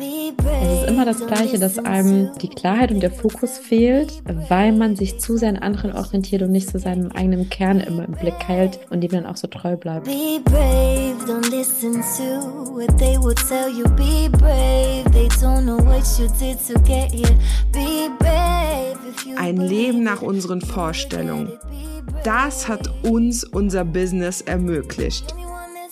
Es 0.00 0.82
ist 0.82 0.88
immer 0.88 1.04
das 1.04 1.26
Gleiche, 1.26 1.58
dass 1.58 1.78
einem 1.78 2.30
die 2.40 2.48
Klarheit 2.48 2.90
und 2.90 3.00
der 3.00 3.10
Fokus 3.10 3.58
fehlt, 3.58 4.22
weil 4.48 4.72
man 4.72 4.96
sich 4.96 5.18
zu 5.18 5.36
seinen 5.36 5.58
anderen 5.58 5.92
orientiert 5.92 6.42
und 6.42 6.52
nicht 6.52 6.70
zu 6.70 6.78
seinem 6.78 7.12
eigenen 7.12 7.50
Kern 7.50 7.80
immer 7.80 8.04
im 8.06 8.12
Blick 8.12 8.34
hält 8.46 8.80
und 8.90 9.02
dem 9.02 9.10
dann 9.10 9.26
auch 9.26 9.36
so 9.36 9.46
treu 9.46 9.76
bleibt. 9.76 10.06
Be 10.06 10.40
brave, 10.44 11.16
don't 11.26 11.50
listen 11.50 11.94
to 11.94 12.74
what 12.74 12.96
they 12.98 13.18
will 13.18 13.34
tell 13.34 13.68
you. 13.68 13.84
Be 13.96 14.30
brave, 14.30 15.04
they 15.12 15.28
don't 15.40 15.62
know 15.62 15.78
what 15.78 16.04
you 16.18 16.28
did 16.38 16.58
to 16.66 16.80
get 16.82 17.12
here. 17.12 17.36
Be 17.72 18.08
brave. 18.18 18.96
Ein 19.36 19.56
Leben 19.56 20.02
nach 20.02 20.22
unseren 20.22 20.60
Vorstellungen. 20.60 21.50
Das 22.24 22.68
hat 22.68 22.90
uns 23.02 23.44
unser 23.44 23.84
Business 23.84 24.40
ermöglicht. 24.40 25.34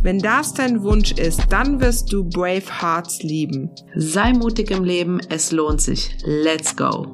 Wenn 0.00 0.20
das 0.20 0.54
dein 0.54 0.84
Wunsch 0.84 1.10
ist, 1.12 1.40
dann 1.50 1.80
wirst 1.80 2.12
du 2.12 2.22
Brave 2.22 2.80
Hearts 2.80 3.20
lieben. 3.22 3.74
Sei 3.96 4.32
mutig 4.32 4.70
im 4.70 4.84
Leben, 4.84 5.18
es 5.28 5.50
lohnt 5.50 5.80
sich. 5.80 6.16
Let's 6.24 6.76
go! 6.76 7.10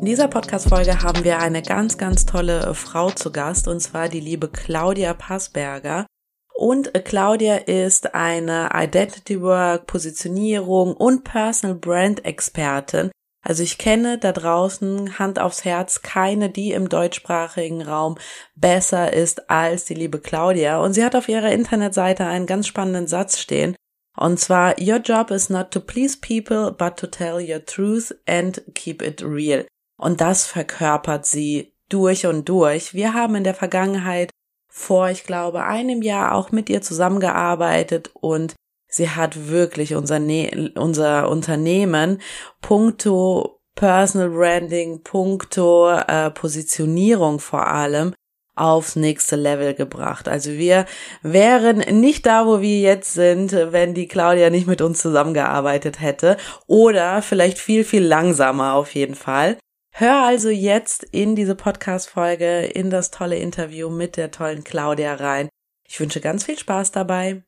In 0.00 0.04
dieser 0.04 0.26
Podcast-Folge 0.26 1.00
haben 1.00 1.22
wir 1.22 1.38
eine 1.38 1.62
ganz, 1.62 1.96
ganz 1.96 2.26
tolle 2.26 2.74
Frau 2.74 3.10
zu 3.10 3.30
Gast, 3.30 3.68
und 3.68 3.80
zwar 3.80 4.08
die 4.08 4.20
liebe 4.20 4.48
Claudia 4.48 5.14
Passberger. 5.14 6.06
Und 6.52 6.92
Claudia 7.04 7.56
ist 7.56 8.14
eine 8.16 8.70
Identity 8.74 9.40
Work, 9.42 9.86
Positionierung 9.86 10.94
und 10.94 11.22
Personal 11.22 11.76
Brand 11.76 12.24
Expertin. 12.24 13.12
Also 13.46 13.62
ich 13.62 13.78
kenne 13.78 14.18
da 14.18 14.32
draußen 14.32 15.20
Hand 15.20 15.38
aufs 15.38 15.64
Herz 15.64 16.02
keine, 16.02 16.50
die 16.50 16.72
im 16.72 16.88
deutschsprachigen 16.88 17.80
Raum 17.80 18.18
besser 18.56 19.12
ist 19.12 19.48
als 19.48 19.84
die 19.84 19.94
liebe 19.94 20.18
Claudia. 20.18 20.80
Und 20.80 20.94
sie 20.94 21.04
hat 21.04 21.14
auf 21.14 21.28
ihrer 21.28 21.52
Internetseite 21.52 22.26
einen 22.26 22.46
ganz 22.46 22.66
spannenden 22.66 23.06
Satz 23.06 23.38
stehen. 23.38 23.76
Und 24.16 24.40
zwar, 24.40 24.74
Your 24.80 24.96
job 24.96 25.30
is 25.30 25.48
not 25.48 25.70
to 25.70 25.78
please 25.78 26.18
people, 26.20 26.72
but 26.72 26.96
to 26.96 27.06
tell 27.06 27.36
your 27.36 27.64
truth 27.64 28.12
and 28.26 28.60
keep 28.74 29.00
it 29.00 29.22
real. 29.22 29.64
Und 29.96 30.20
das 30.20 30.44
verkörpert 30.44 31.24
sie 31.24 31.72
durch 31.88 32.26
und 32.26 32.48
durch. 32.48 32.94
Wir 32.94 33.14
haben 33.14 33.36
in 33.36 33.44
der 33.44 33.54
Vergangenheit 33.54 34.30
vor, 34.68 35.08
ich 35.08 35.22
glaube, 35.22 35.62
einem 35.62 36.02
Jahr 36.02 36.34
auch 36.34 36.50
mit 36.50 36.68
ihr 36.68 36.82
zusammengearbeitet 36.82 38.10
und 38.14 38.56
sie 38.96 39.10
hat 39.10 39.48
wirklich 39.48 39.94
unser, 39.94 40.18
ne 40.18 40.72
unser 40.74 41.28
Unternehmen 41.28 42.20
puncto 42.60 43.60
Personal 43.74 44.30
Branding, 44.30 45.02
puncto 45.02 45.90
äh, 45.90 46.30
Positionierung 46.30 47.38
vor 47.38 47.66
allem 47.66 48.14
aufs 48.54 48.96
nächste 48.96 49.36
Level 49.36 49.74
gebracht. 49.74 50.28
Also 50.28 50.52
wir 50.52 50.86
wären 51.22 51.78
nicht 52.00 52.24
da, 52.24 52.46
wo 52.46 52.62
wir 52.62 52.80
jetzt 52.80 53.12
sind, 53.12 53.52
wenn 53.52 53.92
die 53.92 54.08
Claudia 54.08 54.48
nicht 54.48 54.66
mit 54.66 54.80
uns 54.80 55.02
zusammengearbeitet 55.02 56.00
hätte 56.00 56.38
oder 56.66 57.20
vielleicht 57.20 57.58
viel, 57.58 57.84
viel 57.84 58.02
langsamer 58.02 58.72
auf 58.72 58.94
jeden 58.94 59.14
Fall. 59.14 59.58
Hör 59.92 60.24
also 60.24 60.48
jetzt 60.48 61.04
in 61.04 61.36
diese 61.36 61.54
Podcast-Folge, 61.54 62.64
in 62.64 62.88
das 62.88 63.10
tolle 63.10 63.36
Interview 63.36 63.90
mit 63.90 64.16
der 64.16 64.30
tollen 64.30 64.64
Claudia 64.64 65.14
rein. 65.14 65.50
Ich 65.86 66.00
wünsche 66.00 66.22
ganz 66.22 66.44
viel 66.44 66.58
Spaß 66.58 66.92
dabei. 66.92 67.42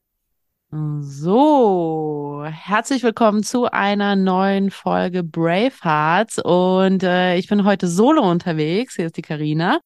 So, 0.71 2.45
herzlich 2.45 3.03
willkommen 3.03 3.43
zu 3.43 3.73
einer 3.73 4.17
neuen 4.17 4.71
Folge 4.71 5.23
Bravehearts 5.25 6.39
und 6.41 7.03
äh, 7.03 7.37
ich 7.37 7.49
bin 7.49 7.65
heute 7.65 7.89
solo 7.89 8.31
unterwegs. 8.31 8.97
Hier 8.97 9.07
ist 9.07 9.17
die 9.17 9.23
Karina 9.23 9.79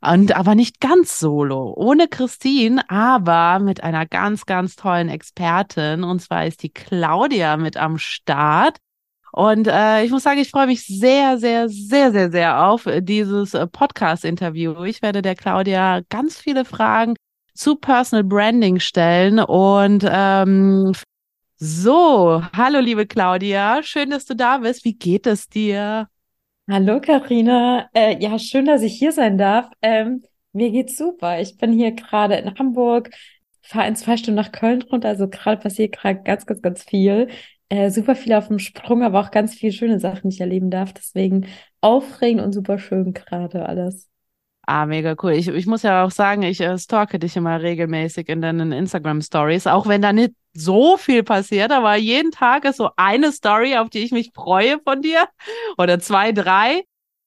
und 0.00 0.36
aber 0.36 0.54
nicht 0.54 0.78
ganz 0.78 1.18
solo, 1.18 1.74
ohne 1.76 2.06
Christine, 2.06 2.88
aber 2.88 3.58
mit 3.58 3.82
einer 3.82 4.06
ganz 4.06 4.46
ganz 4.46 4.76
tollen 4.76 5.08
Expertin 5.08 6.04
und 6.04 6.20
zwar 6.22 6.46
ist 6.46 6.62
die 6.62 6.70
Claudia 6.70 7.56
mit 7.56 7.76
am 7.76 7.98
Start. 7.98 8.76
Und 9.32 9.66
äh, 9.66 10.04
ich 10.04 10.12
muss 10.12 10.22
sagen, 10.22 10.38
ich 10.38 10.50
freue 10.50 10.68
mich 10.68 10.86
sehr, 10.86 11.38
sehr, 11.38 11.68
sehr, 11.68 12.12
sehr, 12.12 12.30
sehr 12.30 12.64
auf 12.66 12.86
dieses 13.00 13.54
äh, 13.54 13.66
Podcast-Interview. 13.66 14.84
Ich 14.84 15.02
werde 15.02 15.22
der 15.22 15.34
Claudia 15.34 16.02
ganz 16.08 16.38
viele 16.38 16.64
Fragen 16.64 17.16
zu 17.60 17.76
Personal 17.76 18.24
Branding 18.24 18.80
stellen. 18.80 19.38
Und 19.38 20.04
ähm, 20.10 20.92
so, 21.56 22.42
hallo 22.56 22.80
liebe 22.80 23.06
Claudia, 23.06 23.82
schön, 23.82 24.10
dass 24.10 24.24
du 24.24 24.34
da 24.34 24.58
bist. 24.58 24.84
Wie 24.86 24.94
geht 24.94 25.26
es 25.26 25.46
dir? 25.48 26.08
Hallo 26.70 27.00
Karina, 27.00 27.90
äh, 27.92 28.16
ja, 28.22 28.38
schön, 28.38 28.64
dass 28.64 28.80
ich 28.80 28.98
hier 28.98 29.12
sein 29.12 29.36
darf. 29.36 29.68
Ähm, 29.82 30.22
mir 30.52 30.70
geht's 30.70 30.96
super. 30.96 31.38
Ich 31.40 31.58
bin 31.58 31.72
hier 31.72 31.92
gerade 31.92 32.36
in 32.36 32.58
Hamburg, 32.58 33.10
fahre 33.60 33.88
in 33.88 33.96
zwei 33.96 34.16
Stunden 34.16 34.40
nach 34.40 34.52
Köln 34.52 34.80
runter, 34.82 35.08
also 35.08 35.28
gerade 35.28 35.60
passiert 35.60 35.92
gerade 35.92 36.22
ganz, 36.22 36.46
ganz, 36.46 36.62
ganz 36.62 36.82
viel. 36.84 37.28
Äh, 37.68 37.90
super 37.90 38.16
viel 38.16 38.32
auf 38.32 38.48
dem 38.48 38.58
Sprung, 38.58 39.02
aber 39.02 39.20
auch 39.20 39.30
ganz 39.30 39.54
viele 39.54 39.72
schöne 39.72 40.00
Sachen, 40.00 40.30
die 40.30 40.36
ich 40.36 40.40
erleben 40.40 40.70
darf. 40.70 40.94
Deswegen 40.94 41.46
aufregend 41.82 42.42
und 42.42 42.52
super 42.54 42.78
schön 42.78 43.12
gerade 43.12 43.66
alles. 43.66 44.08
Ah, 44.72 44.86
mega 44.86 45.16
cool. 45.20 45.32
Ich, 45.32 45.48
ich 45.48 45.66
muss 45.66 45.82
ja 45.82 46.04
auch 46.04 46.12
sagen, 46.12 46.42
ich 46.42 46.60
äh, 46.60 46.78
stalke 46.78 47.18
dich 47.18 47.34
immer 47.34 47.60
regelmäßig 47.60 48.28
in 48.28 48.40
deinen 48.40 48.70
Instagram 48.70 49.20
Stories, 49.20 49.66
auch 49.66 49.88
wenn 49.88 50.00
da 50.00 50.12
nicht 50.12 50.32
so 50.52 50.96
viel 50.96 51.24
passiert, 51.24 51.72
aber 51.72 51.96
jeden 51.96 52.30
Tag 52.30 52.64
ist 52.64 52.76
so 52.76 52.90
eine 52.94 53.32
Story, 53.32 53.76
auf 53.76 53.90
die 53.90 53.98
ich 53.98 54.12
mich 54.12 54.30
freue 54.32 54.78
von 54.84 55.02
dir 55.02 55.26
oder 55.76 55.98
zwei, 55.98 56.30
drei. 56.30 56.84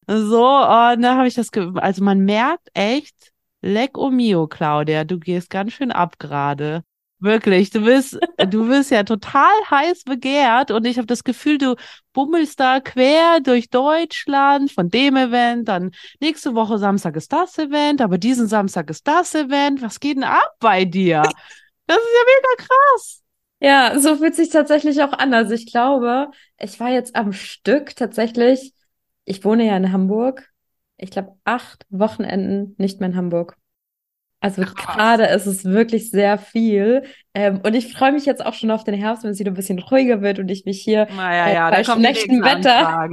So, 0.07 0.45
und 0.45 1.01
da 1.01 1.17
habe 1.17 1.27
ich 1.27 1.33
das, 1.33 1.49
also 1.75 2.01
man 2.05 2.21
merkt 2.23 2.69
echt, 2.75 3.33
leck 3.61 3.97
o 3.97 4.09
mio, 4.09 4.47
Claudia, 4.47 5.03
du 5.03 5.19
gehst 5.19 5.49
ganz 5.49 5.73
schön 5.73 5.91
ab 5.91 6.19
gerade. 6.19 6.85
Wirklich, 7.23 7.69
du 7.69 7.85
bist, 7.85 8.19
du 8.50 8.67
bist 8.67 8.91
ja 8.91 9.03
total 9.03 9.53
heiß 9.72 10.03
begehrt 10.03 10.72
und 10.72 10.85
ich 10.85 10.97
habe 10.97 11.07
das 11.07 11.23
Gefühl, 11.23 11.57
du 11.57 11.75
bummelst 12.11 12.59
da 12.59 12.81
quer 12.81 13.39
durch 13.39 13.69
Deutschland 13.69 14.69
von 14.69 14.89
dem 14.89 15.16
Event, 15.16 15.69
dann 15.69 15.91
nächste 16.19 16.53
Woche 16.53 16.78
Samstag 16.79 17.16
ist 17.16 17.31
das 17.31 17.57
Event, 17.57 18.01
aber 18.01 18.17
diesen 18.17 18.47
Samstag 18.47 18.89
ist 18.89 19.07
das 19.07 19.33
Event. 19.35 19.81
Was 19.81 20.01
geht 20.01 20.17
denn 20.17 20.25
ab 20.25 20.56
bei 20.59 20.83
dir? 20.83 21.22
Das 21.88 21.95
ist 21.97 22.12
ja 22.13 22.25
mega 22.25 22.67
krass. 22.67 23.22
Ja, 23.62 24.00
so 24.01 24.17
fühlt 24.17 24.35
sich 24.35 24.50
tatsächlich 24.50 25.01
auch 25.01 25.13
an. 25.13 25.33
Also 25.33 25.53
ich 25.53 25.72
glaube, 25.72 26.29
ich 26.59 26.78
war 26.81 26.89
jetzt 26.89 27.16
am 27.16 27.31
Stück 27.31 27.95
tatsächlich, 27.95 28.73
ich 29.23 29.45
wohne 29.45 29.66
ja 29.66 29.78
in 29.78 29.94
Hamburg, 29.94 30.51
ich 30.97 31.09
glaube 31.09 31.38
acht 31.45 31.85
Wochenenden 31.89 32.75
nicht 32.78 33.00
mehr 33.00 33.12
in 33.12 33.16
Hamburg. 33.16 33.56
Also 34.43 34.61
gerade 34.63 35.23
ist 35.27 35.45
es 35.45 35.63
wirklich 35.63 36.11
sehr 36.11 36.37
viel. 36.37 37.03
Ähm, 37.33 37.61
und 37.63 37.75
ich 37.75 37.93
freue 37.93 38.11
mich 38.11 38.25
jetzt 38.25 38.45
auch 38.45 38.53
schon 38.53 38.71
auf 38.71 38.83
den 38.83 38.93
Herbst, 38.93 39.23
wenn 39.23 39.31
es 39.31 39.39
wieder 39.39 39.51
ein 39.51 39.55
bisschen 39.55 39.79
ruhiger 39.79 40.21
wird 40.21 40.37
und 40.37 40.51
ich 40.51 40.65
mich 40.65 40.81
hier 40.81 41.07
naja, 41.15 41.47
äh, 41.47 41.53
ja, 41.53 41.69
bei 41.69 41.83
schlechtem 41.85 42.43
Wetter, 42.43 43.07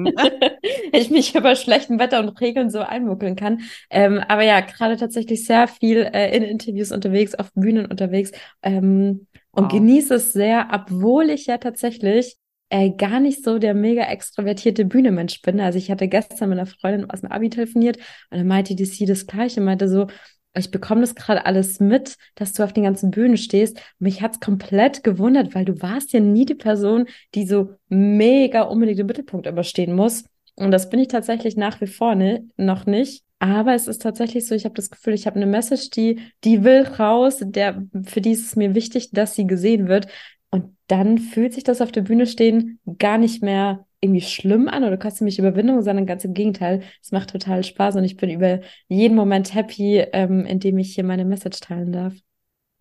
ich 0.93 1.09
mich 1.11 1.29
hier 1.29 1.41
bei 1.41 1.55
schlechtem 1.55 2.01
Wetter 2.01 2.19
und 2.19 2.31
Regeln 2.41 2.69
so 2.69 2.81
einmuckeln 2.81 3.37
kann. 3.37 3.61
Ähm, 3.91 4.21
aber 4.27 4.43
ja, 4.43 4.59
gerade 4.59 4.97
tatsächlich 4.97 5.47
sehr 5.47 5.69
viel 5.69 5.99
äh, 5.99 6.37
in 6.37 6.43
Interviews 6.43 6.91
unterwegs, 6.91 7.37
auf 7.37 7.53
Bühnen 7.55 7.87
unterwegs 7.87 8.33
ähm, 8.63 9.29
und 9.53 9.65
wow. 9.67 9.73
genieße 9.73 10.15
es 10.15 10.33
sehr, 10.33 10.69
obwohl 10.73 11.31
ich 11.31 11.47
ja 11.47 11.59
tatsächlich 11.59 12.39
äh, 12.71 12.91
gar 12.91 13.21
nicht 13.21 13.45
so 13.45 13.61
der 13.61 13.75
mega 13.75 14.03
extrovertierte 14.03 14.85
Bühnemensch 14.85 15.43
bin. 15.43 15.61
Also 15.61 15.79
ich 15.79 15.93
hatte 15.93 16.09
gestern 16.09 16.49
mit 16.49 16.59
einer 16.59 16.67
Freundin 16.67 17.09
aus 17.09 17.21
dem 17.21 17.31
Abi 17.31 17.51
telefoniert 17.51 17.99
und 18.31 18.39
dann 18.39 18.49
meinte 18.49 18.75
die 18.75 18.85
sie 18.85 19.07
das 19.07 19.29
Gleiche, 19.29 19.61
meinte 19.61 19.89
so, 19.89 20.09
ich 20.55 20.71
bekomme 20.71 21.01
das 21.01 21.15
gerade 21.15 21.47
alles 21.47 21.81
mit, 21.81 22.17
dass 22.35 22.53
du 22.53 22.65
auf 22.65 22.73
den 22.73 22.83
ganzen 22.83 23.11
Bühnen 23.11 23.37
stehst. 23.37 23.81
Mich 23.99 24.21
hat's 24.21 24.41
komplett 24.41 25.05
gewundert, 25.05 25.55
weil 25.55 25.65
du 25.65 25.81
warst 25.81 26.13
ja 26.13 26.21
nie 26.21 26.45
die 26.45 26.55
Person, 26.55 27.07
die 27.35 27.47
so 27.47 27.75
mega 27.89 28.63
unbedingt 28.63 28.99
im 28.99 29.07
Mittelpunkt 29.07 29.47
überstehen 29.47 29.95
muss. 29.95 30.25
Und 30.57 30.73
das 30.73 30.91
bin 30.91 31.01
ich 31.01 31.09
tatsächlich 31.09 31.57
nach 31.57 31.81
wie 31.81 31.87
vor 31.87 32.15
ne, 32.15 32.49
noch 32.57 32.87
nicht. 32.87 33.25
Aber 33.39 33.75
es 33.75 33.87
ist 33.87 34.03
tatsächlich 34.03 34.47
so, 34.47 34.55
ich 34.55 34.65
habe 34.65 34.75
das 34.75 34.91
Gefühl, 34.91 35.15
ich 35.15 35.27
habe 35.27 35.37
eine 35.37 35.47
Message, 35.47 35.91
die, 35.91 36.21
die 36.45 36.63
will 36.65 36.83
raus, 36.83 37.39
der, 37.41 37.83
für 38.05 38.21
die 38.21 38.33
ist 38.33 38.45
es 38.45 38.57
mir 38.57 38.75
wichtig, 38.75 39.13
dass 39.13 39.35
sie 39.35 39.47
gesehen 39.47 39.89
wird. 39.89 40.09
Und 40.51 40.77
dann 40.89 41.19
fühlt 41.19 41.55
sich 41.55 41.65
das 41.65 41.81
auf 41.81 41.93
der 41.93 42.03
Bühne 42.03 42.27
stehen 42.27 42.81
gar 42.99 43.19
nicht 43.19 43.43
mehr 43.43 43.87
irgendwie 44.01 44.23
schlimm 44.23 44.69
an 44.69 44.85
oder 44.85 44.97
kostet 44.97 45.23
mich 45.23 45.39
Überwindung, 45.39 45.83
sondern 45.83 46.07
ganz 46.07 46.25
im 46.25 46.35
Gegenteil. 46.35 46.83
Es 47.03 47.13
macht 47.13 47.31
total 47.31 47.63
Spaß 47.65 47.97
und 47.97 48.05
ich 48.05 48.17
bin 48.17 48.31
über 48.31 48.61
jeden 48.89 49.15
Moment 49.15 49.55
happy, 49.55 49.99
ähm, 50.13 50.47
in 50.47 50.59
dem 50.59 50.79
ich 50.79 50.95
hier 50.95 51.05
meine 51.05 51.25
Message 51.25 51.61
teilen 51.61 51.93
darf. 51.93 52.15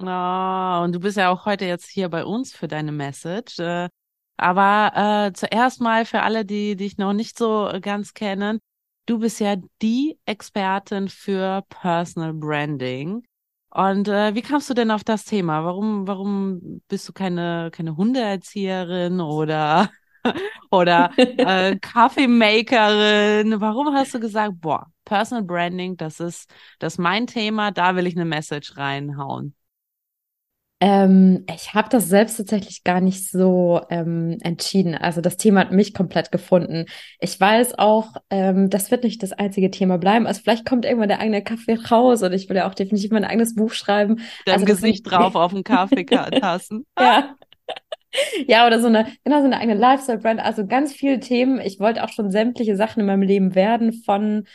Oh, 0.02 0.84
und 0.84 0.94
du 0.94 1.00
bist 1.00 1.18
ja 1.18 1.30
auch 1.30 1.46
heute 1.46 1.66
jetzt 1.66 1.90
hier 1.90 2.08
bei 2.08 2.24
uns 2.24 2.54
für 2.54 2.70
deine 2.70 2.94
Message. 2.94 3.60
Äh, 3.60 3.90
aber 4.38 5.28
äh, 5.28 5.34
zuerst 5.34 5.82
mal 5.82 6.06
für 6.06 6.22
alle, 6.22 6.46
die 6.46 6.78
dich 6.78 6.98
noch 6.98 7.12
nicht 7.12 7.38
so 7.38 7.70
ganz 7.82 8.14
kennen, 8.14 8.60
du 9.06 9.20
bist 9.20 9.42
ja 9.42 9.58
die 9.82 10.18
Expertin 10.26 11.10
für 11.10 11.64
Personal 11.68 12.34
Branding. 12.34 13.24
Und 13.72 14.08
äh, 14.08 14.34
wie 14.36 14.42
kamst 14.42 14.70
du 14.70 14.74
denn 14.74 14.90
auf 14.90 15.04
das 15.04 15.26
Thema? 15.26 15.66
Warum, 15.66 16.08
warum 16.08 16.82
bist 16.88 17.10
du 17.10 17.14
keine, 17.14 17.70
keine 17.72 17.98
Hundeerzieherin 17.98 19.20
oder, 19.20 19.92
oder 20.72 21.12
äh, 21.18 21.78
Kaffeemakerin? 21.78 23.60
Warum 23.62 23.94
hast 23.96 24.14
du 24.14 24.20
gesagt, 24.20 24.54
boah, 24.62 24.88
Personal 25.06 25.44
Branding, 25.44 25.98
das 25.98 26.20
ist, 26.20 26.50
das 26.80 26.94
ist 26.94 27.00
mein 27.00 27.28
Thema, 27.28 27.72
da 27.72 27.96
will 27.96 28.08
ich 28.08 28.16
eine 28.16 28.26
Message 28.26 28.78
reinhauen? 28.78 29.56
Ähm, 30.82 31.44
ich 31.54 31.74
habe 31.74 31.90
das 31.90 32.08
selbst 32.08 32.38
tatsächlich 32.38 32.86
gar 32.86 33.02
nicht 33.02 33.30
so 33.30 33.82
ähm, 33.90 34.38
entschieden. 34.42 34.96
Also 34.96 35.20
das 35.20 35.36
Thema 35.36 35.60
hat 35.62 35.74
mich 35.74 35.94
komplett 35.94 36.32
gefunden. 36.32 36.86
Ich 37.20 37.38
weiß 37.38 37.78
auch, 37.78 38.14
ähm, 38.30 38.70
das 38.70 38.90
wird 38.90 39.04
nicht 39.04 39.22
das 39.22 39.34
einzige 39.34 39.72
Thema 39.72 39.98
bleiben. 39.98 40.26
Also 40.26 40.42
vielleicht 40.42 40.66
kommt 40.66 40.86
irgendwann 40.86 41.10
der 41.10 41.20
eigene 41.20 41.44
Kaffee 41.44 41.78
raus 41.92 42.24
und 42.24 42.32
ich 42.32 42.48
will 42.48 42.56
ja 42.56 42.70
auch 42.70 42.76
definitiv 42.76 43.12
mein 43.12 43.26
eigenes 43.26 43.56
Buch 43.56 43.74
schreiben. 43.74 44.22
Dein 44.46 44.54
also 44.54 44.66
Gesicht 44.66 45.10
drauf 45.10 45.36
auf 45.36 45.52
dem 45.52 45.64
Kaffeetassen. 45.66 46.86
ja. 46.98 47.36
Ja, 48.48 48.66
oder 48.66 48.80
so 48.80 48.88
eine, 48.88 49.08
genau, 49.24 49.40
so 49.40 49.46
eine 49.46 49.58
eigene 49.58 49.78
Lifestyle-Brand. 49.78 50.40
Also 50.40 50.66
ganz 50.66 50.94
viele 50.94 51.20
Themen. 51.20 51.60
Ich 51.62 51.80
wollte 51.80 52.04
auch 52.04 52.10
schon 52.10 52.32
sämtliche 52.32 52.76
Sachen 52.76 53.02
in 53.02 53.06
meinem 53.06 53.22
Leben 53.22 53.56
werden, 53.56 53.94
von 53.94 54.46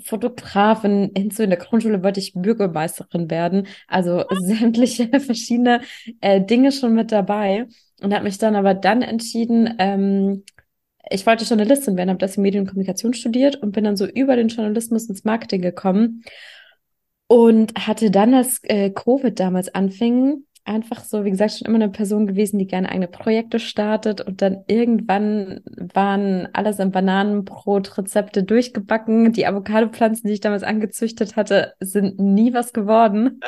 Fotografin, 0.00 1.10
hinzu 1.14 1.42
in 1.42 1.50
der 1.50 1.58
Grundschule 1.58 2.02
wollte 2.02 2.20
ich 2.20 2.32
Bürgermeisterin 2.34 3.30
werden. 3.30 3.66
Also 3.88 4.24
sämtliche 4.30 5.08
verschiedene 5.20 5.82
äh, 6.20 6.40
Dinge 6.40 6.72
schon 6.72 6.94
mit 6.94 7.12
dabei. 7.12 7.66
Und 8.00 8.14
habe 8.14 8.24
mich 8.24 8.38
dann 8.38 8.56
aber 8.56 8.74
dann 8.74 9.02
entschieden, 9.02 9.74
ähm, 9.78 10.44
ich 11.10 11.26
wollte 11.26 11.44
Journalistin 11.44 11.96
werden, 11.96 12.10
habe 12.10 12.18
das 12.18 12.36
in 12.36 12.42
Medien- 12.42 12.62
und 12.62 12.68
Kommunikation 12.68 13.12
studiert 13.12 13.56
und 13.56 13.72
bin 13.72 13.84
dann 13.84 13.96
so 13.96 14.06
über 14.06 14.36
den 14.36 14.48
Journalismus 14.48 15.08
ins 15.08 15.24
Marketing 15.24 15.60
gekommen. 15.60 16.24
Und 17.26 17.74
hatte 17.86 18.10
dann, 18.10 18.34
als 18.34 18.60
äh, 18.64 18.90
Covid 18.90 19.38
damals 19.38 19.74
anfing, 19.74 20.44
einfach 20.64 21.02
so, 21.02 21.24
wie 21.24 21.30
gesagt, 21.30 21.52
schon 21.52 21.66
immer 21.66 21.76
eine 21.76 21.88
Person 21.88 22.26
gewesen, 22.26 22.58
die 22.58 22.66
gerne 22.66 22.88
eigene 22.88 23.08
Projekte 23.08 23.58
startet 23.58 24.20
und 24.20 24.42
dann 24.42 24.62
irgendwann 24.68 25.60
waren 25.92 26.48
alles 26.52 26.78
in 26.78 26.92
Bananenbrot-Rezepte 26.92 28.44
durchgebacken. 28.44 29.32
Die 29.32 29.46
Avocado-Pflanzen, 29.46 30.28
die 30.28 30.34
ich 30.34 30.40
damals 30.40 30.62
angezüchtet 30.62 31.34
hatte, 31.34 31.74
sind 31.80 32.20
nie 32.20 32.54
was 32.54 32.72
geworden. 32.72 33.40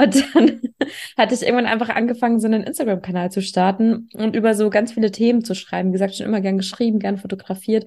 Und 0.00 0.34
dann 0.34 0.60
hatte 1.18 1.34
ich 1.34 1.42
irgendwann 1.42 1.66
einfach 1.66 1.90
angefangen, 1.90 2.40
so 2.40 2.46
einen 2.46 2.62
Instagram-Kanal 2.62 3.30
zu 3.30 3.42
starten 3.42 4.08
und 4.14 4.34
über 4.34 4.54
so 4.54 4.70
ganz 4.70 4.92
viele 4.92 5.10
Themen 5.10 5.44
zu 5.44 5.54
schreiben. 5.54 5.90
Wie 5.90 5.94
gesagt, 5.94 6.16
schon 6.16 6.26
immer 6.26 6.40
gern 6.40 6.56
geschrieben, 6.56 6.98
gern 6.98 7.18
fotografiert. 7.18 7.86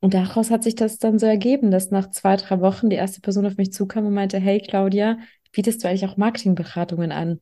Und 0.00 0.14
daraus 0.14 0.50
hat 0.50 0.64
sich 0.64 0.74
das 0.74 0.98
dann 0.98 1.18
so 1.18 1.26
ergeben, 1.26 1.70
dass 1.70 1.90
nach 1.90 2.10
zwei, 2.10 2.36
drei 2.36 2.60
Wochen 2.60 2.90
die 2.90 2.96
erste 2.96 3.20
Person 3.20 3.46
auf 3.46 3.56
mich 3.56 3.72
zukam 3.72 4.04
und 4.04 4.14
meinte, 4.14 4.38
hey 4.38 4.60
Claudia, 4.60 5.18
bietest 5.52 5.82
du 5.82 5.88
eigentlich 5.88 6.06
auch 6.06 6.16
Marketingberatungen 6.16 7.12
an? 7.12 7.40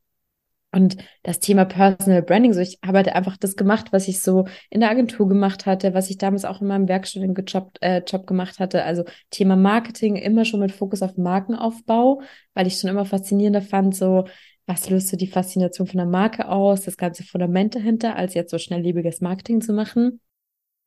Und 0.72 0.96
das 1.24 1.40
Thema 1.40 1.64
Personal 1.64 2.22
Branding, 2.22 2.52
so 2.52 2.60
ich 2.60 2.78
habe 2.84 2.98
halt 2.98 3.08
einfach 3.08 3.36
das 3.36 3.56
gemacht, 3.56 3.88
was 3.92 4.06
ich 4.06 4.22
so 4.22 4.46
in 4.70 4.80
der 4.80 4.90
Agentur 4.90 5.28
gemacht 5.28 5.66
hatte, 5.66 5.94
was 5.94 6.10
ich 6.10 6.18
damals 6.18 6.44
auch 6.44 6.60
in 6.60 6.68
meinem 6.68 6.88
Werkstudentenjob 6.88 7.72
äh, 7.80 8.02
Job 8.06 8.26
gemacht 8.26 8.60
hatte. 8.60 8.84
Also 8.84 9.04
Thema 9.30 9.56
Marketing 9.56 10.14
immer 10.16 10.44
schon 10.44 10.60
mit 10.60 10.70
Fokus 10.70 11.02
auf 11.02 11.16
Markenaufbau, 11.16 12.22
weil 12.54 12.68
ich 12.68 12.78
schon 12.78 12.90
immer 12.90 13.04
faszinierender 13.04 13.62
fand, 13.62 13.96
so 13.96 14.26
was 14.66 14.88
löst 14.88 15.08
so 15.08 15.16
die 15.16 15.26
Faszination 15.26 15.88
von 15.88 15.98
der 15.98 16.06
Marke 16.06 16.48
aus, 16.48 16.82
das 16.82 16.96
ganze 16.96 17.24
Fundament 17.24 17.74
dahinter, 17.74 18.14
als 18.14 18.34
jetzt 18.34 18.52
so 18.52 18.58
schnelllebiges 18.58 19.20
Marketing 19.20 19.60
zu 19.60 19.72
machen. 19.72 20.20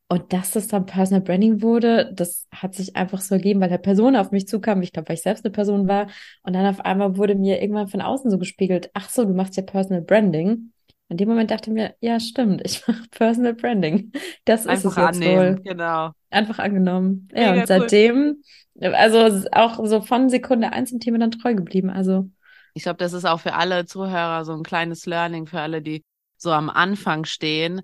Und 0.09 0.31
dass 0.31 0.51
das 0.51 0.67
dann 0.67 0.85
Personal 0.85 1.21
Branding 1.21 1.61
wurde, 1.61 2.11
das 2.13 2.47
hat 2.53 2.75
sich 2.75 2.95
einfach 2.95 3.19
so 3.21 3.35
ergeben, 3.35 3.61
weil 3.61 3.69
der 3.69 3.77
Person 3.79 4.15
auf 4.15 4.31
mich 4.31 4.47
zukam. 4.47 4.81
Ich 4.81 4.91
glaube, 4.91 5.09
weil 5.09 5.15
ich 5.15 5.23
selbst 5.23 5.43
eine 5.43 5.51
Person 5.51 5.87
war. 5.87 6.07
Und 6.43 6.53
dann 6.53 6.65
auf 6.67 6.81
einmal 6.81 7.17
wurde 7.17 7.35
mir 7.35 7.61
irgendwann 7.61 7.87
von 7.87 8.01
außen 8.01 8.29
so 8.29 8.37
gespiegelt, 8.37 8.91
ach 8.93 9.09
so, 9.09 9.25
du 9.25 9.33
machst 9.33 9.57
ja 9.57 9.63
Personal 9.63 10.01
Branding. 10.03 10.71
In 11.09 11.17
dem 11.17 11.29
Moment 11.29 11.51
dachte 11.51 11.69
ich 11.69 11.73
mir, 11.73 11.95
ja, 11.99 12.19
stimmt, 12.19 12.61
ich 12.65 12.87
mache 12.87 13.03
Personal 13.11 13.53
Branding. 13.55 14.11
Das 14.45 14.67
Einfach 14.67 14.91
ist 14.91 14.91
es 14.91 14.95
jetzt 14.97 15.15
annehmen, 15.15 15.57
wohl. 15.57 15.63
genau. 15.63 16.11
Einfach 16.29 16.59
angenommen. 16.59 17.29
Mega 17.31 17.41
Ja, 17.41 17.51
cool. 17.53 17.59
und 17.61 17.67
seitdem, 17.67 18.43
also 18.81 19.47
auch 19.51 19.85
so 19.85 20.01
von 20.01 20.29
Sekunde 20.29 20.71
eins 20.73 20.91
im 20.91 20.99
Thema 20.99 21.19
dann 21.19 21.31
treu 21.31 21.53
geblieben. 21.55 21.89
Also 21.89 22.29
Ich 22.73 22.83
glaube, 22.83 22.97
das 22.97 23.13
ist 23.13 23.25
auch 23.25 23.39
für 23.39 23.53
alle 23.53 23.85
Zuhörer 23.85 24.45
so 24.45 24.53
ein 24.53 24.63
kleines 24.63 25.05
Learning, 25.05 25.47
für 25.47 25.59
alle, 25.59 25.81
die 25.81 26.03
so 26.37 26.51
am 26.51 26.69
Anfang 26.69 27.25
stehen. 27.25 27.81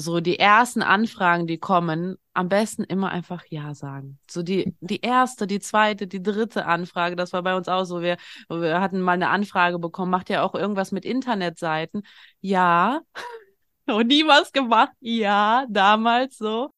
So 0.00 0.20
die 0.20 0.38
ersten 0.38 0.80
Anfragen, 0.82 1.48
die 1.48 1.58
kommen, 1.58 2.18
am 2.32 2.48
besten 2.48 2.84
immer 2.84 3.10
einfach 3.10 3.44
Ja 3.48 3.74
sagen. 3.74 4.20
So 4.30 4.44
die, 4.44 4.76
die 4.80 5.00
erste, 5.00 5.48
die 5.48 5.58
zweite, 5.58 6.06
die 6.06 6.22
dritte 6.22 6.66
Anfrage, 6.66 7.16
das 7.16 7.32
war 7.32 7.42
bei 7.42 7.56
uns 7.56 7.66
auch 7.68 7.82
so. 7.84 8.00
Wir, 8.00 8.16
wir 8.48 8.80
hatten 8.80 9.00
mal 9.00 9.12
eine 9.14 9.28
Anfrage 9.30 9.80
bekommen, 9.80 10.12
macht 10.12 10.30
ja 10.30 10.44
auch 10.44 10.54
irgendwas 10.54 10.92
mit 10.92 11.04
Internetseiten. 11.04 12.02
Ja. 12.40 13.00
Und 13.86 14.06
nie 14.08 14.24
was 14.26 14.52
gemacht. 14.52 14.92
Ja, 15.00 15.66
damals 15.68 16.38
so. 16.38 16.70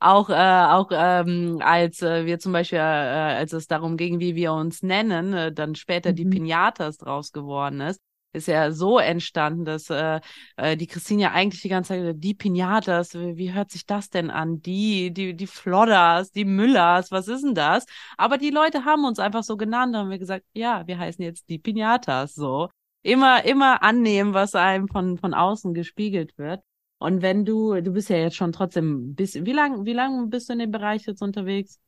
Auch, 0.00 0.30
äh, 0.30 0.34
auch 0.34 0.90
ähm, 0.92 1.58
als 1.60 2.02
äh, 2.02 2.24
wir 2.24 2.38
zum 2.38 2.52
Beispiel, 2.52 2.78
äh, 2.78 2.82
als 2.82 3.52
es 3.52 3.66
darum 3.66 3.96
ging, 3.96 4.20
wie 4.20 4.36
wir 4.36 4.52
uns 4.52 4.82
nennen, 4.82 5.32
äh, 5.32 5.52
dann 5.52 5.74
später 5.74 6.12
die 6.12 6.24
Mhm. 6.24 6.30
Pinatas 6.30 6.98
draus 6.98 7.32
geworden 7.32 7.80
ist, 7.80 8.00
ist 8.38 8.48
ja 8.48 8.72
so 8.72 8.98
entstanden, 8.98 9.64
dass 9.64 9.90
äh, 9.90 10.20
äh, 10.56 10.76
die 10.76 10.86
Christine 10.86 11.22
ja 11.24 11.30
eigentlich 11.32 11.62
die 11.62 11.68
ganze 11.68 11.88
Zeit 11.88 12.00
gesagt, 12.00 12.24
die 12.24 12.34
Pinatas, 12.34 13.14
wie, 13.14 13.36
wie 13.36 13.52
hört 13.52 13.70
sich 13.70 13.86
das 13.86 14.10
denn 14.10 14.30
an? 14.30 14.62
Die, 14.62 15.12
die, 15.12 15.34
die 15.36 15.46
Flodders, 15.46 16.32
die 16.32 16.44
Müllers, 16.44 17.10
was 17.10 17.28
ist 17.28 17.42
denn 17.44 17.54
das? 17.54 17.84
Aber 18.16 18.38
die 18.38 18.50
Leute 18.50 18.84
haben 18.84 19.04
uns 19.04 19.18
einfach 19.18 19.42
so 19.44 19.56
genannt, 19.56 19.94
haben 19.96 20.10
wir 20.10 20.18
gesagt, 20.18 20.44
ja, 20.54 20.86
wir 20.86 20.98
heißen 20.98 21.22
jetzt 21.24 21.48
die 21.48 21.58
Pinatas, 21.58 22.34
so. 22.34 22.68
Immer, 23.02 23.44
immer 23.44 23.82
annehmen, 23.82 24.34
was 24.34 24.54
einem 24.54 24.88
von, 24.88 25.18
von 25.18 25.34
außen 25.34 25.74
gespiegelt 25.74 26.36
wird. 26.38 26.62
Und 26.98 27.22
wenn 27.22 27.44
du, 27.44 27.80
du 27.80 27.92
bist 27.92 28.08
ja 28.10 28.16
jetzt 28.16 28.36
schon 28.36 28.52
trotzdem 28.52 29.10
ein 29.10 29.14
bisschen, 29.14 29.46
wie 29.46 29.52
lang, 29.52 29.84
wie 29.86 29.92
lang 29.92 30.30
bist 30.30 30.48
du 30.48 30.52
in 30.54 30.58
dem 30.58 30.70
Bereich 30.72 31.06
jetzt 31.06 31.22
unterwegs? 31.22 31.78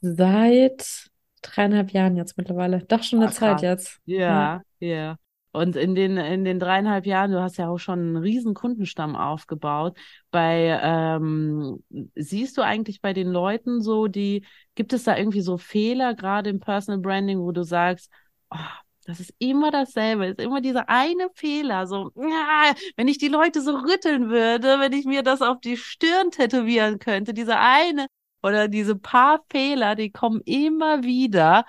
seit 0.00 1.08
dreieinhalb 1.42 1.90
Jahren 1.92 2.16
jetzt 2.16 2.36
mittlerweile. 2.36 2.84
Doch 2.84 3.02
schon 3.02 3.20
eine 3.20 3.28
Ah, 3.28 3.30
Zeit 3.30 3.62
jetzt. 3.62 4.00
Ja, 4.04 4.62
ja. 4.80 5.16
Und 5.58 5.76
in 5.76 5.94
den, 5.94 6.16
in 6.16 6.44
den 6.44 6.60
dreieinhalb 6.60 7.04
Jahren, 7.04 7.32
du 7.32 7.42
hast 7.42 7.58
ja 7.58 7.68
auch 7.68 7.78
schon 7.78 7.98
einen 7.98 8.16
riesen 8.16 8.54
Kundenstamm 8.54 9.16
aufgebaut. 9.16 9.98
Bei, 10.30 10.78
ähm, 10.82 11.82
siehst 12.14 12.56
du 12.56 12.62
eigentlich 12.62 13.00
bei 13.00 13.12
den 13.12 13.28
Leuten 13.28 13.80
so, 13.82 14.06
die, 14.06 14.44
gibt 14.74 14.92
es 14.92 15.04
da 15.04 15.16
irgendwie 15.16 15.40
so 15.40 15.58
Fehler, 15.58 16.14
gerade 16.14 16.50
im 16.50 16.60
Personal 16.60 17.00
Branding, 17.00 17.40
wo 17.40 17.52
du 17.52 17.64
sagst, 17.64 18.10
oh, 18.50 18.56
das 19.04 19.20
ist 19.20 19.34
immer 19.38 19.70
dasselbe, 19.70 20.26
ist 20.26 20.40
immer 20.40 20.60
dieser 20.60 20.88
eine 20.88 21.28
Fehler, 21.34 21.86
so, 21.86 22.12
ja, 22.14 22.74
wenn 22.96 23.08
ich 23.08 23.16
die 23.16 23.28
Leute 23.28 23.62
so 23.62 23.74
rütteln 23.74 24.28
würde, 24.28 24.80
wenn 24.80 24.92
ich 24.92 25.06
mir 25.06 25.22
das 25.22 25.40
auf 25.40 25.60
die 25.60 25.78
Stirn 25.78 26.30
tätowieren 26.30 26.98
könnte, 26.98 27.32
dieser 27.32 27.58
eine 27.58 28.06
oder 28.42 28.68
diese 28.68 28.96
paar 28.96 29.40
Fehler, 29.50 29.94
die 29.94 30.10
kommen 30.10 30.42
immer 30.44 31.02
wieder. 31.02 31.64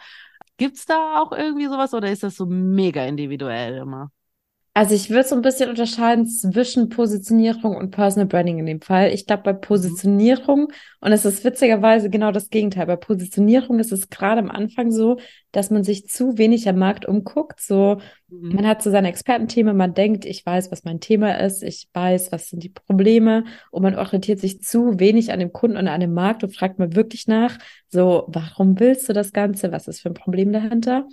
Gibt's 0.59 0.85
da 0.85 1.21
auch 1.21 1.31
irgendwie 1.31 1.65
sowas 1.67 1.93
oder 1.95 2.11
ist 2.11 2.23
das 2.23 2.35
so 2.35 2.45
mega 2.45 3.05
individuell 3.05 3.77
immer? 3.77 4.11
Also 4.79 4.95
ich 4.95 5.09
würde 5.09 5.27
so 5.27 5.35
ein 5.35 5.41
bisschen 5.41 5.69
unterscheiden 5.69 6.25
zwischen 6.25 6.87
Positionierung 6.87 7.75
und 7.75 7.91
Personal 7.91 8.27
Branding 8.27 8.59
in 8.59 8.65
dem 8.65 8.79
Fall. 8.79 9.11
Ich 9.13 9.25
glaube, 9.25 9.43
bei 9.43 9.51
Positionierung, 9.51 10.71
und 11.01 11.11
es 11.11 11.25
ist 11.25 11.43
witzigerweise 11.43 12.09
genau 12.09 12.31
das 12.31 12.49
Gegenteil, 12.49 12.85
bei 12.85 12.95
Positionierung 12.95 13.79
ist 13.79 13.91
es 13.91 14.07
gerade 14.07 14.39
am 14.39 14.49
Anfang 14.49 14.89
so, 14.91 15.19
dass 15.51 15.69
man 15.69 15.83
sich 15.83 16.07
zu 16.07 16.37
wenig 16.37 16.69
am 16.69 16.77
Markt 16.77 17.05
umguckt. 17.05 17.59
So, 17.59 17.97
Mhm. 18.29 18.55
man 18.55 18.67
hat 18.67 18.81
so 18.81 18.89
seine 18.89 19.09
Expertenthemen, 19.09 19.75
man 19.75 19.93
denkt, 19.93 20.23
ich 20.23 20.45
weiß, 20.45 20.71
was 20.71 20.85
mein 20.85 21.01
Thema 21.01 21.33
ist, 21.41 21.61
ich 21.61 21.89
weiß, 21.93 22.31
was 22.31 22.47
sind 22.47 22.63
die 22.63 22.69
Probleme, 22.69 23.43
und 23.71 23.83
man 23.83 23.95
orientiert 23.95 24.39
sich 24.39 24.61
zu 24.61 24.97
wenig 24.97 25.33
an 25.33 25.39
dem 25.41 25.51
Kunden 25.51 25.75
und 25.75 25.89
an 25.89 25.99
dem 25.99 26.13
Markt 26.13 26.41
und 26.45 26.55
fragt 26.55 26.79
mal 26.79 26.95
wirklich 26.95 27.27
nach, 27.27 27.57
so, 27.89 28.23
warum 28.29 28.79
willst 28.79 29.09
du 29.09 29.13
das 29.13 29.33
Ganze? 29.33 29.73
Was 29.73 29.89
ist 29.89 29.99
für 29.99 30.09
ein 30.09 30.13
Problem 30.13 30.53
dahinter? 30.53 31.05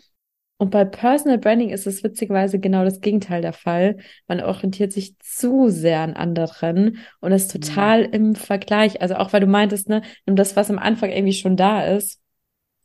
Und 0.58 0.70
bei 0.70 0.84
Personal 0.86 1.38
Branding 1.38 1.68
ist 1.68 1.86
es 1.86 2.02
witzigerweise 2.02 2.58
genau 2.58 2.82
das 2.82 3.00
Gegenteil 3.00 3.42
der 3.42 3.52
Fall. 3.52 3.98
Man 4.26 4.40
orientiert 4.40 4.92
sich 4.92 5.18
zu 5.18 5.68
sehr 5.68 6.00
an 6.00 6.14
anderen 6.14 6.98
und 7.20 7.32
ist 7.32 7.54
Mhm. 7.54 7.60
total 7.62 8.02
im 8.02 8.34
Vergleich. 8.34 9.02
Also 9.02 9.16
auch 9.16 9.32
weil 9.34 9.40
du 9.40 9.46
meintest, 9.46 9.88
ne, 9.90 10.00
nimm 10.24 10.34
das, 10.36 10.56
was 10.56 10.70
am 10.70 10.78
Anfang 10.78 11.10
irgendwie 11.10 11.34
schon 11.34 11.56
da 11.56 11.84
ist. 11.84 12.20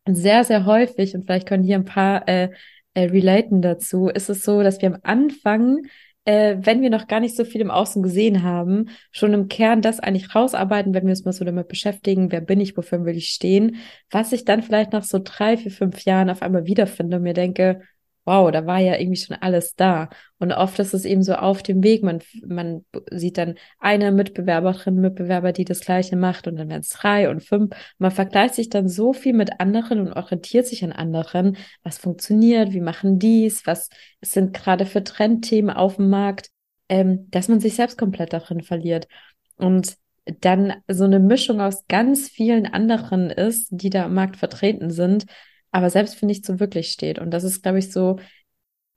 Sehr, 0.07 0.43
sehr 0.43 0.65
häufig, 0.65 1.15
und 1.15 1.25
vielleicht 1.25 1.47
können 1.47 1.63
hier 1.63 1.75
ein 1.77 1.85
paar 1.85 2.27
äh, 2.27 2.49
äh, 2.95 3.03
relaten 3.05 3.61
dazu, 3.61 4.07
ist 4.09 4.29
es 4.29 4.43
so, 4.43 4.63
dass 4.63 4.81
wir 4.81 4.89
am 4.89 4.99
Anfang, 5.03 5.83
äh, 6.25 6.57
wenn 6.59 6.81
wir 6.81 6.89
noch 6.89 7.07
gar 7.07 7.19
nicht 7.19 7.35
so 7.35 7.45
viel 7.45 7.61
im 7.61 7.71
Außen 7.71 8.03
gesehen 8.03 8.43
haben, 8.43 8.89
schon 9.11 9.33
im 9.33 9.47
Kern 9.47 9.81
das 9.81 9.99
eigentlich 9.99 10.35
rausarbeiten, 10.35 10.93
wenn 10.93 11.03
wir 11.03 11.11
uns 11.11 11.25
mal 11.25 11.33
so 11.33 11.45
damit 11.45 11.67
beschäftigen, 11.67 12.31
wer 12.31 12.41
bin 12.41 12.59
ich, 12.59 12.77
wofür 12.77 13.05
will 13.05 13.17
ich 13.17 13.29
stehen, 13.29 13.77
was 14.09 14.31
ich 14.31 14.45
dann 14.45 14.61
vielleicht 14.61 14.93
nach 14.93 15.03
so 15.03 15.19
drei, 15.23 15.57
vier, 15.57 15.71
fünf 15.71 16.05
Jahren 16.05 16.29
auf 16.29 16.41
einmal 16.41 16.65
wiederfinde 16.65 17.17
und 17.17 17.23
mir 17.23 17.33
denke, 17.33 17.81
wow, 18.25 18.51
da 18.51 18.65
war 18.65 18.79
ja 18.79 18.97
irgendwie 18.97 19.19
schon 19.19 19.35
alles 19.37 19.75
da. 19.75 20.09
Und 20.39 20.51
oft 20.51 20.79
ist 20.79 20.93
es 20.93 21.05
eben 21.05 21.23
so 21.23 21.33
auf 21.35 21.63
dem 21.63 21.83
Weg. 21.83 22.03
Man, 22.03 22.19
man 22.45 22.85
sieht 23.11 23.37
dann 23.37 23.55
eine 23.79 24.11
Mitbewerberin, 24.11 24.95
Mitbewerber, 24.95 25.51
die 25.51 25.65
das 25.65 25.81
Gleiche 25.81 26.15
macht 26.15 26.47
und 26.47 26.55
dann 26.57 26.69
werden 26.69 26.81
es 26.81 26.89
drei 26.89 27.29
und 27.29 27.43
fünf. 27.43 27.75
Man 27.97 28.11
vergleicht 28.11 28.55
sich 28.55 28.69
dann 28.69 28.87
so 28.87 29.13
viel 29.13 29.33
mit 29.33 29.59
anderen 29.59 29.99
und 29.99 30.13
orientiert 30.13 30.67
sich 30.67 30.83
an 30.83 30.91
anderen. 30.91 31.57
Was 31.83 31.97
funktioniert? 31.97 32.73
Wie 32.73 32.81
machen 32.81 33.19
dies? 33.19 33.65
Was 33.65 33.89
sind 34.21 34.53
gerade 34.53 34.85
für 34.85 35.03
Trendthemen 35.03 35.75
auf 35.75 35.95
dem 35.95 36.09
Markt? 36.09 36.49
Ähm, 36.89 37.29
dass 37.31 37.47
man 37.47 37.59
sich 37.59 37.75
selbst 37.75 37.97
komplett 37.97 38.33
darin 38.33 38.61
verliert. 38.61 39.07
Und 39.57 39.95
dann 40.25 40.75
so 40.87 41.03
eine 41.05 41.19
Mischung 41.19 41.61
aus 41.61 41.87
ganz 41.87 42.29
vielen 42.29 42.65
anderen 42.65 43.29
ist, 43.29 43.69
die 43.71 43.89
da 43.89 44.05
am 44.05 44.13
Markt 44.13 44.37
vertreten 44.37 44.91
sind, 44.91 45.25
aber 45.71 45.89
selbst 45.89 46.15
für 46.15 46.25
nichts 46.25 46.47
so 46.47 46.59
wirklich 46.59 46.91
steht. 46.91 47.19
Und 47.19 47.31
das 47.31 47.43
ist, 47.43 47.63
glaube 47.63 47.79
ich, 47.79 47.91
so, 47.91 48.17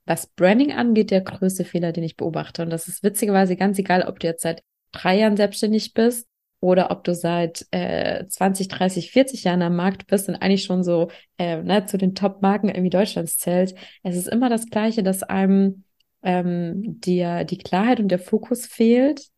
was 0.07 0.27
Branding 0.27 0.73
angeht, 0.73 1.11
der 1.11 1.23
größte 1.23 1.65
Fehler, 1.65 1.93
den 1.93 2.05
ich 2.05 2.17
beobachte. 2.17 2.63
Und 2.63 2.71
das 2.71 2.89
ist 2.89 3.03
witzigerweise 3.03 3.57
ganz 3.57 3.79
egal, 3.79 4.03
ob 4.03 4.21
du 4.21 4.27
jetzt 4.27 4.43
seit 4.43 4.63
drei 4.93 5.19
Jahren 5.19 5.37
selbstständig 5.37 5.95
bist 5.95 6.29
oder 6.61 6.91
ob 6.91 7.05
du 7.05 7.15
seit 7.15 7.67
äh, 7.73 8.27
20, 8.27 8.69
30, 8.69 9.11
40 9.11 9.45
Jahren 9.45 9.63
am 9.63 9.77
Markt 9.77 10.07
bist 10.07 10.29
und 10.29 10.37
eigentlich 10.37 10.65
schon 10.65 10.83
so 10.83 11.11
äh, 11.39 11.63
ne, 11.63 11.87
zu 11.87 11.99
den 11.99 12.15
Top-Marken 12.15 12.69
irgendwie 12.69 12.91
Deutschlands 12.91 13.39
zählt. 13.39 13.75
Es 14.03 14.17
ist 14.17 14.29
immer 14.29 14.49
das 14.49 14.67
Gleiche, 14.67 15.03
dass 15.03 15.23
einem 15.23 15.85
ähm, 16.23 17.01
dir 17.01 17.45
die 17.45 17.59
Klarheit 17.59 18.01
und 18.01 18.09
der 18.09 18.19
Fokus 18.19 18.67
fehlt, 18.67 19.29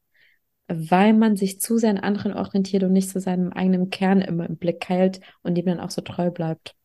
weil 0.69 1.15
man 1.15 1.37
sich 1.37 1.61
zu 1.61 1.79
sehr 1.79 1.91
an 1.91 1.99
anderen 1.99 2.33
orientiert 2.33 2.83
und 2.85 2.93
nicht 2.93 3.11
zu 3.11 3.21
seinem 3.21 3.53
eigenen 3.53 3.91
Kern 3.91 4.21
immer 4.21 4.49
im 4.49 4.57
Blick 4.57 4.89
hält 4.89 5.21
und 5.43 5.55
dem 5.57 5.67
dann 5.67 5.81
auch 5.81 5.91
so 5.91 6.03
treu 6.03 6.31
bleibt. 6.31 6.77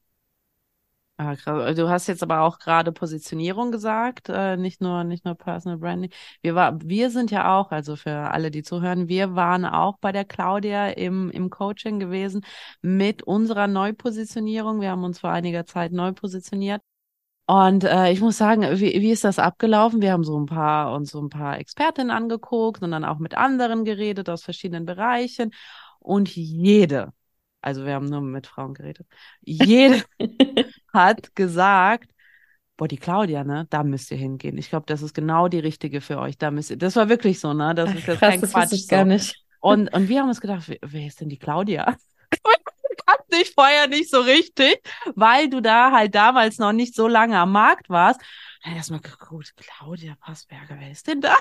Ah, 1.23 1.35
du 1.73 1.87
hast 1.87 2.07
jetzt 2.07 2.23
aber 2.23 2.41
auch 2.41 2.57
gerade 2.57 2.91
Positionierung 2.91 3.71
gesagt, 3.71 4.27
äh, 4.29 4.57
nicht 4.57 4.81
nur 4.81 5.03
nicht 5.03 5.23
nur 5.23 5.35
Personal 5.35 5.77
Branding. 5.77 6.11
Wir 6.41 6.55
war, 6.55 6.79
wir 6.81 7.11
sind 7.11 7.29
ja 7.29 7.59
auch, 7.59 7.69
also 7.71 7.95
für 7.95 8.11
alle, 8.31 8.49
die 8.49 8.63
zuhören, 8.63 9.07
wir 9.07 9.35
waren 9.35 9.65
auch 9.65 9.97
bei 9.99 10.11
der 10.11 10.25
Claudia 10.25 10.87
im 10.89 11.29
im 11.29 11.51
Coaching 11.51 11.99
gewesen 11.99 12.43
mit 12.81 13.21
unserer 13.21 13.67
Neupositionierung. 13.67 14.81
Wir 14.81 14.89
haben 14.89 15.03
uns 15.03 15.19
vor 15.19 15.29
einiger 15.29 15.65
Zeit 15.67 15.91
neu 15.91 16.11
positioniert. 16.11 16.81
Und 17.45 17.83
äh, 17.83 18.11
ich 18.11 18.21
muss 18.21 18.37
sagen, 18.37 18.63
wie, 18.79 19.01
wie 19.01 19.11
ist 19.11 19.23
das 19.23 19.37
abgelaufen? 19.37 20.01
Wir 20.01 20.13
haben 20.13 20.23
so 20.23 20.39
ein 20.39 20.45
paar 20.47 20.93
uns 20.93 21.11
so 21.11 21.21
ein 21.21 21.29
paar 21.29 21.59
Expertinnen 21.59 22.09
angeguckt 22.11 22.81
und 22.81 22.91
dann 22.91 23.05
auch 23.05 23.19
mit 23.19 23.35
anderen 23.35 23.85
geredet 23.85 24.29
aus 24.29 24.43
verschiedenen 24.43 24.85
Bereichen. 24.85 25.51
Und 25.99 26.35
jede, 26.35 27.13
also 27.61 27.85
wir 27.85 27.93
haben 27.93 28.07
nur 28.07 28.21
mit 28.21 28.47
Frauen 28.47 28.73
geredet, 28.73 29.07
jede 29.41 30.03
hat 30.93 31.35
gesagt, 31.35 32.09
boah, 32.77 32.87
die 32.87 32.97
Claudia, 32.97 33.43
ne, 33.43 33.67
da 33.69 33.83
müsst 33.83 34.11
ihr 34.11 34.17
hingehen. 34.17 34.57
Ich 34.57 34.69
glaube, 34.69 34.85
das 34.87 35.01
ist 35.01 35.13
genau 35.13 35.47
die 35.47 35.59
richtige 35.59 36.01
für 36.01 36.17
euch. 36.19 36.37
Da 36.37 36.49
müsst 36.51 36.71
ihr, 36.71 36.77
das 36.77 36.95
war 36.95 37.09
wirklich 37.09 37.39
so, 37.39 37.53
ne, 37.53 37.75
das 37.75 37.93
ist 37.93 38.07
jetzt 38.07 38.19
Krass, 38.19 38.31
kein 38.31 38.41
das 38.41 38.51
Quatsch. 38.51 38.73
Ich 38.73 38.87
so. 38.87 38.95
gar 38.95 39.05
nicht. 39.05 39.35
Und, 39.59 39.93
und 39.93 40.09
wir 40.09 40.21
haben 40.21 40.29
uns 40.29 40.41
gedacht, 40.41 40.71
wer, 40.81 41.07
ist 41.07 41.21
denn 41.21 41.29
die 41.29 41.37
Claudia? 41.37 41.95
kannte 43.05 43.37
dich 43.37 43.53
vorher 43.53 43.87
nicht 43.87 44.09
so 44.09 44.21
richtig, 44.21 44.81
weil 45.15 45.49
du 45.49 45.61
da 45.61 45.91
halt 45.91 46.15
damals 46.15 46.57
noch 46.57 46.71
nicht 46.71 46.95
so 46.95 47.07
lange 47.07 47.37
am 47.37 47.51
Markt 47.51 47.89
warst. 47.89 48.21
Dann 48.63 48.75
erstmal 48.75 49.01
geguckt, 49.01 49.53
Claudia 49.55 50.15
Passberger, 50.19 50.75
wer 50.79 50.91
ist 50.91 51.07
denn 51.07 51.21
da? 51.21 51.35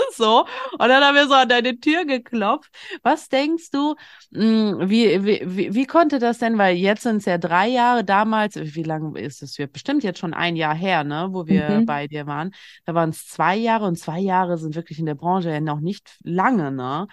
so. 0.16 0.46
Und 0.72 0.88
dann 0.88 1.02
haben 1.02 1.14
wir 1.14 1.26
so 1.26 1.34
an 1.34 1.48
deine 1.48 1.78
Tür 1.78 2.04
geklopft. 2.04 2.70
Was 3.02 3.28
denkst 3.28 3.70
du, 3.70 3.94
hm, 4.32 4.88
wie, 4.88 5.24
wie, 5.24 5.42
wie, 5.44 5.74
wie 5.74 5.86
konnte 5.86 6.18
das 6.18 6.38
denn, 6.38 6.58
weil 6.58 6.76
jetzt 6.76 7.02
sind 7.02 7.16
es 7.18 7.24
ja 7.24 7.38
drei 7.38 7.68
Jahre, 7.68 8.04
damals, 8.04 8.56
wie 8.56 8.82
lange 8.82 9.18
ist 9.20 9.42
es? 9.42 9.58
Wird 9.58 9.72
bestimmt 9.72 10.02
jetzt 10.02 10.18
schon 10.18 10.34
ein 10.34 10.56
Jahr 10.56 10.74
her, 10.74 11.04
ne, 11.04 11.28
wo 11.30 11.46
wir 11.46 11.68
mhm. 11.68 11.86
bei 11.86 12.06
dir 12.06 12.26
waren. 12.26 12.52
Da 12.84 12.94
waren 12.94 13.10
es 13.10 13.26
zwei 13.26 13.56
Jahre 13.56 13.86
und 13.86 13.98
zwei 13.98 14.20
Jahre 14.20 14.58
sind 14.58 14.74
wirklich 14.74 14.98
in 14.98 15.06
der 15.06 15.14
Branche 15.14 15.50
ja 15.50 15.60
noch 15.60 15.80
nicht 15.80 16.16
lange, 16.22 16.70
ne? 16.72 17.06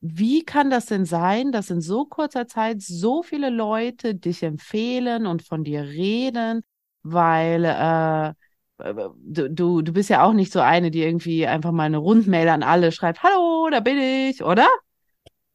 Wie 0.00 0.44
kann 0.44 0.70
das 0.70 0.86
denn 0.86 1.04
sein, 1.04 1.52
dass 1.52 1.70
in 1.70 1.80
so 1.80 2.04
kurzer 2.04 2.46
Zeit 2.46 2.80
so 2.82 3.22
viele 3.22 3.50
Leute 3.50 4.14
dich 4.14 4.42
empfehlen 4.42 5.26
und 5.26 5.42
von 5.42 5.64
dir 5.64 5.82
reden? 5.82 6.62
Weil 7.02 7.64
äh, 7.64 8.34
du, 8.78 9.48
du, 9.48 9.82
du 9.82 9.92
bist 9.92 10.10
ja 10.10 10.24
auch 10.24 10.32
nicht 10.32 10.52
so 10.52 10.60
eine, 10.60 10.90
die 10.90 11.02
irgendwie 11.02 11.46
einfach 11.46 11.72
mal 11.72 11.84
eine 11.84 11.98
Rundmail 11.98 12.48
an 12.48 12.62
alle 12.62 12.92
schreibt, 12.92 13.22
hallo, 13.22 13.68
da 13.70 13.80
bin 13.80 13.98
ich, 13.98 14.42
oder? 14.42 14.68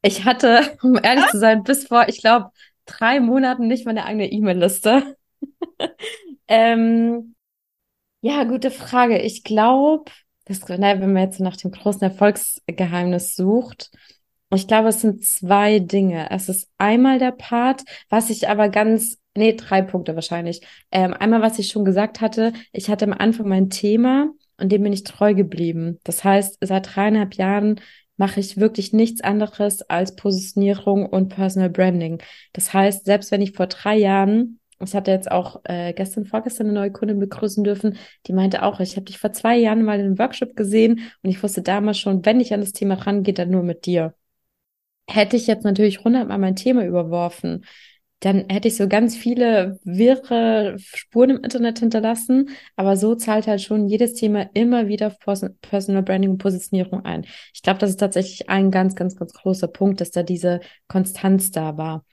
Ich 0.01 0.25
hatte, 0.25 0.77
um 0.81 0.99
ehrlich 1.01 1.27
zu 1.27 1.37
sein, 1.37 1.63
bis 1.63 1.87
vor, 1.87 2.07
ich 2.07 2.21
glaube, 2.21 2.49
drei 2.85 3.19
Monaten 3.19 3.67
nicht 3.67 3.85
meine 3.85 4.05
eigene 4.05 4.31
E-Mail-Liste. 4.31 5.15
ähm, 6.47 7.35
ja, 8.21 8.43
gute 8.43 8.71
Frage. 8.71 9.19
Ich 9.19 9.43
glaube, 9.43 10.11
wenn 10.45 11.13
man 11.13 11.23
jetzt 11.23 11.39
nach 11.39 11.55
dem 11.55 11.71
großen 11.71 12.01
Erfolgsgeheimnis 12.01 13.35
sucht, 13.35 13.91
ich 14.53 14.67
glaube, 14.67 14.89
es 14.89 15.01
sind 15.01 15.23
zwei 15.23 15.79
Dinge. 15.79 16.29
Es 16.29 16.49
ist 16.49 16.69
einmal 16.77 17.19
der 17.19 17.31
Part, 17.31 17.83
was 18.09 18.29
ich 18.29 18.49
aber 18.49 18.67
ganz, 18.67 19.17
nee, 19.35 19.53
drei 19.53 19.81
Punkte 19.81 20.15
wahrscheinlich. 20.15 20.61
Ähm, 20.91 21.13
einmal, 21.13 21.41
was 21.41 21.59
ich 21.59 21.67
schon 21.67 21.85
gesagt 21.85 22.21
hatte, 22.21 22.53
ich 22.71 22.89
hatte 22.89 23.05
am 23.05 23.13
Anfang 23.13 23.47
mein 23.47 23.69
Thema 23.69 24.31
und 24.57 24.71
dem 24.71 24.83
bin 24.83 24.93
ich 24.93 25.03
treu 25.03 25.33
geblieben. 25.33 25.99
Das 26.03 26.23
heißt, 26.23 26.57
seit 26.61 26.95
dreieinhalb 26.95 27.35
Jahren 27.35 27.79
mache 28.17 28.39
ich 28.39 28.57
wirklich 28.57 28.93
nichts 28.93 29.21
anderes 29.21 29.81
als 29.83 30.15
Positionierung 30.15 31.05
und 31.07 31.29
Personal 31.29 31.69
Branding. 31.69 32.21
Das 32.53 32.73
heißt, 32.73 33.05
selbst 33.05 33.31
wenn 33.31 33.41
ich 33.41 33.53
vor 33.53 33.67
drei 33.67 33.97
Jahren 33.97 34.59
ich 34.83 34.95
hatte 34.95 35.11
jetzt 35.11 35.31
auch 35.31 35.61
äh, 35.65 35.93
gestern, 35.93 36.25
vorgestern 36.25 36.67
eine 36.67 36.73
neue 36.73 36.91
Kundin 36.91 37.19
begrüßen 37.19 37.63
dürfen, 37.63 37.97
die 38.27 38.33
meinte 38.33 38.63
auch, 38.63 38.79
ich 38.79 38.95
habe 38.95 39.05
dich 39.05 39.19
vor 39.19 39.31
zwei 39.31 39.57
Jahren 39.57 39.83
mal 39.83 39.99
in 39.99 40.05
einem 40.07 40.19
Workshop 40.19 40.55
gesehen 40.55 41.01
und 41.21 41.29
ich 41.29 41.41
wusste 41.43 41.61
damals 41.61 41.99
schon, 41.99 42.25
wenn 42.25 42.39
ich 42.39 42.53
an 42.53 42.61
das 42.61 42.73
Thema 42.73 42.95
rangehe, 42.95 43.33
dann 43.33 43.51
nur 43.51 43.63
mit 43.63 43.85
dir 43.85 44.15
hätte 45.07 45.35
ich 45.35 45.47
jetzt 45.47 45.63
natürlich 45.63 46.03
hundertmal 46.03 46.37
mein 46.37 46.55
Thema 46.55 46.85
überworfen, 46.85 47.65
dann 48.21 48.45
hätte 48.49 48.67
ich 48.67 48.77
so 48.77 48.87
ganz 48.87 49.15
viele 49.15 49.79
wirre 49.83 50.77
Spuren 50.79 51.31
im 51.31 51.43
Internet 51.43 51.79
hinterlassen. 51.79 52.49
Aber 52.75 52.95
so 52.95 53.15
zahlt 53.15 53.47
halt 53.47 53.61
schon 53.61 53.87
jedes 53.87 54.13
Thema 54.13 54.47
immer 54.53 54.87
wieder 54.87 55.15
Personal 55.61 56.03
Branding 56.03 56.31
und 56.31 56.37
Positionierung 56.37 57.03
ein. 57.03 57.25
Ich 57.53 57.63
glaube, 57.63 57.79
das 57.79 57.89
ist 57.89 57.99
tatsächlich 57.99 58.47
ein 58.47 58.69
ganz, 58.69 58.95
ganz, 58.95 59.15
ganz 59.15 59.33
großer 59.33 59.67
Punkt, 59.67 60.01
dass 60.01 60.11
da 60.11 60.21
diese 60.21 60.59
Konstanz 60.87 61.49
da 61.49 61.77
war. 61.77 62.05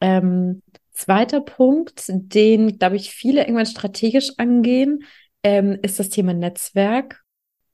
Ähm, 0.00 0.62
zweiter 0.92 1.40
Punkt, 1.40 2.04
den, 2.08 2.78
glaube 2.78 2.96
ich, 2.96 3.10
viele 3.10 3.40
irgendwann 3.40 3.66
strategisch 3.66 4.30
angehen, 4.38 5.00
ähm, 5.42 5.76
ist 5.82 5.98
das 5.98 6.08
Thema 6.08 6.34
Netzwerk, 6.34 7.22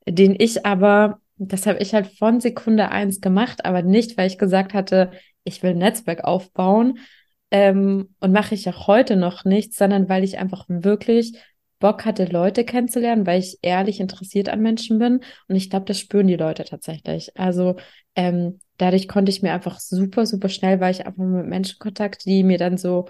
den 0.08 0.34
ich 0.38 0.64
aber 0.64 1.20
das 1.36 1.66
habe 1.66 1.80
ich 1.80 1.94
halt 1.94 2.06
von 2.06 2.40
Sekunde 2.40 2.90
eins 2.90 3.20
gemacht, 3.20 3.64
aber 3.64 3.82
nicht, 3.82 4.16
weil 4.16 4.28
ich 4.28 4.38
gesagt 4.38 4.72
hatte, 4.72 5.10
ich 5.42 5.62
will 5.62 5.70
ein 5.70 5.78
Netzwerk 5.78 6.24
aufbauen. 6.24 6.98
Ähm, 7.54 8.08
und 8.18 8.32
mache 8.32 8.56
ich 8.56 8.68
auch 8.68 8.88
heute 8.88 9.14
noch 9.14 9.44
nicht, 9.44 9.74
sondern 9.74 10.08
weil 10.08 10.24
ich 10.24 10.38
einfach 10.38 10.64
wirklich 10.68 11.38
Bock 11.78 12.04
hatte, 12.04 12.24
Leute 12.24 12.64
kennenzulernen, 12.64 13.28
weil 13.28 13.38
ich 13.38 13.60
ehrlich 13.62 14.00
interessiert 14.00 14.48
an 14.48 14.60
Menschen 14.60 14.98
bin. 14.98 15.20
Und 15.46 15.54
ich 15.54 15.70
glaube, 15.70 15.86
das 15.86 16.00
spüren 16.00 16.26
die 16.26 16.34
Leute 16.34 16.64
tatsächlich. 16.64 17.38
Also 17.38 17.76
ähm, 18.16 18.58
dadurch 18.76 19.06
konnte 19.06 19.30
ich 19.30 19.40
mir 19.40 19.52
einfach 19.52 19.78
super, 19.78 20.26
super 20.26 20.48
schnell, 20.48 20.80
weil 20.80 20.90
ich 20.90 21.06
einfach 21.06 21.22
mit 21.22 21.46
Menschen 21.46 21.78
Kontakt, 21.78 22.24
die 22.24 22.42
mir 22.42 22.58
dann 22.58 22.76
so, 22.76 23.06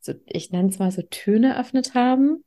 so 0.00 0.14
ich 0.24 0.50
nenne 0.52 0.70
es 0.70 0.78
mal 0.78 0.90
so 0.90 1.02
Töne 1.02 1.52
eröffnet 1.52 1.92
haben, 1.92 2.42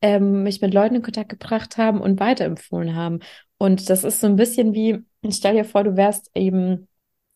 ähm, 0.00 0.42
mich 0.42 0.62
mit 0.62 0.72
Leuten 0.72 0.94
in 0.94 1.02
Kontakt 1.02 1.28
gebracht 1.28 1.76
haben 1.76 2.00
und 2.00 2.18
weiterempfohlen 2.18 2.96
haben. 2.96 3.18
Und 3.58 3.90
das 3.90 4.04
ist 4.04 4.20
so 4.20 4.26
ein 4.26 4.36
bisschen 4.36 4.72
wie, 4.72 5.04
stell 5.28 5.52
dir 5.52 5.66
vor, 5.66 5.84
du 5.84 5.98
wärst 5.98 6.30
eben 6.34 6.88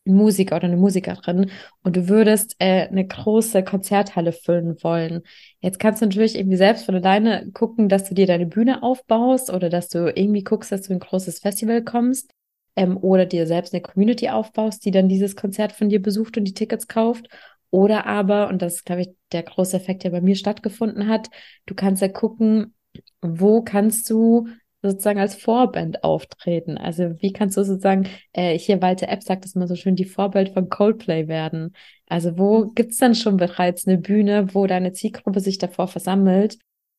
Musiker 0.06 0.56
oder 0.56 0.66
eine 0.66 0.76
Musikerin 0.76 1.50
und 1.82 1.96
du 1.96 2.08
würdest 2.08 2.56
äh, 2.58 2.88
eine 2.88 3.06
große 3.06 3.64
Konzerthalle 3.64 4.32
füllen 4.32 4.76
wollen. 4.82 5.22
Jetzt 5.60 5.78
kannst 5.78 6.00
du 6.00 6.06
natürlich 6.06 6.36
irgendwie 6.36 6.56
selbst 6.56 6.84
von 6.86 6.94
alleine 6.94 7.50
gucken, 7.52 7.88
dass 7.88 8.08
du 8.08 8.14
dir 8.14 8.26
deine 8.26 8.46
Bühne 8.46 8.82
aufbaust 8.82 9.52
oder 9.52 9.68
dass 9.68 9.88
du 9.88 10.12
irgendwie 10.14 10.44
guckst, 10.44 10.72
dass 10.72 10.82
du 10.82 10.92
in 10.92 10.96
ein 10.96 11.00
großes 11.00 11.40
Festival 11.40 11.82
kommst 11.82 12.30
ähm, 12.76 12.96
oder 12.98 13.26
dir 13.26 13.46
selbst 13.46 13.74
eine 13.74 13.82
Community 13.82 14.28
aufbaust, 14.28 14.84
die 14.84 14.90
dann 14.90 15.08
dieses 15.08 15.36
Konzert 15.36 15.72
von 15.72 15.88
dir 15.88 16.00
besucht 16.00 16.36
und 16.38 16.44
die 16.44 16.54
Tickets 16.54 16.86
kauft. 16.88 17.28
Oder 17.70 18.06
aber, 18.06 18.48
und 18.48 18.62
das 18.62 18.76
ist, 18.76 18.86
glaube 18.86 19.02
ich, 19.02 19.08
der 19.32 19.42
große 19.42 19.76
Effekt, 19.76 20.04
der 20.04 20.10
bei 20.10 20.20
mir 20.20 20.36
stattgefunden 20.36 21.08
hat, 21.08 21.28
du 21.66 21.74
kannst 21.74 22.00
ja 22.00 22.08
gucken, 22.08 22.74
wo 23.20 23.62
kannst 23.62 24.08
du 24.10 24.48
sozusagen 24.82 25.20
als 25.20 25.34
Vorband 25.34 26.04
auftreten? 26.04 26.78
Also 26.78 27.14
wie 27.20 27.32
kannst 27.32 27.56
du 27.56 27.64
sozusagen, 27.64 28.08
äh, 28.32 28.58
hier 28.58 28.82
Walter 28.82 29.08
App 29.08 29.22
sagt 29.22 29.44
es 29.44 29.54
immer 29.54 29.66
so 29.66 29.76
schön, 29.76 29.96
die 29.96 30.04
Vorbild 30.04 30.50
von 30.50 30.68
Coldplay 30.68 31.28
werden? 31.28 31.74
Also 32.06 32.38
wo 32.38 32.66
gibt's 32.66 32.98
dann 32.98 33.14
schon 33.14 33.36
bereits 33.36 33.86
eine 33.86 33.98
Bühne, 33.98 34.54
wo 34.54 34.66
deine 34.66 34.92
Zielgruppe 34.92 35.40
sich 35.40 35.58
davor 35.58 35.88
versammelt, 35.88 36.58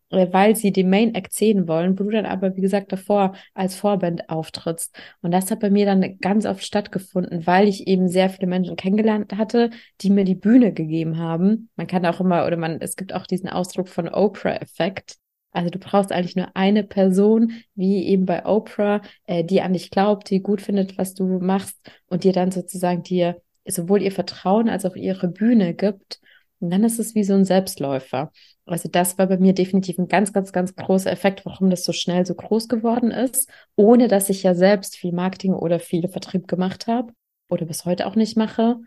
äh, 0.10 0.28
weil 0.32 0.56
sie 0.56 0.72
die 0.72 0.84
Main 0.84 1.16
Act 1.16 1.34
sehen 1.34 1.68
wollen, 1.68 2.00
wo 2.00 2.04
du 2.04 2.12
dann 2.12 2.26
aber, 2.26 2.56
wie 2.56 2.62
gesagt, 2.62 2.92
davor 2.92 3.34
als 3.54 3.76
Vorband 3.76 4.30
auftrittst. 4.30 4.96
Und 5.22 5.32
das 5.32 5.52
hat 5.52 5.60
bei 5.60 5.70
mir 5.70 5.86
dann 5.86 6.18
ganz 6.20 6.46
oft 6.46 6.64
stattgefunden, 6.64 7.46
weil 7.46 7.68
ich 7.68 7.88
eben 7.88 8.08
sehr 8.08 8.30
viele 8.30 8.48
Menschen 8.48 8.76
kennengelernt 8.76 9.34
hatte, 9.38 9.70
die 10.02 10.10
mir 10.10 10.24
die 10.24 10.36
Bühne 10.36 10.74
gegeben 10.74 11.18
haben. 11.18 11.70
Man 11.76 11.88
kann 11.88 12.06
auch 12.06 12.20
immer, 12.20 12.46
oder 12.46 12.58
man, 12.58 12.80
es 12.82 12.96
gibt 12.96 13.14
auch 13.14 13.28
diesen 13.28 13.50
Ausdruck 13.50 13.90
von 13.90 14.08
Oprah-Effekt 14.10 15.18
Also 15.58 15.72
du 15.72 15.80
brauchst 15.80 16.12
eigentlich 16.12 16.36
nur 16.36 16.56
eine 16.56 16.84
Person, 16.84 17.52
wie 17.74 18.06
eben 18.06 18.28
bei 18.28 18.46
Oprah, 18.46 19.02
äh, 19.26 19.44
die 19.44 19.62
an 19.62 19.74
dich 19.74 19.90
glaubt, 19.90 20.30
die 20.30 20.40
gut 20.44 20.62
findet, 20.62 21.00
was 21.00 21.16
du 21.16 21.40
machst 21.40 21.76
und 22.06 22.24
dir 22.24 22.32
dann 22.32 22.52
sozusagen 22.52 23.02
dir 23.02 23.42
sowohl 23.66 24.04
ihr 24.04 24.12
Vertrauen 24.12 24.70
als 24.70 24.86
auch 24.86 24.96
ihre 24.96 25.28
Bühne 25.28 25.74
gibt. 25.74 26.20
Und 26.60 26.70
dann 26.70 26.84
ist 26.84 27.00
es 27.00 27.16
wie 27.16 27.24
so 27.24 27.34
ein 27.34 27.44
Selbstläufer. 27.44 28.32
Also 28.68 28.88
das 28.88 29.18
war 29.18 29.26
bei 29.26 29.40
mir 29.40 29.54
definitiv 29.54 29.98
ein 29.98 30.08
ganz, 30.08 30.32
ganz, 30.32 30.52
ganz 30.54 30.76
großer 30.76 31.12
Effekt, 31.12 31.44
warum 31.44 31.72
das 31.72 31.84
so 31.84 31.92
schnell 31.92 32.24
so 32.24 32.36
groß 32.36 32.68
geworden 32.68 33.10
ist, 33.10 33.50
ohne 33.76 34.08
dass 34.08 34.30
ich 34.30 34.44
ja 34.44 34.54
selbst 34.54 34.96
viel 34.96 35.12
Marketing 35.12 35.54
oder 35.54 35.80
viel 35.80 36.08
Vertrieb 36.08 36.48
gemacht 36.48 36.86
habe 36.86 37.14
oder 37.50 37.66
bis 37.66 37.84
heute 37.84 38.06
auch 38.06 38.16
nicht 38.16 38.38
mache. 38.38 38.78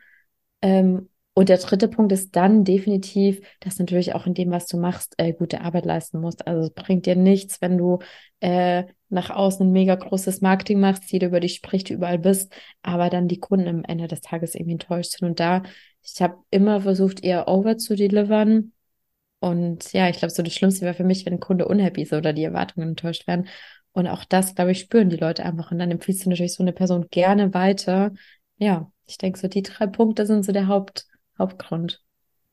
Ähm, 0.62 1.09
und 1.40 1.48
der 1.48 1.56
dritte 1.56 1.88
Punkt 1.88 2.12
ist 2.12 2.36
dann 2.36 2.64
definitiv, 2.64 3.40
dass 3.60 3.78
natürlich 3.78 4.14
auch 4.14 4.26
in 4.26 4.34
dem, 4.34 4.50
was 4.50 4.66
du 4.66 4.76
machst, 4.76 5.14
äh, 5.16 5.32
gute 5.32 5.62
Arbeit 5.62 5.86
leisten 5.86 6.20
musst. 6.20 6.46
Also 6.46 6.64
es 6.64 6.70
bringt 6.74 7.06
dir 7.06 7.16
nichts, 7.16 7.62
wenn 7.62 7.78
du 7.78 8.00
äh, 8.40 8.84
nach 9.08 9.30
außen 9.30 9.66
ein 9.66 9.72
mega 9.72 9.94
großes 9.94 10.42
Marketing 10.42 10.80
machst, 10.80 11.10
jeder 11.10 11.28
über 11.28 11.40
dich 11.40 11.54
spricht, 11.54 11.88
überall 11.88 12.18
bist, 12.18 12.52
aber 12.82 13.08
dann 13.08 13.26
die 13.26 13.40
Kunden 13.40 13.68
am 13.68 13.84
Ende 13.84 14.06
des 14.06 14.20
Tages 14.20 14.54
irgendwie 14.54 14.72
enttäuscht 14.72 15.12
sind. 15.12 15.28
Und 15.28 15.40
da, 15.40 15.62
ich 16.02 16.20
habe 16.20 16.36
immer 16.50 16.82
versucht, 16.82 17.24
eher 17.24 17.48
over 17.48 17.78
zu 17.78 17.96
delivern. 17.96 18.72
Und 19.38 19.94
ja, 19.94 20.10
ich 20.10 20.18
glaube, 20.18 20.34
so 20.34 20.42
das 20.42 20.52
Schlimmste 20.52 20.82
wäre 20.82 20.92
für 20.92 21.04
mich, 21.04 21.24
wenn 21.24 21.32
ein 21.32 21.40
Kunde 21.40 21.66
unhappy 21.68 22.02
ist 22.02 22.12
oder 22.12 22.34
die 22.34 22.44
Erwartungen 22.44 22.90
enttäuscht 22.90 23.26
werden. 23.26 23.48
Und 23.92 24.08
auch 24.08 24.26
das, 24.26 24.54
glaube 24.54 24.72
ich, 24.72 24.80
spüren 24.80 25.08
die 25.08 25.16
Leute 25.16 25.46
einfach. 25.46 25.70
Und 25.70 25.78
dann 25.78 25.90
empfiehlst 25.90 26.26
du 26.26 26.28
natürlich 26.28 26.52
so 26.52 26.62
eine 26.62 26.74
Person 26.74 27.06
gerne 27.10 27.54
weiter. 27.54 28.12
Ja, 28.58 28.92
ich 29.06 29.16
denke, 29.16 29.38
so 29.38 29.48
die 29.48 29.62
drei 29.62 29.86
Punkte 29.86 30.26
sind 30.26 30.44
so 30.44 30.52
der 30.52 30.66
Haupt, 30.66 31.06
Hauptgrund. 31.40 32.00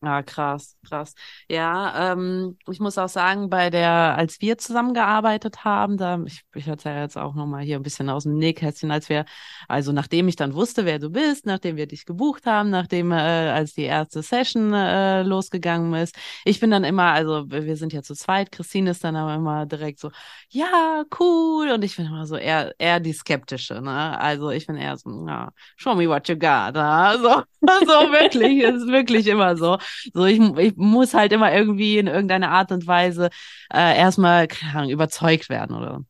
Ah, 0.02 0.22
krass, 0.22 0.78
krass. 0.88 1.16
Ja, 1.50 2.12
ähm, 2.14 2.56
ich 2.70 2.80
muss 2.80 3.00
auch 3.00 3.10
sagen, 3.10 3.50
bei 3.50 3.72
der, 3.72 3.90
als 4.16 4.40
wir 4.42 4.60
zusammengearbeitet 4.60 5.66
haben, 5.66 5.98
da, 5.98 6.20
ich, 6.24 6.44
ich 6.54 6.68
erzähle 6.68 7.02
jetzt 7.02 7.18
auch 7.18 7.34
nochmal 7.34 7.64
hier 7.64 7.78
ein 7.78 7.82
bisschen 7.82 8.08
aus 8.12 8.24
dem 8.24 8.38
Nähkästchen, 8.38 8.92
als 8.92 9.10
wir, 9.10 9.26
also 9.68 9.92
nachdem 9.94 10.28
ich 10.28 10.36
dann 10.36 10.54
wusste, 10.54 10.86
wer 10.86 11.00
du 11.00 11.10
bist, 11.10 11.48
nachdem 11.48 11.78
wir 11.78 11.88
dich 11.88 12.06
gebucht 12.06 12.46
haben, 12.46 12.70
nachdem, 12.70 13.12
äh, 13.12 13.16
als 13.16 13.74
die 13.74 13.84
erste 13.86 14.22
Session 14.22 14.72
äh, 14.72 15.24
losgegangen 15.24 15.92
ist, 15.96 16.16
ich 16.46 16.60
bin 16.60 16.70
dann 16.70 16.84
immer, 16.84 17.12
also 17.14 17.50
wir 17.50 17.76
sind 17.76 17.92
ja 17.92 18.04
zu 18.04 18.14
zweit, 18.14 18.52
Christine 18.52 18.92
ist 18.92 19.04
dann 19.04 19.16
aber 19.16 19.34
immer 19.34 19.66
direkt 19.66 20.00
so, 20.00 20.12
ja, 20.50 21.06
cool, 21.20 21.72
und 21.72 21.84
ich 21.84 21.96
bin 21.98 22.06
immer 22.06 22.28
so 22.28 22.36
eher, 22.38 22.72
eher 22.78 23.00
die 23.00 23.14
skeptische, 23.14 23.82
ne? 23.82 24.20
Also 24.20 24.52
ich 24.52 24.68
bin 24.68 24.76
eher 24.78 24.96
so, 24.98 25.26
ja, 25.28 25.50
show 25.76 25.96
me 25.96 26.08
what 26.08 26.28
you 26.30 26.36
got, 26.36 26.76
ne? 26.76 27.18
so, 27.22 27.44
so 27.86 28.12
wirklich, 28.12 28.60
ist 28.64 28.86
wirklich 28.88 29.26
immer 29.26 29.58
so. 29.58 29.78
So, 30.14 30.26
ich, 30.26 30.40
ich 30.40 30.76
muss 30.76 31.14
halt 31.14 31.32
immer 31.32 31.54
irgendwie 31.54 31.98
in 31.98 32.08
irgendeiner 32.08 32.52
Art 32.52 32.72
und 32.72 32.88
Weise 32.88 33.30
äh, 33.74 33.98
erstmal 33.98 34.48
überzeugt 34.90 35.50
werden 35.50 35.76
oder 35.76 36.02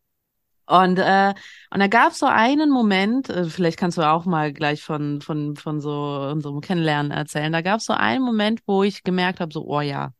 und, 0.69 1.00
äh, 1.00 1.34
und 1.72 1.79
da 1.79 1.88
gab 1.88 2.12
es 2.12 2.19
so 2.19 2.25
einen 2.25 2.69
Moment, 2.69 3.29
äh, 3.29 3.46
vielleicht 3.46 3.79
kannst 3.79 3.98
du 3.98 4.01
auch 4.01 4.25
mal 4.25 4.51
gleich 4.51 4.84
von, 4.84 5.22
von, 5.22 5.55
von 5.55 5.79
so 5.79 5.91
unserem 6.29 6.60
Kennenlernen 6.60 7.12
erzählen, 7.12 7.53
da 7.53 7.62
gab 7.62 7.79
es 7.79 7.86
so 7.86 7.93
einen 7.93 8.22
Moment, 8.24 8.62
wo 8.65 8.84
ich 8.84 9.03
gemerkt 9.03 9.39
habe, 9.39 9.53
so, 9.53 9.65
oh 9.65 9.79
ja, 9.79 10.12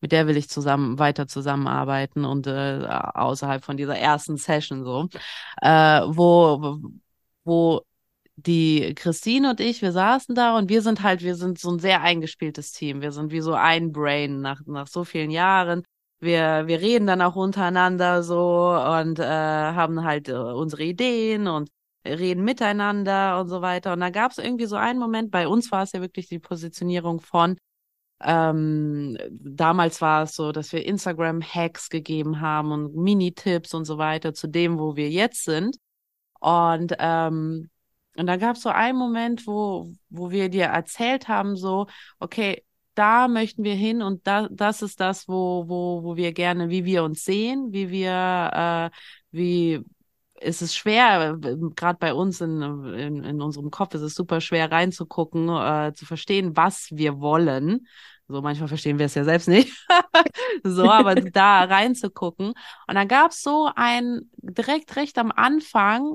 mit 0.00 0.12
der 0.12 0.26
will 0.26 0.36
ich 0.36 0.50
zusammen 0.50 0.98
weiter 0.98 1.26
zusammenarbeiten 1.26 2.26
und 2.26 2.46
äh, 2.46 2.86
außerhalb 2.86 3.64
von 3.64 3.78
dieser 3.78 3.96
ersten 3.96 4.36
Session 4.36 4.84
so, 4.84 5.08
äh, 5.62 6.02
wo, 6.06 6.78
wo 7.44 7.82
die 8.36 8.94
Christine 8.94 9.50
und 9.50 9.60
ich, 9.60 9.82
wir 9.82 9.92
saßen 9.92 10.34
da 10.34 10.56
und 10.58 10.68
wir 10.68 10.82
sind 10.82 11.02
halt, 11.02 11.22
wir 11.22 11.36
sind 11.36 11.58
so 11.58 11.70
ein 11.70 11.78
sehr 11.78 12.02
eingespieltes 12.02 12.72
Team. 12.72 13.00
Wir 13.00 13.12
sind 13.12 13.30
wie 13.32 13.40
so 13.40 13.54
ein 13.54 13.92
Brain 13.92 14.40
nach, 14.40 14.60
nach 14.66 14.88
so 14.88 15.04
vielen 15.04 15.30
Jahren. 15.30 15.84
Wir, 16.20 16.66
wir 16.66 16.80
reden 16.80 17.06
dann 17.06 17.22
auch 17.22 17.36
untereinander 17.36 18.22
so 18.22 18.70
und 18.70 19.18
äh, 19.18 19.24
haben 19.24 20.04
halt 20.04 20.28
äh, 20.28 20.34
unsere 20.34 20.84
Ideen 20.84 21.46
und 21.48 21.70
reden 22.04 22.44
miteinander 22.44 23.40
und 23.40 23.48
so 23.48 23.62
weiter. 23.62 23.92
Und 23.92 24.00
da 24.00 24.10
gab 24.10 24.32
es 24.32 24.38
irgendwie 24.38 24.66
so 24.66 24.76
einen 24.76 24.98
Moment, 24.98 25.30
bei 25.30 25.46
uns 25.48 25.70
war 25.72 25.82
es 25.82 25.92
ja 25.92 26.00
wirklich 26.00 26.28
die 26.28 26.38
Positionierung 26.38 27.20
von, 27.20 27.56
ähm, 28.22 29.18
damals 29.30 30.00
war 30.00 30.24
es 30.24 30.34
so, 30.34 30.52
dass 30.52 30.72
wir 30.72 30.84
Instagram-Hacks 30.86 31.90
gegeben 31.90 32.40
haben 32.40 32.72
und 32.72 32.96
Mini-Tipps 32.96 33.74
und 33.74 33.84
so 33.84 33.98
weiter 33.98 34.34
zu 34.34 34.48
dem, 34.48 34.78
wo 34.78 34.96
wir 34.96 35.10
jetzt 35.10 35.44
sind. 35.44 35.76
Und 36.40 36.94
ähm, 36.98 37.70
und 38.16 38.26
da 38.26 38.36
gab 38.36 38.56
es 38.56 38.62
so 38.62 38.68
einen 38.68 38.98
Moment, 38.98 39.46
wo, 39.46 39.92
wo 40.08 40.30
wir 40.30 40.48
dir 40.48 40.66
erzählt 40.66 41.28
haben, 41.28 41.56
so, 41.56 41.86
okay, 42.18 42.64
da 42.94 43.28
möchten 43.28 43.64
wir 43.64 43.74
hin 43.74 44.02
und 44.02 44.26
da, 44.26 44.48
das 44.50 44.82
ist 44.82 45.00
das, 45.00 45.28
wo, 45.28 45.64
wo, 45.68 46.04
wo 46.04 46.16
wir 46.16 46.32
gerne, 46.32 46.70
wie 46.70 46.84
wir 46.84 47.02
uns 47.02 47.24
sehen, 47.24 47.72
wie 47.72 47.90
wir, 47.90 48.90
äh, 48.92 48.96
wie 49.32 49.84
ist 50.40 50.62
es 50.62 50.76
schwer, 50.76 51.36
gerade 51.74 51.98
bei 51.98 52.14
uns 52.14 52.40
in, 52.40 52.62
in, 52.94 53.24
in 53.24 53.40
unserem 53.42 53.70
Kopf 53.70 53.94
ist 53.94 54.02
es 54.02 54.14
super 54.14 54.40
schwer 54.40 54.70
reinzugucken, 54.70 55.48
äh, 55.48 55.92
zu 55.94 56.06
verstehen, 56.06 56.56
was 56.56 56.88
wir 56.90 57.20
wollen. 57.20 57.86
So 58.28 58.40
manchmal 58.40 58.68
verstehen 58.68 58.98
wir 58.98 59.06
es 59.06 59.14
ja 59.14 59.24
selbst 59.24 59.48
nicht. 59.48 59.72
so, 60.64 60.90
aber 60.90 61.14
da 61.14 61.64
reinzugucken. 61.64 62.48
Und 62.48 62.94
dann 62.94 63.08
gab 63.08 63.32
es 63.32 63.42
so 63.42 63.70
ein 63.74 64.30
direkt 64.36 64.96
recht 64.96 65.18
am 65.18 65.30
Anfang 65.30 66.14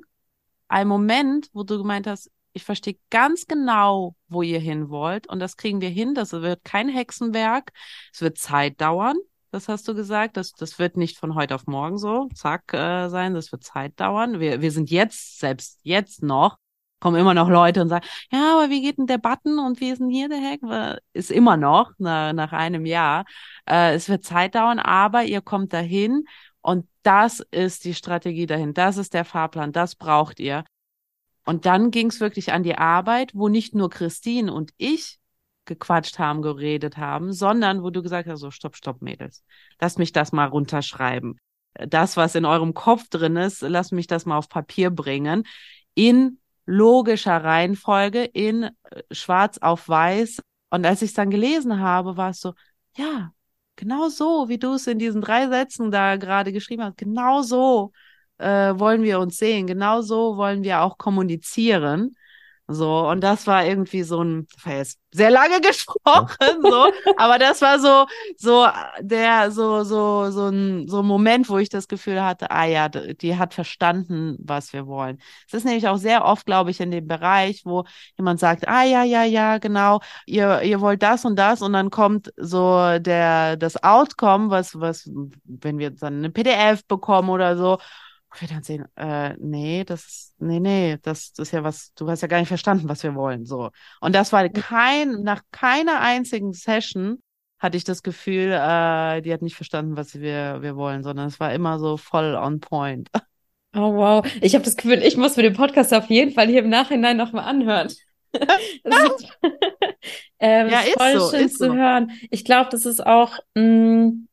ein 0.69 0.87
Moment, 0.87 1.49
wo 1.53 1.63
du 1.63 1.77
gemeint 1.77 2.07
hast, 2.07 2.31
ich 2.53 2.63
verstehe 2.63 2.97
ganz 3.09 3.45
genau, 3.47 4.15
wo 4.27 4.41
ihr 4.41 4.59
hin 4.59 4.89
wollt 4.89 5.27
und 5.27 5.39
das 5.39 5.57
kriegen 5.57 5.81
wir 5.81 5.89
hin. 5.89 6.13
Das 6.15 6.31
wird 6.31 6.63
kein 6.63 6.89
Hexenwerk. 6.89 7.71
Es 8.13 8.21
wird 8.21 8.37
Zeit 8.37 8.79
dauern. 8.81 9.17
Das 9.51 9.67
hast 9.67 9.87
du 9.87 9.95
gesagt. 9.95 10.37
Das, 10.37 10.51
das 10.53 10.79
wird 10.79 10.97
nicht 10.97 11.17
von 11.17 11.35
heute 11.35 11.55
auf 11.55 11.67
morgen 11.67 11.97
so, 11.97 12.27
zack, 12.33 12.73
äh, 12.73 13.09
sein. 13.09 13.33
Das 13.33 13.51
wird 13.51 13.63
Zeit 13.63 13.99
dauern. 13.99 14.39
Wir, 14.39 14.61
wir 14.61 14.71
sind 14.71 14.89
jetzt, 14.89 15.39
selbst 15.39 15.79
jetzt 15.83 16.23
noch, 16.23 16.57
kommen 16.99 17.19
immer 17.19 17.33
noch 17.33 17.49
Leute 17.49 17.81
und 17.81 17.89
sagen, 17.89 18.05
ja, 18.31 18.57
aber 18.57 18.69
wie 18.69 18.81
geht 18.81 18.97
denn 18.97 19.07
der 19.07 19.17
Button 19.17 19.59
und 19.59 19.79
wie 19.79 19.89
ist 19.89 19.99
denn 19.99 20.09
hier 20.09 20.29
der 20.29 20.39
Hack? 20.39 20.99
Ist 21.13 21.31
immer 21.31 21.57
noch, 21.57 21.91
na, 21.97 22.33
nach 22.33 22.51
einem 22.51 22.85
Jahr. 22.85 23.25
Äh, 23.67 23.95
es 23.95 24.09
wird 24.09 24.23
Zeit 24.23 24.55
dauern, 24.55 24.79
aber 24.79 25.23
ihr 25.23 25.41
kommt 25.41 25.73
dahin 25.73 26.25
und 26.61 26.87
das 27.03 27.39
ist 27.51 27.85
die 27.85 27.93
Strategie 27.93 28.45
dahin, 28.45 28.73
das 28.73 28.97
ist 28.97 29.13
der 29.13 29.25
Fahrplan, 29.25 29.71
das 29.71 29.95
braucht 29.95 30.39
ihr. 30.39 30.63
Und 31.45 31.65
dann 31.65 31.91
ging 31.91 32.07
es 32.07 32.19
wirklich 32.19 32.51
an 32.51 32.63
die 32.63 32.77
Arbeit, 32.77 33.31
wo 33.33 33.47
nicht 33.47 33.73
nur 33.73 33.89
Christine 33.89 34.53
und 34.53 34.71
ich 34.77 35.19
gequatscht 35.65 36.19
haben, 36.19 36.41
geredet 36.41 36.97
haben, 36.97 37.31
sondern 37.31 37.81
wo 37.83 37.89
du 37.89 38.01
gesagt 38.01 38.27
hast, 38.27 38.41
so 38.41 38.51
stopp, 38.51 38.75
stopp, 38.75 39.01
Mädels, 39.01 39.43
lass 39.79 39.97
mich 39.97 40.11
das 40.11 40.31
mal 40.31 40.47
runterschreiben. 40.47 41.39
Das, 41.73 42.17
was 42.17 42.35
in 42.35 42.45
eurem 42.45 42.73
Kopf 42.73 43.07
drin 43.09 43.37
ist, 43.37 43.61
lass 43.61 43.91
mich 43.91 44.07
das 44.07 44.25
mal 44.25 44.37
auf 44.37 44.49
Papier 44.49 44.89
bringen. 44.89 45.43
In 45.93 46.39
logischer 46.65 47.43
Reihenfolge, 47.43 48.23
in 48.23 48.63
äh, 48.63 48.69
schwarz 49.11 49.57
auf 49.59 49.87
weiß. 49.87 50.41
Und 50.71 50.85
als 50.85 51.01
ich 51.01 51.09
es 51.09 51.15
dann 51.15 51.29
gelesen 51.29 51.79
habe, 51.79 52.17
war 52.17 52.31
es 52.31 52.41
so, 52.41 52.53
ja, 52.95 53.31
Genau 53.79 54.09
so, 54.09 54.49
wie 54.49 54.57
du 54.57 54.73
es 54.73 54.87
in 54.87 54.99
diesen 54.99 55.21
drei 55.21 55.47
Sätzen 55.47 55.89
da 55.89 56.17
gerade 56.17 56.51
geschrieben 56.51 56.83
hast, 56.83 56.97
genau 56.97 57.41
so 57.43 57.93
äh, 58.37 58.77
wollen 58.77 59.03
wir 59.03 59.19
uns 59.21 59.37
sehen, 59.37 59.67
genau 59.67 60.01
so 60.01 60.35
wollen 60.35 60.63
wir 60.63 60.81
auch 60.81 60.97
kommunizieren. 60.97 62.13
So, 62.71 63.09
und 63.09 63.21
das 63.21 63.47
war 63.47 63.65
irgendwie 63.65 64.03
so 64.03 64.23
ein, 64.23 64.47
das 64.53 64.65
war 64.65 64.73
jetzt 64.73 64.99
sehr 65.11 65.31
lange 65.31 65.59
gesprochen, 65.67 66.61
so, 66.61 66.91
aber 67.17 67.39
das 67.39 67.61
war 67.63 67.79
so, 67.79 68.05
so, 68.37 68.67
der, 69.01 69.49
so, 69.49 69.83
so, 69.83 70.29
so 70.29 70.49
ein, 70.49 70.87
so 70.87 70.99
ein 70.99 71.05
Moment, 71.07 71.49
wo 71.49 71.57
ich 71.57 71.69
das 71.69 71.87
Gefühl 71.87 72.23
hatte, 72.23 72.51
ah 72.51 72.65
ja, 72.65 72.87
die 72.87 73.37
hat 73.37 73.55
verstanden, 73.55 74.37
was 74.39 74.71
wir 74.71 74.85
wollen. 74.85 75.17
Es 75.47 75.55
ist 75.55 75.65
nämlich 75.65 75.87
auch 75.87 75.97
sehr 75.97 76.23
oft, 76.25 76.45
glaube 76.45 76.69
ich, 76.69 76.79
in 76.79 76.91
dem 76.91 77.07
Bereich, 77.07 77.65
wo 77.65 77.85
jemand 78.19 78.39
sagt, 78.39 78.67
ah 78.67 78.83
ja, 78.83 79.03
ja, 79.03 79.23
ja, 79.23 79.57
genau, 79.57 79.99
ihr, 80.27 80.61
ihr 80.61 80.79
wollt 80.79 81.01
das 81.01 81.25
und 81.25 81.37
das 81.37 81.63
und 81.63 81.73
dann 81.73 81.89
kommt 81.89 82.31
so 82.37 82.99
der, 82.99 83.57
das 83.57 83.81
Outcome, 83.83 84.51
was, 84.51 84.79
was, 84.79 85.09
wenn 85.43 85.79
wir 85.79 85.89
dann 85.89 86.19
eine 86.19 86.29
PDF 86.29 86.85
bekommen 86.85 87.29
oder 87.29 87.57
so, 87.57 87.79
wir 88.37 88.47
dann 88.47 88.63
sehen, 88.63 88.85
äh, 88.95 89.35
nee, 89.39 89.83
das 89.83 90.05
ist, 90.05 90.35
nee, 90.39 90.59
nee, 90.59 90.97
das, 91.01 91.33
das 91.33 91.47
ist 91.47 91.51
ja 91.51 91.63
was, 91.63 91.93
du 91.95 92.09
hast 92.09 92.21
ja 92.21 92.27
gar 92.27 92.39
nicht 92.39 92.47
verstanden, 92.47 92.89
was 92.89 93.03
wir 93.03 93.15
wollen, 93.15 93.45
so. 93.45 93.71
Und 94.01 94.13
das 94.15 94.31
war 94.31 94.47
kein, 94.49 95.23
nach 95.23 95.41
keiner 95.51 95.99
einzigen 96.01 96.53
Session 96.53 97.21
hatte 97.59 97.77
ich 97.77 97.83
das 97.83 98.03
Gefühl, 98.03 98.51
äh, 98.53 99.21
die 99.21 99.33
hat 99.33 99.41
nicht 99.41 99.55
verstanden, 99.55 99.97
was 99.97 100.19
wir, 100.19 100.61
wir 100.61 100.75
wollen, 100.75 101.03
sondern 101.03 101.27
es 101.27 101.39
war 101.39 101.53
immer 101.53 101.77
so 101.77 101.97
voll 101.97 102.35
on 102.35 102.59
point. 102.59 103.09
Oh 103.75 103.93
wow, 103.93 104.25
ich 104.41 104.55
habe 104.55 104.65
das 104.65 104.77
Gefühl, 104.77 105.03
ich 105.03 105.15
muss 105.15 105.37
mir 105.37 105.43
den 105.43 105.53
Podcast 105.53 105.93
auf 105.93 106.07
jeden 106.07 106.33
Fall 106.33 106.47
hier 106.47 106.63
im 106.63 106.69
Nachhinein 106.69 107.17
nochmal 107.17 107.43
anhören. 107.43 107.85
ist, 108.33 109.37
ähm, 110.39 110.69
ja, 110.69 110.79
ist 110.79 110.93
voll 110.97 111.19
so, 111.19 111.29
schön 111.29 111.45
ist 111.45 111.59
zu 111.59 111.67
so. 111.67 111.75
hören. 111.75 112.11
Ich 112.31 112.43
glaube, 112.43 112.69
das 112.71 112.87
ist 112.87 113.05
auch 113.05 113.37
mh, 113.53 113.63
mm, 113.63 114.27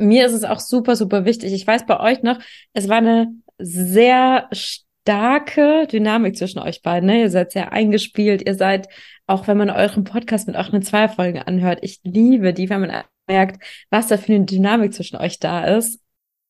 mir 0.00 0.26
ist 0.26 0.32
es 0.32 0.44
auch 0.44 0.60
super, 0.60 0.96
super 0.96 1.24
wichtig. 1.24 1.52
Ich 1.52 1.66
weiß 1.66 1.86
bei 1.86 2.00
euch 2.00 2.22
noch, 2.22 2.38
es 2.72 2.88
war 2.88 2.98
eine 2.98 3.34
sehr 3.58 4.48
starke 4.52 5.86
Dynamik 5.86 6.36
zwischen 6.36 6.58
euch 6.58 6.82
beiden. 6.82 7.06
Ne? 7.06 7.20
Ihr 7.20 7.30
seid 7.30 7.52
sehr 7.52 7.72
eingespielt. 7.72 8.46
Ihr 8.46 8.54
seid, 8.54 8.88
auch 9.26 9.46
wenn 9.46 9.58
man 9.58 9.70
euren 9.70 10.04
Podcast 10.04 10.46
mit 10.46 10.56
euren 10.56 10.82
zwei 10.82 11.08
Folgen 11.08 11.38
anhört, 11.38 11.80
ich 11.82 12.00
liebe 12.02 12.52
die, 12.52 12.70
wenn 12.70 12.80
man 12.80 13.04
merkt, 13.28 13.62
was 13.90 14.08
da 14.08 14.16
für 14.16 14.32
eine 14.32 14.44
Dynamik 14.44 14.94
zwischen 14.94 15.16
euch 15.16 15.38
da 15.38 15.64
ist. 15.64 16.00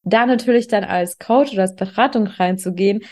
Da 0.03 0.25
natürlich 0.25 0.67
dann 0.67 0.85
als 0.85 1.19
Coach 1.19 1.53
oder 1.53 1.63
als 1.63 1.77
Beratung 1.77 2.27
reinzugehen, 2.27 3.03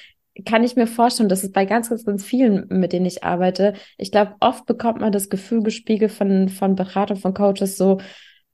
kann 0.45 0.65
ich 0.65 0.77
mir 0.77 0.87
vorstellen, 0.87 1.29
dass 1.29 1.43
es 1.43 1.53
bei 1.53 1.65
ganz, 1.65 1.91
ganz, 1.91 2.05
ganz 2.05 2.25
vielen, 2.25 2.67
mit 2.69 2.93
denen 2.93 3.07
ich 3.07 3.25
arbeite, 3.25 3.75
ich 3.97 4.13
glaube, 4.13 4.37
oft 4.41 4.67
bekommt 4.67 5.01
man 5.01 5.13
das 5.13 5.29
Gefühl 5.29 5.63
gespiegelt 5.63 6.13
von, 6.13 6.49
von 6.49 6.77
Beratung, 6.77 7.17
von 7.17 7.35
Coaches 7.35 7.77
so, 7.77 7.99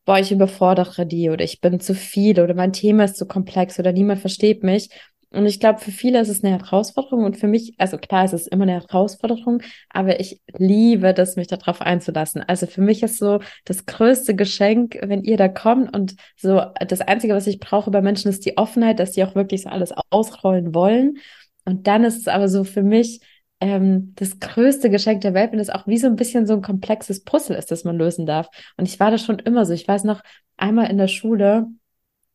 boah, 0.05 0.19
ich 0.19 0.33
überfordere 0.33 1.07
die 1.07 1.31
oder 1.31 1.45
ich 1.45 1.61
bin 1.61 1.81
zu 1.81 1.95
viel 1.95 2.41
oder 2.41 2.55
mein 2.55 2.73
Thema 2.73 3.05
ist 3.05 3.17
zu 3.17 3.27
komplex 3.27 3.79
oder 3.79 3.93
niemand 3.93 4.21
versteht 4.21 4.63
mich. 4.63 4.91
Und 5.31 5.47
ich 5.47 5.59
glaube, 5.59 5.81
für 5.81 5.91
viele 5.91 6.21
ist 6.21 6.29
es 6.29 6.45
eine 6.45 6.57
Herausforderung 6.57 7.25
und 7.25 7.37
für 7.37 7.49
mich, 7.49 7.75
also 7.79 7.99
klar, 7.99 8.25
es 8.25 8.33
ist 8.33 8.47
immer 8.47 8.63
eine 8.63 8.81
Herausforderung, 8.81 9.63
aber 9.91 10.21
ich 10.21 10.41
liebe 10.57 11.13
das, 11.13 11.35
mich 11.35 11.49
darauf 11.49 11.81
einzulassen. 11.81 12.43
Also 12.47 12.67
für 12.67 12.83
mich 12.83 13.03
ist 13.03 13.19
so 13.19 13.41
das 13.65 13.85
größte 13.85 14.37
Geschenk, 14.37 14.97
wenn 15.03 15.25
ihr 15.25 15.37
da 15.37 15.49
kommt 15.49 15.95
und 15.95 16.15
so 16.37 16.63
das 16.87 17.01
Einzige, 17.01 17.35
was 17.35 17.49
ich 17.49 17.59
brauche 17.59 17.91
bei 17.91 18.01
Menschen, 18.01 18.29
ist 18.29 18.47
die 18.47 18.57
Offenheit, 18.57 19.01
dass 19.01 19.13
die 19.13 19.25
auch 19.25 19.35
wirklich 19.35 19.63
so 19.63 19.71
alles 19.71 19.93
ausrollen 20.11 20.73
wollen. 20.73 21.19
Und 21.65 21.89
dann 21.89 22.05
ist 22.05 22.19
es 22.19 22.29
aber 22.29 22.49
so 22.49 22.63
für 22.63 22.83
mich 22.83 23.21
ähm, 23.65 24.13
das 24.17 24.41
größte 24.41 24.91
Geschenk 24.91 25.23
der 25.23 25.33
Welt, 25.33 25.53
wenn 25.53 25.59
es 25.59 25.71
auch 25.71 25.87
wie 25.87 25.97
so 25.97 26.07
ein 26.07 26.17
bisschen 26.17 26.47
so 26.47 26.53
ein 26.53 26.61
komplexes 26.61 27.25
Puzzle 27.25 27.57
ist, 27.57 27.71
das 27.71 27.85
man 27.85 27.97
lösen 27.97 28.27
darf. 28.27 28.49
Und 28.77 28.87
ich 28.87 29.01
war 29.01 29.11
da 29.11 29.17
schon 29.17 29.39
immer 29.39 29.65
so. 29.65 29.73
Ich 29.73 29.89
weiß 29.89 30.05
noch 30.05 30.23
einmal 30.59 30.91
in 30.91 30.99
der 30.99 31.09
Schule, 31.09 31.69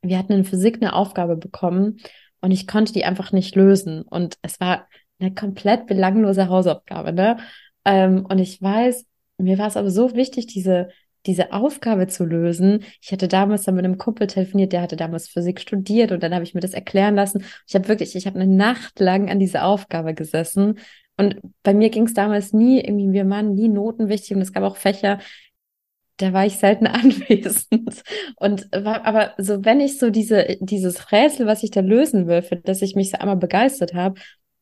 wir 0.01 0.17
hatten 0.17 0.33
in 0.33 0.43
Physik 0.43 0.77
eine 0.77 0.93
Aufgabe 0.93 1.37
bekommen 1.37 1.97
und 2.41 2.49
ich 2.49 2.65
konnte 2.65 2.93
die 2.93 3.05
einfach 3.05 3.31
nicht 3.31 3.55
lösen. 3.55 4.01
Und 4.01 4.39
es 4.41 4.59
war 4.59 4.87
eine 5.19 5.31
komplett 5.31 5.85
belanglose 5.85 6.49
Hausaufgabe, 6.49 7.13
ne? 7.13 7.37
Ähm, 7.85 8.25
und 8.25 8.39
ich 8.39 8.59
weiß, 8.59 9.05
mir 9.37 9.59
war 9.59 9.67
es 9.67 9.77
aber 9.77 9.91
so 9.91 10.15
wichtig, 10.15 10.47
diese, 10.47 10.89
diese 11.27 11.53
Aufgabe 11.53 12.07
zu 12.07 12.25
lösen. 12.25 12.85
Ich 13.03 13.11
hatte 13.11 13.27
damals 13.27 13.65
dann 13.65 13.75
mit 13.75 13.85
einem 13.85 13.99
Kumpel 13.99 14.25
telefoniert, 14.25 14.73
der 14.73 14.81
hatte 14.81 14.95
damals 14.95 15.27
Physik 15.27 15.59
studiert 15.59 16.11
und 16.11 16.23
dann 16.23 16.33
habe 16.33 16.43
ich 16.43 16.55
mir 16.55 16.61
das 16.61 16.73
erklären 16.73 17.13
lassen. 17.13 17.43
Ich 17.67 17.75
habe 17.75 17.87
wirklich, 17.87 18.15
ich 18.15 18.25
habe 18.25 18.39
eine 18.39 18.51
Nacht 18.51 18.99
lang 18.99 19.29
an 19.29 19.37
dieser 19.37 19.65
Aufgabe 19.65 20.15
gesessen. 20.15 20.79
Und 21.19 21.35
bei 21.63 21.73
mir 21.73 21.89
ging 21.89 22.05
es 22.05 22.13
damals 22.13 22.53
nie, 22.53 22.79
irgendwie, 22.79 23.11
wir 23.11 23.29
waren 23.29 23.53
nie 23.53 23.67
Noten 23.67 24.07
wichtig 24.07 24.37
und 24.37 24.41
es 24.41 24.53
gab 24.53 24.63
auch 24.63 24.77
Fächer, 24.77 25.19
da 26.15 26.31
war 26.31 26.45
ich 26.45 26.55
selten 26.55 26.87
anwesend. 26.87 28.03
Und 28.37 28.69
war, 28.71 29.05
aber 29.05 29.33
so, 29.37 29.65
wenn 29.65 29.81
ich 29.81 29.99
so 29.99 30.11
diese, 30.11 30.57
dieses 30.61 31.11
Rätsel, 31.11 31.45
was 31.45 31.61
ich 31.61 31.71
da 31.71 31.81
lösen 31.81 32.27
will, 32.27 32.41
für 32.41 32.55
das 32.55 32.81
ich 32.81 32.95
mich 32.95 33.11
so 33.11 33.17
einmal 33.17 33.35
begeistert 33.35 33.93
habe, 33.93 34.17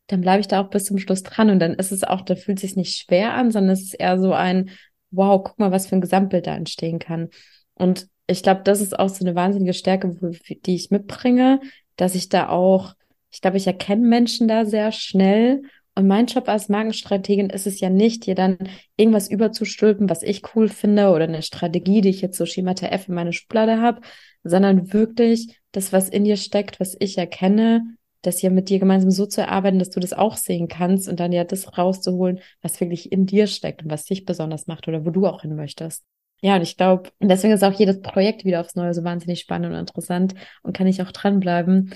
dann 0.08 0.22
bleibe 0.22 0.39
ich 0.39 0.48
da 0.48 0.60
auch 0.60 0.72
bis 0.72 0.86
zum 0.86 0.98
Schluss 0.98 1.22
dran. 1.22 1.52
Und 1.52 1.60
dann 1.60 1.76
ist 1.76 1.91
es 1.91 2.04
auch, 2.04 2.22
da 2.22 2.36
fühlt 2.36 2.60
sich 2.60 2.76
nicht 2.76 2.98
schwer 2.98 3.36
an, 3.36 3.52
sondern 3.52 3.74
es 3.74 3.84
ist 3.84 3.93
eher 3.93 4.20
so 4.20 4.34
ein, 4.34 4.72
wow, 5.12 5.39
guck 5.43 5.60
mal, 5.60 5.72
was 5.72 5.86
für 5.86 5.96
ein 5.96 6.02
Gesamtbild 6.02 6.48
da 6.48 6.56
entstehen 6.56 6.98
kann. 6.98 7.30
Und 7.76 8.08
ich 8.26 8.41
glaube, 8.41 8.62
das 8.63 8.82
ist 8.82 8.98
auch 8.98 9.10
so 9.10 9.24
eine 9.24 9.36
wahnsinnige 9.36 9.76
Stärke, 9.76 10.17
die 10.65 10.74
ich 10.74 10.89
mitbringe, 10.89 11.62
dass 11.98 12.15
ich 12.15 12.30
da 12.30 12.50
auch, 12.50 12.96
ich 13.30 13.41
glaube, 13.41 13.58
ich 13.58 13.67
erkenne 13.67 14.08
Menschen 14.08 14.48
da 14.48 14.65
sehr 14.65 14.91
schnell 14.91 15.62
und 15.98 16.06
mein 16.06 16.28
Job 16.28 16.48
als 16.48 16.70
Markenstrategin 16.70 17.50
ist 17.50 17.66
es 17.66 17.80
ja 17.80 17.90
nicht, 17.90 18.28
dir 18.28 18.36
dann 18.36 18.58
irgendwas 18.98 19.32
überzustülpen, 19.32 20.12
was 20.12 20.22
ich 20.22 20.44
cool 20.56 20.70
finde 20.70 21.10
oder 21.10 21.24
eine 21.24 21.42
Strategie, 21.42 22.02
die 22.02 22.10
ich 22.10 22.22
jetzt 22.22 22.38
so 22.38 22.46
Schemata 22.46 22.86
F 22.86 23.08
in 23.08 23.16
meine 23.16 23.34
Schublade 23.34 23.82
habe, 23.82 24.02
sondern 24.44 24.94
wirklich 24.94 25.60
das, 25.72 25.92
was 25.94 26.08
in 26.08 26.24
dir 26.24 26.38
steckt, 26.38 26.80
was 26.80 26.96
ich 27.00 27.18
erkenne, 27.18 27.96
das 28.22 28.44
ja 28.44 28.52
mit 28.52 28.70
dir 28.70 28.78
gemeinsam 28.78 29.10
so 29.10 29.26
zu 29.26 29.42
erarbeiten, 29.42 29.80
dass 29.80 29.90
du 29.90 30.00
das 30.00 30.14
auch 30.14 30.38
sehen 30.38 30.68
kannst 30.68 31.10
und 31.10 31.20
dann 31.20 31.32
ja 31.32 31.46
das 31.46 31.80
rauszuholen, 31.80 32.42
was 32.62 32.80
wirklich 32.80 33.12
in 33.12 33.26
dir 33.26 33.48
steckt 33.48 33.82
und 33.82 33.90
was 33.90 34.06
dich 34.06 34.24
besonders 34.24 34.68
macht 34.68 34.88
oder 34.88 35.04
wo 35.04 35.10
du 35.10 35.26
auch 35.26 35.42
hin 35.42 35.56
möchtest. 35.56 36.04
Ja, 36.42 36.58
und 36.58 36.62
ich 36.62 36.78
glaube, 36.78 37.10
deswegen 37.20 37.54
ist 37.54 37.64
auch 37.64 37.74
jedes 37.74 38.02
Projekt 38.02 38.46
wieder 38.46 38.62
aufs 38.62 38.76
Neue 38.76 38.94
so 38.94 39.04
wahnsinnig 39.04 39.40
spannend 39.40 39.74
und 39.74 39.80
interessant 39.80 40.36
und 40.62 40.78
kann 40.78 40.86
ich 40.86 41.02
auch 41.02 41.12
dranbleiben, 41.12 41.96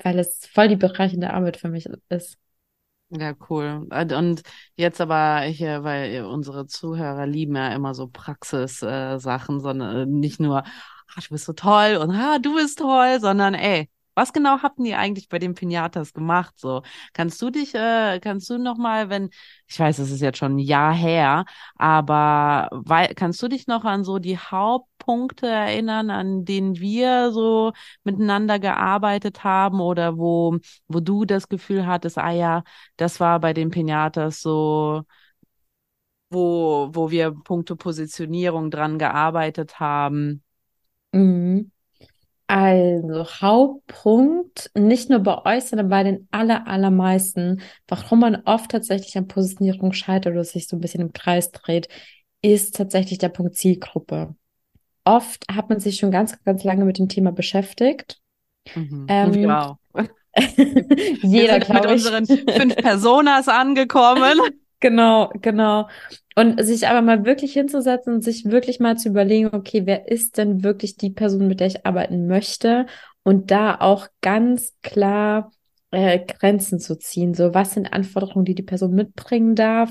weil 0.00 0.20
es 0.20 0.46
voll 0.46 0.68
die 0.68 0.76
bereichende 0.76 1.34
Arbeit 1.34 1.56
für 1.56 1.68
mich 1.68 1.88
ist. 2.08 2.38
Ja, 3.10 3.34
cool. 3.48 3.86
Und 3.90 4.42
jetzt 4.74 5.00
aber 5.00 5.40
hier, 5.42 5.84
weil 5.84 6.24
unsere 6.24 6.66
Zuhörer 6.66 7.24
lieben 7.26 7.54
ja 7.54 7.72
immer 7.72 7.94
so 7.94 8.08
Praxis-Sachen, 8.08 9.60
sondern 9.60 9.96
äh, 9.96 10.06
nicht 10.06 10.40
nur, 10.40 10.64
ah, 10.64 11.20
du 11.22 11.28
bist 11.30 11.44
so 11.44 11.52
toll 11.52 11.96
und 12.02 12.10
ah, 12.10 12.38
du 12.40 12.54
bist 12.56 12.78
toll, 12.80 13.20
sondern 13.20 13.54
ey, 13.54 13.88
was 14.16 14.32
genau 14.32 14.60
habt 14.62 14.80
ihr 14.80 14.98
eigentlich 14.98 15.28
bei 15.28 15.38
den 15.38 15.54
Pinatas 15.54 16.14
gemacht? 16.14 16.54
So, 16.58 16.82
kannst 17.12 17.40
du 17.42 17.50
dich, 17.50 17.74
äh, 17.76 18.18
kannst 18.20 18.50
du 18.50 18.58
noch 18.58 18.76
mal, 18.76 19.08
wenn, 19.08 19.30
ich 19.68 19.78
weiß, 19.78 19.98
es 20.00 20.10
ist 20.10 20.20
jetzt 20.20 20.38
schon 20.38 20.56
ein 20.56 20.58
Jahr 20.58 20.92
her, 20.94 21.44
aber 21.76 22.68
weil, 22.72 23.14
kannst 23.14 23.40
du 23.42 23.46
dich 23.48 23.66
noch 23.68 23.84
an 23.84 24.02
so 24.04 24.18
die 24.18 24.38
Hauptpunkte 25.06 25.46
erinnern, 25.46 26.10
an 26.10 26.44
denen 26.44 26.78
wir 26.78 27.30
so 27.32 27.72
miteinander 28.04 28.58
gearbeitet 28.58 29.44
haben 29.44 29.80
oder 29.80 30.18
wo, 30.18 30.58
wo 30.88 31.00
du 31.00 31.24
das 31.24 31.48
Gefühl 31.48 31.86
hattest, 31.86 32.18
ah 32.18 32.30
ja, 32.32 32.64
das 32.96 33.20
war 33.20 33.40
bei 33.40 33.52
den 33.52 33.70
Pinatas 33.70 34.40
so, 34.42 35.04
wo, 36.30 36.88
wo 36.92 37.10
wir 37.10 37.32
Punkte 37.32 37.76
Positionierung 37.76 38.70
dran 38.70 38.98
gearbeitet 38.98 39.80
haben? 39.80 40.42
Mhm. 41.12 41.70
Also 42.48 43.26
Hauptpunkt, 43.42 44.70
nicht 44.76 45.10
nur 45.10 45.20
bei 45.20 45.44
euch, 45.56 45.64
sondern 45.66 45.88
bei 45.88 46.04
den 46.04 46.28
aller, 46.30 46.66
allermeisten, 46.68 47.62
warum 47.88 48.20
man 48.20 48.42
oft 48.46 48.70
tatsächlich 48.70 49.18
an 49.18 49.28
Positionierung 49.28 49.92
scheitert 49.92 50.32
oder 50.34 50.44
sich 50.44 50.68
so 50.68 50.76
ein 50.76 50.80
bisschen 50.80 51.00
im 51.02 51.12
Kreis 51.12 51.50
dreht, 51.52 51.88
ist 52.42 52.76
tatsächlich 52.76 53.18
der 53.18 53.30
Punkt 53.30 53.56
Zielgruppe. 53.56 54.36
Oft 55.06 55.44
hat 55.50 55.68
man 55.68 55.78
sich 55.78 55.96
schon 55.96 56.10
ganz, 56.10 56.42
ganz 56.44 56.64
lange 56.64 56.84
mit 56.84 56.98
dem 56.98 57.08
Thema 57.08 57.30
beschäftigt. 57.30 58.20
Mhm. 58.74 59.06
Ähm, 59.08 59.34
wow. 59.44 59.76
jeder, 61.22 61.66
Wir 61.66 61.74
mit 61.74 61.86
unseren 61.86 62.26
fünf 62.26 62.76
Personas 62.76 63.48
angekommen. 63.48 64.40
Genau, 64.80 65.32
genau. 65.40 65.88
Und 66.34 66.62
sich 66.62 66.86
aber 66.86 67.00
mal 67.00 67.24
wirklich 67.24 67.54
hinzusetzen 67.54 68.12
und 68.12 68.22
sich 68.22 68.44
wirklich 68.44 68.78
mal 68.78 68.98
zu 68.98 69.08
überlegen, 69.08 69.48
okay, 69.54 69.86
wer 69.86 70.06
ist 70.06 70.36
denn 70.36 70.62
wirklich 70.62 70.98
die 70.98 71.08
Person, 71.08 71.48
mit 71.48 71.60
der 71.60 71.68
ich 71.68 71.86
arbeiten 71.86 72.26
möchte? 72.26 72.84
Und 73.22 73.50
da 73.50 73.76
auch 73.80 74.08
ganz 74.20 74.74
klar 74.82 75.50
äh, 75.92 76.18
Grenzen 76.18 76.78
zu 76.78 76.98
ziehen. 76.98 77.32
So, 77.32 77.54
was 77.54 77.72
sind 77.72 77.90
Anforderungen, 77.90 78.44
die 78.44 78.54
die 78.54 78.62
Person 78.62 78.94
mitbringen 78.94 79.54
darf? 79.54 79.90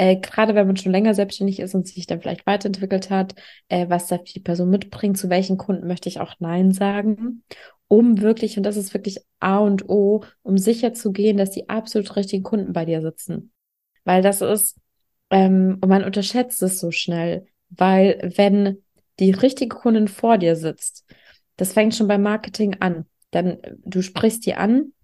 Äh, 0.00 0.16
gerade 0.16 0.54
wenn 0.54 0.66
man 0.66 0.78
schon 0.78 0.92
länger 0.92 1.12
selbstständig 1.12 1.60
ist 1.60 1.74
und 1.74 1.86
sich 1.86 2.06
dann 2.06 2.22
vielleicht 2.22 2.46
weiterentwickelt 2.46 3.10
hat, 3.10 3.34
äh, 3.68 3.86
was 3.90 4.06
darf 4.06 4.24
die 4.24 4.40
Person 4.40 4.70
mitbringen? 4.70 5.14
Zu 5.14 5.28
welchen 5.28 5.58
Kunden 5.58 5.86
möchte 5.86 6.08
ich 6.08 6.20
auch 6.20 6.36
Nein 6.38 6.72
sagen? 6.72 7.42
Um 7.86 8.22
wirklich, 8.22 8.56
und 8.56 8.62
das 8.62 8.78
ist 8.78 8.94
wirklich 8.94 9.18
A 9.40 9.58
und 9.58 9.90
O, 9.90 10.24
um 10.40 10.56
sicher 10.56 10.94
zu 10.94 11.12
gehen, 11.12 11.36
dass 11.36 11.50
die 11.50 11.68
absolut 11.68 12.16
richtigen 12.16 12.42
Kunden 12.42 12.72
bei 12.72 12.86
dir 12.86 13.02
sitzen. 13.02 13.52
Weil 14.04 14.22
das 14.22 14.40
ist, 14.40 14.78
ähm, 15.28 15.76
und 15.82 15.88
man 15.90 16.02
unterschätzt 16.02 16.62
es 16.62 16.80
so 16.80 16.90
schnell, 16.92 17.44
weil 17.68 18.32
wenn 18.36 18.78
die 19.18 19.32
richtige 19.32 19.76
Kundin 19.76 20.08
vor 20.08 20.38
dir 20.38 20.56
sitzt, 20.56 21.04
das 21.58 21.74
fängt 21.74 21.94
schon 21.94 22.08
beim 22.08 22.22
Marketing 22.22 22.74
an. 22.80 23.04
Dann, 23.32 23.58
du 23.84 24.00
sprichst 24.00 24.46
die 24.46 24.54
an, 24.54 24.94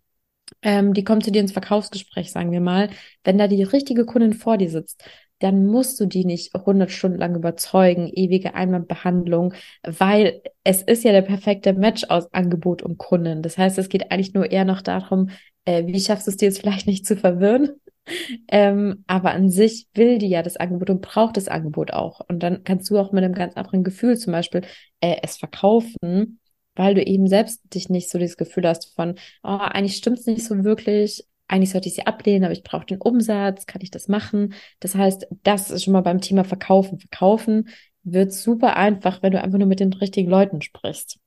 ähm, 0.63 0.95
die 0.95 1.05
kommt 1.05 1.25
zu 1.25 1.31
dir 1.31 1.41
ins 1.41 1.53
Verkaufsgespräch, 1.53 2.31
sagen 2.33 2.53
wir 2.53 2.61
mal. 2.61 2.91
Wenn 3.25 3.39
da 3.39 3.49
die 3.49 3.63
richtige 3.63 4.05
Kundin 4.05 4.33
vor 4.33 4.59
dir 4.59 4.71
sitzt, 4.71 5.03
dann 5.39 5.67
musst 5.67 6.01
du 6.01 6.07
die 6.07 6.25
nicht 6.25 6.55
100 6.55 6.91
Stunden 6.91 7.19
lang 7.19 7.35
überzeugen, 7.35 8.11
ewige 8.13 8.55
Einwandbehandlung, 8.55 9.55
weil 9.83 10.41
es 10.65 10.83
ist 10.83 11.05
ja 11.05 11.13
der 11.13 11.23
perfekte 11.23 11.75
Match 11.75 12.05
aus 12.09 12.33
Angebot 12.33 12.83
und 12.83 12.99
Kunden. 12.99 13.43
Das 13.43 13.59
heißt, 13.59 13.79
es 13.79 13.89
geht 13.89 14.11
eigentlich 14.11 14.35
nur 14.35 14.51
eher 14.51 14.65
noch 14.65 14.81
darum, 14.81 15.31
äh, 15.67 15.87
wie 15.87 16.01
schaffst 16.01 16.27
du 16.27 16.31
es 16.31 16.37
dir 16.39 16.47
jetzt 16.47 16.61
vielleicht 16.61 16.87
nicht 16.87 17.07
zu 17.07 17.17
verwirren, 17.17 17.71
ähm, 18.49 19.05
aber 19.07 19.33
an 19.33 19.51
sich 19.51 19.89
will 19.95 20.19
die 20.19 20.29
ja 20.29 20.43
das 20.43 20.57
Angebot 20.57 20.91
und 20.91 21.03
braucht 21.03 21.37
das 21.37 21.49
Angebot 21.49 21.93
auch. 21.93 22.21
Und 22.29 22.43
dann 22.43 22.65
kannst 22.65 22.89
du 22.89 22.99
auch 22.99 23.13
mit 23.13 23.23
einem 23.23 23.35
ganz 23.35 23.55
anderen 23.57 23.85
Gefühl 23.85 24.17
zum 24.17 24.33
Beispiel 24.33 24.63
äh, 25.01 25.17
es 25.23 25.37
verkaufen, 25.37 26.39
weil 26.77 26.95
du 26.95 27.03
eben 27.05 27.27
selbst 27.27 27.61
dich 27.75 27.89
nicht 27.89 28.11
so 28.11 28.19
dieses 28.19 28.37
Gefühl 28.37 28.67
hast 28.69 28.95
von, 28.95 29.17
oh, 29.43 29.59
eigentlich 29.59 29.97
stimmt 29.97 30.19
es 30.19 30.27
nicht 30.27 30.45
so 30.45 30.65
wirklich, 30.65 31.27
eigentlich 31.49 31.71
sollte 31.71 31.89
ich 31.89 31.95
sie 31.95 32.07
ablehnen, 32.07 32.45
aber 32.45 32.53
ich 32.53 32.63
brauche 32.63 32.87
den 32.87 33.01
Umsatz, 33.01 33.67
kann 33.67 33.81
ich 33.83 33.91
das 33.91 34.09
machen? 34.09 34.55
Das 34.81 34.95
heißt, 34.95 35.27
das 35.43 35.71
ist 35.71 35.85
schon 35.85 35.93
mal 35.93 36.01
beim 36.01 36.21
Thema 36.21 36.45
Verkaufen. 36.45 36.99
Verkaufen 36.99 37.69
wird 38.03 38.33
super 38.33 38.77
einfach, 38.77 39.23
wenn 39.23 39.33
du 39.33 39.43
einfach 39.43 39.59
nur 39.59 39.69
mit 39.69 39.81
den 39.81 39.93
richtigen 39.93 40.31
Leuten 40.31 40.63
sprichst. 40.63 41.19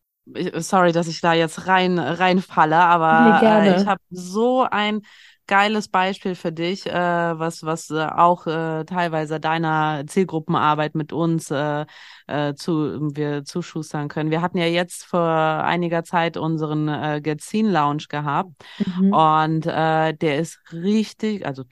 Sorry, 0.55 0.91
dass 0.91 1.07
ich 1.07 1.21
da 1.21 1.33
jetzt 1.33 1.67
rein 1.67 1.97
reinfalle, 1.97 2.77
aber 2.77 3.39
nee, 3.41 3.69
äh, 3.69 3.81
ich 3.81 3.87
habe 3.87 4.01
so 4.11 4.65
ein 4.69 5.01
geiles 5.47 5.87
Beispiel 5.87 6.35
für 6.35 6.51
dich, 6.51 6.85
äh, 6.85 6.93
was, 6.93 7.63
was 7.63 7.89
äh, 7.89 8.05
auch 8.05 8.45
äh, 8.45 8.85
teilweise 8.85 9.39
deiner 9.39 10.03
Zielgruppenarbeit 10.05 10.93
mit 10.93 11.11
uns 11.11 11.49
äh, 11.49 11.85
äh, 12.29 12.55
zu, 12.55 13.15
wir 13.15 13.43
zuschustern 13.43 14.07
können. 14.07 14.31
Wir 14.31 14.41
hatten 14.41 14.57
ja 14.57 14.65
jetzt 14.65 15.05
vor 15.05 15.21
einiger 15.21 16.03
Zeit 16.03 16.37
unseren 16.37 16.87
äh, 16.87 17.21
Gazin 17.21 17.71
Lounge 17.71 18.05
gehabt 18.09 18.51
mhm. 18.77 19.13
und 19.13 19.65
äh, 19.65 20.13
der 20.13 20.39
ist 20.39 20.59
richtig, 20.71 21.45
also 21.45 21.63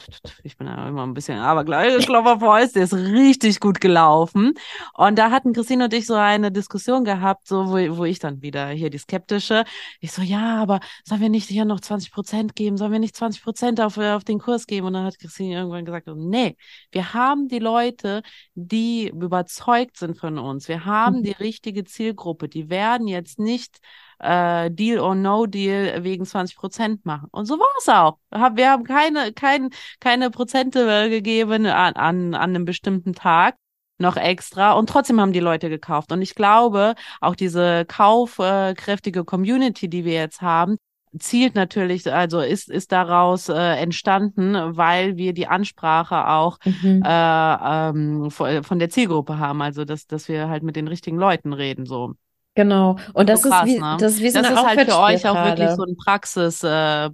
ich 0.43 0.57
bin 0.57 0.67
ja 0.67 0.87
immer 0.87 1.03
ein 1.03 1.13
bisschen 1.13 1.39
aber 1.39 1.63
gleich 1.63 2.05
Klopferfäust, 2.05 2.75
der 2.75 2.83
ist 2.83 2.93
richtig 2.93 3.59
gut 3.59 3.79
gelaufen 3.81 4.53
und 4.93 5.17
da 5.17 5.31
hatten 5.31 5.53
Christine 5.53 5.85
und 5.85 5.93
ich 5.93 6.05
so 6.05 6.15
eine 6.15 6.51
Diskussion 6.51 7.03
gehabt, 7.03 7.47
so 7.47 7.67
wo, 7.67 7.97
wo 7.97 8.05
ich 8.05 8.19
dann 8.19 8.41
wieder 8.41 8.69
hier 8.69 8.89
die 8.89 8.97
skeptische, 8.97 9.63
ich 9.99 10.11
so 10.11 10.21
ja, 10.21 10.61
aber 10.61 10.79
sollen 11.03 11.21
wir 11.21 11.29
nicht 11.29 11.47
hier 11.47 11.65
noch 11.65 11.79
20 11.79 12.11
Prozent 12.11 12.55
geben, 12.55 12.77
sollen 12.77 12.91
wir 12.91 12.99
nicht 12.99 13.15
20 13.15 13.43
Prozent 13.43 13.81
auf, 13.81 13.97
auf 13.97 14.23
den 14.23 14.39
Kurs 14.39 14.65
geben 14.65 14.87
und 14.87 14.93
dann 14.93 15.05
hat 15.05 15.19
Christine 15.19 15.55
irgendwann 15.55 15.85
gesagt, 15.85 16.07
nee, 16.15 16.55
wir 16.91 17.13
haben 17.13 17.47
die 17.47 17.59
Leute, 17.59 18.21
die 18.55 19.09
überzeugt 19.09 19.97
sind 19.97 20.17
von 20.17 20.37
uns. 20.37 20.46
Wir 20.67 20.85
haben 20.85 21.23
die 21.23 21.31
richtige 21.31 21.83
Zielgruppe. 21.83 22.49
Die 22.49 22.69
werden 22.69 23.07
jetzt 23.07 23.39
nicht 23.39 23.79
äh, 24.19 24.71
Deal 24.71 24.99
or 24.99 25.15
No 25.15 25.45
Deal 25.45 26.03
wegen 26.03 26.25
20 26.25 26.55
Prozent 26.55 27.05
machen. 27.05 27.27
Und 27.31 27.45
so 27.45 27.59
war 27.59 27.67
es 27.79 27.89
auch. 27.89 28.17
Wir 28.55 28.71
haben 28.71 28.83
keine, 28.83 29.33
kein, 29.33 29.69
keine 29.99 30.29
Prozente 30.31 31.09
gegeben 31.09 31.65
an, 31.65 31.93
an, 31.93 32.33
an 32.33 32.35
einem 32.35 32.65
bestimmten 32.65 33.13
Tag 33.13 33.55
noch 33.99 34.15
extra 34.15 34.73
und 34.73 34.89
trotzdem 34.89 35.19
haben 35.19 35.33
die 35.33 35.39
Leute 35.39 35.69
gekauft. 35.69 36.11
Und 36.11 36.21
ich 36.21 36.35
glaube, 36.35 36.95
auch 37.21 37.35
diese 37.35 37.85
kaufkräftige 37.85 39.23
Community, 39.25 39.89
die 39.89 40.05
wir 40.05 40.13
jetzt 40.13 40.41
haben, 40.41 40.77
zielt 41.17 41.55
natürlich, 41.55 42.11
also 42.11 42.39
ist, 42.39 42.69
ist 42.69 42.91
daraus 42.91 43.49
äh, 43.49 43.55
entstanden, 43.55 44.55
weil 44.77 45.17
wir 45.17 45.33
die 45.33 45.47
Ansprache 45.47 46.27
auch 46.27 46.59
mhm. 46.65 47.01
äh, 47.03 47.89
ähm, 47.89 48.31
von 48.31 48.79
der 48.79 48.89
Zielgruppe 48.89 49.39
haben, 49.39 49.61
also 49.61 49.85
dass, 49.85 50.07
dass 50.07 50.27
wir 50.27 50.49
halt 50.49 50.63
mit 50.63 50.75
den 50.75 50.87
richtigen 50.87 51.17
Leuten 51.17 51.53
reden, 51.53 51.85
so. 51.85 52.13
Genau. 52.55 52.97
Und 53.13 53.29
das 53.29 53.43
so 53.43 53.49
krass, 53.49 53.67
ist 53.67 53.75
wie, 53.75 53.79
ne? 53.79 53.97
das 53.99 54.13
ist 54.13 54.21
wie 54.21 54.29
so 54.31 54.41
das 54.41 54.51
ist 54.51 54.65
halt 54.65 54.81
für 54.89 54.99
euch 54.99 55.27
auch 55.27 55.45
wirklich 55.45 55.69
so 55.71 55.83
ein 55.83 55.95
Praxis, 55.95 56.63
äh, 56.63 57.09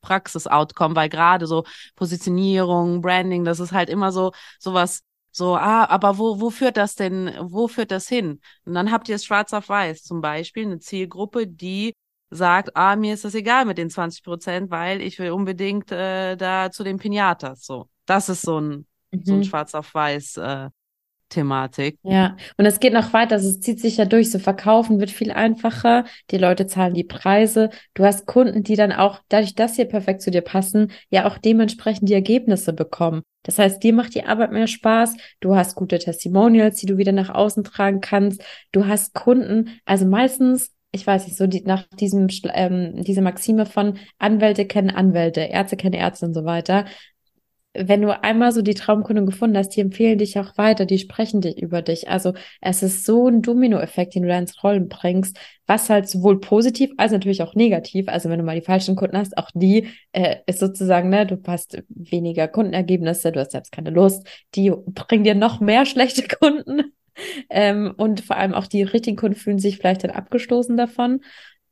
Praxis-Outcome, 0.00 0.96
weil 0.96 1.08
gerade 1.08 1.46
so 1.46 1.64
Positionierung, 1.96 3.02
Branding, 3.02 3.44
das 3.44 3.60
ist 3.60 3.72
halt 3.72 3.90
immer 3.90 4.12
so 4.12 4.32
sowas, 4.58 5.02
so, 5.32 5.56
ah, 5.56 5.84
aber 5.88 6.18
wo, 6.18 6.40
wo 6.40 6.50
führt 6.50 6.76
das 6.76 6.94
denn, 6.94 7.32
wo 7.40 7.68
führt 7.68 7.90
das 7.90 8.08
hin? 8.08 8.40
Und 8.64 8.74
dann 8.74 8.90
habt 8.90 9.08
ihr 9.08 9.16
es 9.16 9.24
schwarz 9.24 9.52
auf 9.52 9.68
weiß, 9.68 10.02
zum 10.02 10.20
Beispiel 10.20 10.64
eine 10.64 10.80
Zielgruppe, 10.80 11.46
die 11.46 11.94
sagt, 12.30 12.76
ah, 12.76 12.96
mir 12.96 13.14
ist 13.14 13.24
das 13.24 13.34
egal 13.34 13.64
mit 13.64 13.78
den 13.78 13.90
20 13.90 14.22
Prozent, 14.22 14.70
weil 14.70 15.02
ich 15.02 15.18
will 15.18 15.30
unbedingt 15.32 15.90
äh, 15.92 16.36
da 16.36 16.70
zu 16.70 16.84
den 16.84 16.98
Pinatas. 16.98 17.64
So, 17.64 17.88
das 18.06 18.28
ist 18.28 18.42
so 18.42 18.60
ein, 18.60 18.86
mhm. 19.10 19.24
so 19.24 19.32
ein 19.34 19.38
mhm. 19.38 19.44
Schwarz 19.44 19.74
auf 19.74 19.92
Weiß 19.94 20.36
äh, 20.36 20.68
Thematik. 21.30 21.98
Ja, 22.02 22.36
und 22.58 22.66
es 22.66 22.80
geht 22.80 22.92
noch 22.92 23.12
weiter, 23.12 23.36
also 23.36 23.48
es 23.48 23.60
zieht 23.60 23.80
sich 23.80 23.96
ja 23.96 24.04
durch. 24.04 24.30
So 24.30 24.38
verkaufen 24.38 25.00
wird 25.00 25.10
viel 25.10 25.30
einfacher. 25.30 26.04
Die 26.30 26.38
Leute 26.38 26.66
zahlen 26.66 26.92
die 26.92 27.04
Preise. 27.04 27.70
Du 27.94 28.04
hast 28.04 28.26
Kunden, 28.26 28.62
die 28.62 28.76
dann 28.76 28.92
auch, 28.92 29.20
dadurch, 29.28 29.54
dass 29.54 29.76
sie 29.76 29.84
perfekt 29.86 30.22
zu 30.22 30.30
dir 30.30 30.42
passen, 30.42 30.92
ja 31.08 31.26
auch 31.26 31.38
dementsprechend 31.38 32.08
die 32.08 32.14
Ergebnisse 32.14 32.72
bekommen. 32.72 33.22
Das 33.44 33.58
heißt, 33.58 33.82
dir 33.82 33.94
macht 33.94 34.14
die 34.14 34.24
Arbeit 34.24 34.52
mehr 34.52 34.66
Spaß. 34.66 35.16
Du 35.40 35.56
hast 35.56 35.74
gute 35.74 35.98
Testimonials, 35.98 36.76
die 36.76 36.86
du 36.86 36.98
wieder 36.98 37.12
nach 37.12 37.30
außen 37.30 37.64
tragen 37.64 38.00
kannst. 38.00 38.42
Du 38.72 38.86
hast 38.86 39.14
Kunden, 39.14 39.80
also 39.86 40.04
meistens 40.04 40.72
ich 40.92 41.06
weiß 41.06 41.26
nicht, 41.26 41.36
so 41.36 41.46
die, 41.46 41.62
nach 41.62 41.84
diesem, 42.00 42.28
ähm, 42.52 43.02
diese 43.02 43.22
Maxime 43.22 43.66
von 43.66 43.98
Anwälte 44.18 44.66
kennen 44.66 44.90
Anwälte, 44.90 45.40
Ärzte 45.40 45.76
kennen 45.76 45.94
Ärzte 45.94 46.26
und 46.26 46.34
so 46.34 46.44
weiter. 46.44 46.84
Wenn 47.72 48.02
du 48.02 48.20
einmal 48.24 48.50
so 48.50 48.62
die 48.62 48.74
Traumkunden 48.74 49.26
gefunden 49.26 49.56
hast, 49.56 49.70
die 49.70 49.80
empfehlen 49.80 50.18
dich 50.18 50.36
auch 50.40 50.58
weiter, 50.58 50.86
die 50.86 50.98
sprechen 50.98 51.40
dich 51.40 51.62
über 51.62 51.82
dich. 51.82 52.08
Also 52.08 52.34
es 52.60 52.82
ist 52.82 53.04
so 53.06 53.28
ein 53.28 53.42
Dominoeffekt, 53.42 54.16
den 54.16 54.24
du 54.24 54.28
da 54.28 54.38
ins 54.38 54.64
Rollen 54.64 54.88
bringst, 54.88 55.38
was 55.66 55.88
halt 55.88 56.08
sowohl 56.08 56.40
positiv 56.40 56.90
als 56.96 57.12
natürlich 57.12 57.42
auch 57.42 57.54
negativ, 57.54 58.08
also 58.08 58.28
wenn 58.28 58.40
du 58.40 58.44
mal 58.44 58.58
die 58.58 58.66
falschen 58.66 58.96
Kunden 58.96 59.16
hast, 59.16 59.38
auch 59.38 59.50
die 59.54 59.86
äh, 60.10 60.38
ist 60.46 60.58
sozusagen, 60.58 61.10
ne, 61.10 61.26
du 61.26 61.38
hast 61.46 61.80
weniger 61.88 62.48
Kundenergebnisse, 62.48 63.30
du 63.30 63.38
hast 63.38 63.52
selbst 63.52 63.70
keine 63.70 63.90
Lust, 63.90 64.26
die 64.56 64.72
bringen 64.86 65.22
dir 65.22 65.36
noch 65.36 65.60
mehr 65.60 65.86
schlechte 65.86 66.26
Kunden 66.26 66.92
ähm, 67.50 67.92
und 67.96 68.20
vor 68.22 68.36
allem 68.36 68.54
auch 68.54 68.66
die 68.66 68.82
richtigen 68.82 69.16
Kunden 69.16 69.36
fühlen 69.38 69.58
sich 69.58 69.78
vielleicht 69.78 70.04
dann 70.04 70.10
abgestoßen 70.10 70.76
davon. 70.76 71.20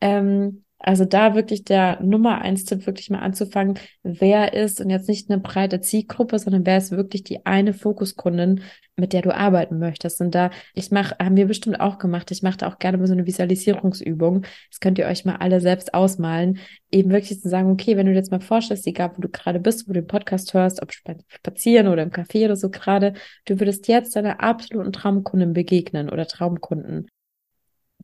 Ähm, 0.00 0.64
also 0.78 1.04
da 1.04 1.34
wirklich 1.34 1.64
der 1.64 2.00
Nummer 2.02 2.40
eins 2.40 2.64
Tipp 2.64 2.86
wirklich 2.86 3.10
mal 3.10 3.18
anzufangen, 3.18 3.78
wer 4.04 4.52
ist 4.52 4.80
und 4.80 4.90
jetzt 4.90 5.08
nicht 5.08 5.28
eine 5.28 5.40
breite 5.40 5.80
Zielgruppe, 5.80 6.38
sondern 6.38 6.64
wer 6.64 6.78
ist 6.78 6.92
wirklich 6.92 7.24
die 7.24 7.44
eine 7.46 7.74
Fokuskundin, 7.74 8.62
mit 8.96 9.12
der 9.12 9.22
du 9.22 9.34
arbeiten 9.34 9.78
möchtest. 9.78 10.20
Und 10.20 10.34
da, 10.34 10.50
ich 10.74 10.90
mache, 10.92 11.16
haben 11.18 11.36
wir 11.36 11.46
bestimmt 11.46 11.80
auch 11.80 11.98
gemacht, 11.98 12.30
ich 12.30 12.42
mache 12.42 12.58
da 12.58 12.68
auch 12.68 12.78
gerne 12.78 12.96
mal 12.98 13.08
so 13.08 13.12
eine 13.12 13.26
Visualisierungsübung. 13.26 14.42
Das 14.70 14.80
könnt 14.80 14.98
ihr 14.98 15.06
euch 15.06 15.24
mal 15.24 15.36
alle 15.36 15.60
selbst 15.60 15.94
ausmalen. 15.94 16.58
Eben 16.92 17.10
wirklich 17.10 17.40
zu 17.40 17.48
sagen, 17.48 17.70
okay, 17.70 17.96
wenn 17.96 18.06
du 18.06 18.12
dir 18.12 18.18
jetzt 18.18 18.30
mal 18.30 18.40
vorstellst, 18.40 18.86
egal 18.86 19.12
wo 19.16 19.20
du 19.20 19.28
gerade 19.28 19.58
bist, 19.58 19.88
wo 19.88 19.92
du 19.92 20.00
den 20.00 20.06
Podcast 20.06 20.54
hörst, 20.54 20.80
ob 20.80 20.92
spazieren 20.92 21.88
oder 21.88 22.04
im 22.04 22.10
Café 22.10 22.44
oder 22.44 22.56
so 22.56 22.70
gerade, 22.70 23.14
du 23.46 23.58
würdest 23.58 23.88
jetzt 23.88 24.14
deiner 24.14 24.40
absoluten 24.40 24.92
Traumkundin 24.92 25.52
begegnen 25.54 26.08
oder 26.08 26.26
Traumkunden 26.26 27.08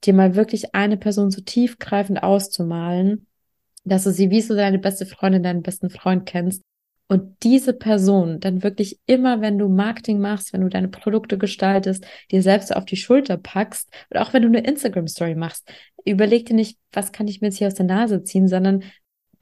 dir 0.03 0.15
mal 0.15 0.35
wirklich 0.35 0.75
eine 0.75 0.97
Person 0.97 1.31
so 1.31 1.41
tiefgreifend 1.41 2.23
auszumalen, 2.23 3.27
dass 3.85 4.05
du 4.05 4.11
sie 4.11 4.31
wie 4.31 4.41
so 4.41 4.55
deine 4.55 4.79
beste 4.79 5.07
Freundin, 5.07 5.43
deinen 5.43 5.63
besten 5.63 5.91
Freund 5.91 6.27
kennst 6.27 6.63
und 7.09 7.43
diese 7.43 7.75
Person 7.75 8.41
dann 8.41 8.63
wirklich 8.63 8.99
immer, 9.07 9.41
wenn 9.41 9.59
du 9.59 9.69
Marketing 9.69 10.21
machst, 10.21 10.53
wenn 10.53 10.63
du 10.63 10.69
deine 10.69 10.89
Produkte 10.89 11.37
gestaltest, 11.37 12.07
dir 12.31 12.43
selbst 12.43 12.75
auf 12.75 12.87
die 12.87 12.97
Schulter 12.97 13.37
packst 13.37 13.89
und 14.11 14.19
auch 14.19 14.33
wenn 14.33 14.43
du 14.43 14.49
eine 14.49 14.67
Instagram-Story 14.67 15.35
machst, 15.35 15.71
überleg 16.05 16.47
dir 16.47 16.55
nicht, 16.55 16.79
was 16.93 17.13
kann 17.13 17.29
ich 17.29 17.41
mir 17.41 17.49
jetzt 17.49 17.59
hier 17.59 17.67
aus 17.67 17.75
der 17.75 17.87
Nase 17.87 18.23
ziehen, 18.23 18.49
sondern 18.49 18.85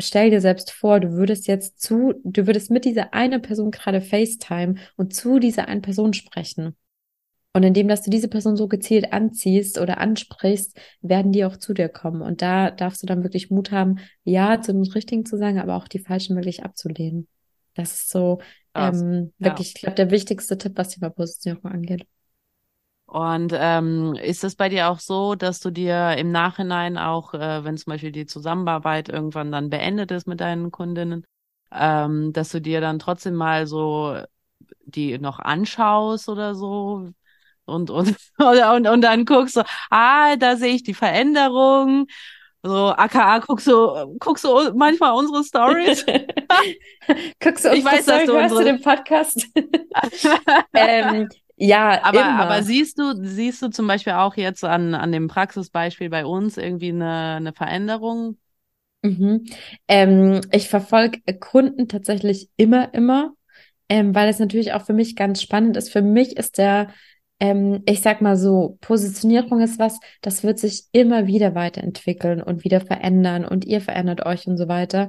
stell 0.01 0.31
dir 0.31 0.41
selbst 0.41 0.73
vor, 0.73 0.99
du 0.99 1.13
würdest 1.13 1.47
jetzt 1.47 1.81
zu, 1.81 2.15
du 2.25 2.47
würdest 2.47 2.71
mit 2.71 2.85
dieser 2.85 3.15
eine 3.15 3.39
Person 3.39 3.71
gerade 3.71 4.01
FaceTime 4.01 4.75
und 4.97 5.15
zu 5.15 5.39
dieser 5.39 5.69
einen 5.69 5.83
Person 5.83 6.15
sprechen. 6.15 6.77
Und 7.55 7.65
indem, 7.65 7.87
dass 7.89 8.03
du 8.03 8.11
diese 8.11 8.29
Person 8.29 8.57
so 8.57 8.67
gezielt 8.67 9.13
anziehst 9.13 9.79
oder 9.79 9.99
ansprichst, 9.99 10.79
werden 11.03 11.33
die 11.33 11.45
auch 11.45 11.59
zu 11.59 11.75
dir 11.75 11.91
kommen. 11.91 12.23
Und 12.23 12.41
da 12.41 12.71
darfst 12.71 13.03
du 13.03 13.07
dann 13.07 13.23
wirklich 13.23 13.51
Mut 13.51 13.71
haben, 13.71 13.99
ja 14.25 14.63
zum 14.63 14.81
Richtigen 14.83 15.27
zu 15.27 15.37
sagen, 15.37 15.59
aber 15.59 15.77
auch 15.77 15.87
die 15.87 15.99
Falschen 15.99 16.35
wirklich 16.35 16.65
abzulehnen. 16.65 17.29
Das 17.75 17.93
ist 17.93 18.11
so 18.11 18.41
ähm, 18.75 19.33
wirklich, 19.39 19.69
ja. 19.69 19.75
ich 19.75 19.83
glaube, 19.83 19.97
der 19.97 20.11
wichtigste 20.11 20.57
Tipp, 20.57 20.73
was 20.77 20.91
Thema 20.91 21.11
Positionierung 21.11 21.71
angeht. 21.71 22.07
Und 23.05 23.53
ähm, 23.55 24.15
ist 24.15 24.43
es 24.43 24.57
bei 24.57 24.71
dir 24.71 24.89
auch 24.89 24.99
so, 24.99 25.35
dass 25.35 25.61
du 25.61 25.71
dir 25.71 26.17
im 26.17 26.31
Nachhinein 26.33 26.97
auch, 26.97 27.35
äh, 27.35 27.63
wenn 27.63 27.77
zum 27.77 27.91
Beispiel 27.91 28.13
die 28.13 28.25
Zusammenarbeit 28.25 29.11
irgendwann 29.11 29.53
dann 29.53 29.69
beendet 29.69 30.11
ist 30.11 30.27
mit 30.27 30.41
deinen 30.41 30.71
Kundinnen, 30.71 31.27
ähm, 31.71 32.33
dass 32.33 32.51
du 32.51 32.63
dir 32.63 32.81
dann 32.81 32.99
trotzdem 32.99 33.35
mal 33.35 33.67
so 33.67 34.17
die 34.87 35.19
noch 35.19 35.39
anschaust 35.39 36.31
oder 36.31 36.55
so, 36.55 37.11
und, 37.65 37.91
und, 37.91 38.17
und, 38.39 38.87
und 38.87 39.01
dann 39.01 39.25
guckst 39.25 39.57
du, 39.57 39.63
ah, 39.91 40.37
da 40.37 40.57
sehe 40.57 40.75
ich 40.75 40.83
die 40.83 40.95
Veränderung. 40.95 42.07
So, 42.65 42.91
aka 42.91 43.41
guckst 43.41 43.67
du, 43.67 44.17
guckst 44.21 44.45
du 44.45 44.73
manchmal 44.75 45.15
unsere 45.15 45.43
Stories? 45.43 46.07
guckst 47.41 47.65
du 47.65 47.73
ich 47.73 47.85
weiß, 47.85 48.07
dass 48.07 48.25
du 48.25 48.35
hörst 48.35 48.53
unsere... 48.53 48.65
du 48.65 48.73
den 48.73 48.81
Podcast? 48.81 49.49
ähm, 50.75 51.29
ja, 51.57 52.05
aber, 52.05 52.21
immer. 52.21 52.41
aber 52.41 52.63
siehst 52.63 52.99
du, 52.99 53.15
siehst 53.21 53.63
du 53.63 53.69
zum 53.69 53.89
Beispiel 53.89 54.13
auch 54.13 54.37
jetzt 54.37 54.65
an, 54.65 54.95
an 54.95 55.11
dem 55.11 55.27
Praxisbeispiel 55.27 56.09
bei 56.09 56.25
uns 56.25 56.57
irgendwie 56.57 56.91
eine, 56.91 57.35
eine 57.37 57.53
Veränderung? 57.53 58.39
Mhm. 59.03 59.45
Ähm, 59.89 60.41
ich 60.53 60.69
verfolge 60.69 61.21
Kunden 61.41 61.89
tatsächlich 61.89 62.49
immer, 62.57 62.95
immer, 62.95 63.33
ähm, 63.89 64.15
weil 64.15 64.29
es 64.29 64.39
natürlich 64.39 64.73
auch 64.73 64.85
für 64.87 64.93
mich 64.93 65.17
ganz 65.17 65.43
spannend 65.43 65.77
ist. 65.77 65.91
Für 65.91 66.03
mich 66.03 66.37
ist 66.37 66.59
der 66.59 66.89
ähm, 67.43 67.83
ich 67.87 68.03
sag 68.03 68.21
mal 68.21 68.37
so, 68.37 68.79
Positionierung 68.81 69.61
ist 69.61 69.81
was, 69.81 69.99
das 70.21 70.45
wird 70.45 70.61
sich 70.61 70.85
immer 70.93 71.27
wieder 71.27 71.57
weiterentwickeln 71.57 72.41
und 72.41 72.63
wieder 72.63 72.81
verändern 72.81 73.45
und 73.45 73.65
ihr 73.65 73.81
verändert 73.81 74.25
euch 74.25 74.47
und 74.47 74.57
so 74.57 74.69
weiter. 74.69 75.09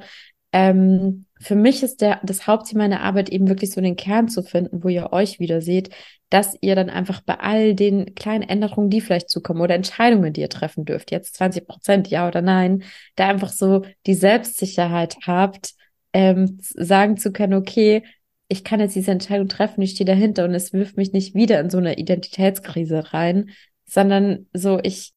Ähm, 0.51 1.27
für 1.39 1.53
mich 1.53 1.83
ist 1.83 2.01
der, 2.01 2.19
das 2.23 2.47
Hauptziel 2.47 2.79
meiner 2.79 3.01
Arbeit 3.01 3.29
eben 3.29 3.49
wirklich 3.49 3.69
so 3.69 3.81
den 3.81 3.95
Kern 3.95 4.29
zu 4.29 4.41
finden, 4.41 4.83
wo 4.83 4.89
ihr 4.89 5.13
euch 5.13 5.39
wieder 5.39 5.61
seht, 5.61 5.91
dass 6.31 6.57
ihr 6.59 6.75
dann 6.75 6.89
einfach 6.89 7.21
bei 7.21 7.39
all 7.39 7.75
den 7.75 8.15
kleinen 8.15 8.41
Änderungen, 8.41 8.89
die 8.89 9.01
vielleicht 9.01 9.29
zukommen 9.29 9.61
oder 9.61 9.75
Entscheidungen, 9.75 10.33
die 10.33 10.41
ihr 10.41 10.49
treffen 10.49 10.85
dürft, 10.85 11.11
jetzt 11.11 11.35
20 11.35 11.67
Prozent, 11.67 12.07
ja 12.07 12.27
oder 12.27 12.41
nein, 12.41 12.81
da 13.15 13.27
einfach 13.27 13.49
so 13.49 13.83
die 14.07 14.15
Selbstsicherheit 14.15 15.17
habt, 15.27 15.75
ähm, 16.13 16.57
sagen 16.61 17.17
zu 17.17 17.31
können, 17.31 17.53
okay, 17.53 18.01
ich 18.47 18.63
kann 18.63 18.79
jetzt 18.79 18.95
diese 18.95 19.11
Entscheidung 19.11 19.47
treffen, 19.47 19.81
ich 19.81 19.91
stehe 19.91 20.05
dahinter 20.05 20.45
und 20.45 20.53
es 20.53 20.73
wirft 20.73 20.97
mich 20.97 21.13
nicht 21.13 21.35
wieder 21.35 21.59
in 21.59 21.69
so 21.69 21.77
eine 21.77 21.97
Identitätskrise 21.97 23.13
rein, 23.13 23.51
sondern 23.85 24.47
so, 24.53 24.79
ich, 24.81 25.13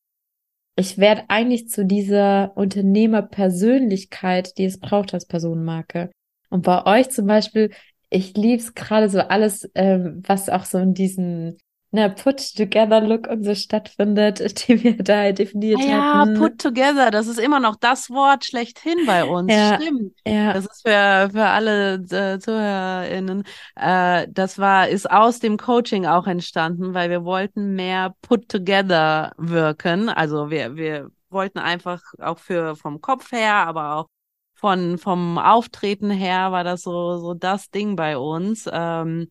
ich 0.76 0.98
werde 0.98 1.24
eigentlich 1.28 1.68
zu 1.68 1.84
dieser 1.84 2.56
Unternehmerpersönlichkeit, 2.56 4.56
die 4.58 4.64
es 4.64 4.78
braucht 4.78 5.14
als 5.14 5.26
Personenmarke. 5.26 6.10
Und 6.50 6.62
bei 6.62 6.84
euch 6.86 7.10
zum 7.10 7.26
Beispiel, 7.26 7.70
ich 8.10 8.36
liebe 8.36 8.62
es 8.62 8.74
gerade 8.74 9.08
so 9.08 9.20
alles, 9.20 9.68
ähm, 9.74 10.22
was 10.26 10.48
auch 10.48 10.64
so 10.64 10.78
in 10.78 10.94
diesen 10.94 11.58
ne, 11.96 12.10
Put-Together-Look 12.10 13.26
und 13.26 13.44
so 13.44 13.54
stattfindet, 13.54 14.40
den 14.68 14.84
wir 14.84 14.96
da 14.96 15.32
definiert 15.32 15.80
ja, 15.80 16.14
hatten. 16.14 16.34
Ja, 16.34 16.40
Put 16.40 16.58
Together, 16.58 17.10
das 17.10 17.26
ist 17.26 17.38
immer 17.38 17.58
noch 17.58 17.76
das 17.76 18.10
Wort 18.10 18.44
schlechthin 18.44 19.06
bei 19.06 19.24
uns. 19.24 19.52
Ja, 19.52 19.80
Stimmt. 19.80 20.12
Ja. 20.26 20.52
Das 20.52 20.66
ist 20.66 20.82
für, 20.86 21.30
für 21.32 21.46
alle 21.46 21.94
äh, 21.94 22.38
ZuhörerInnen. 22.38 23.44
Äh, 23.74 24.28
das 24.30 24.58
war, 24.58 24.88
ist 24.88 25.10
aus 25.10 25.40
dem 25.40 25.56
Coaching 25.56 26.06
auch 26.06 26.26
entstanden, 26.26 26.94
weil 26.94 27.10
wir 27.10 27.24
wollten 27.24 27.74
mehr 27.74 28.14
Put 28.22 28.48
Together 28.48 29.32
wirken. 29.38 30.08
Also 30.08 30.50
wir, 30.50 30.76
wir 30.76 31.10
wollten 31.30 31.58
einfach 31.58 32.02
auch 32.20 32.38
für 32.38 32.76
vom 32.76 33.00
Kopf 33.00 33.32
her, 33.32 33.54
aber 33.54 33.96
auch 33.96 34.06
von 34.54 34.96
vom 34.98 35.38
Auftreten 35.38 36.10
her 36.10 36.50
war 36.50 36.64
das 36.64 36.82
so 36.82 37.18
so 37.18 37.34
das 37.34 37.70
Ding 37.70 37.96
bei 37.96 38.16
uns. 38.16 38.68
Ähm, 38.72 39.28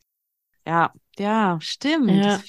ja, 0.68 0.92
ja, 1.20 1.58
stimmt. 1.62 2.12
Ja. 2.12 2.42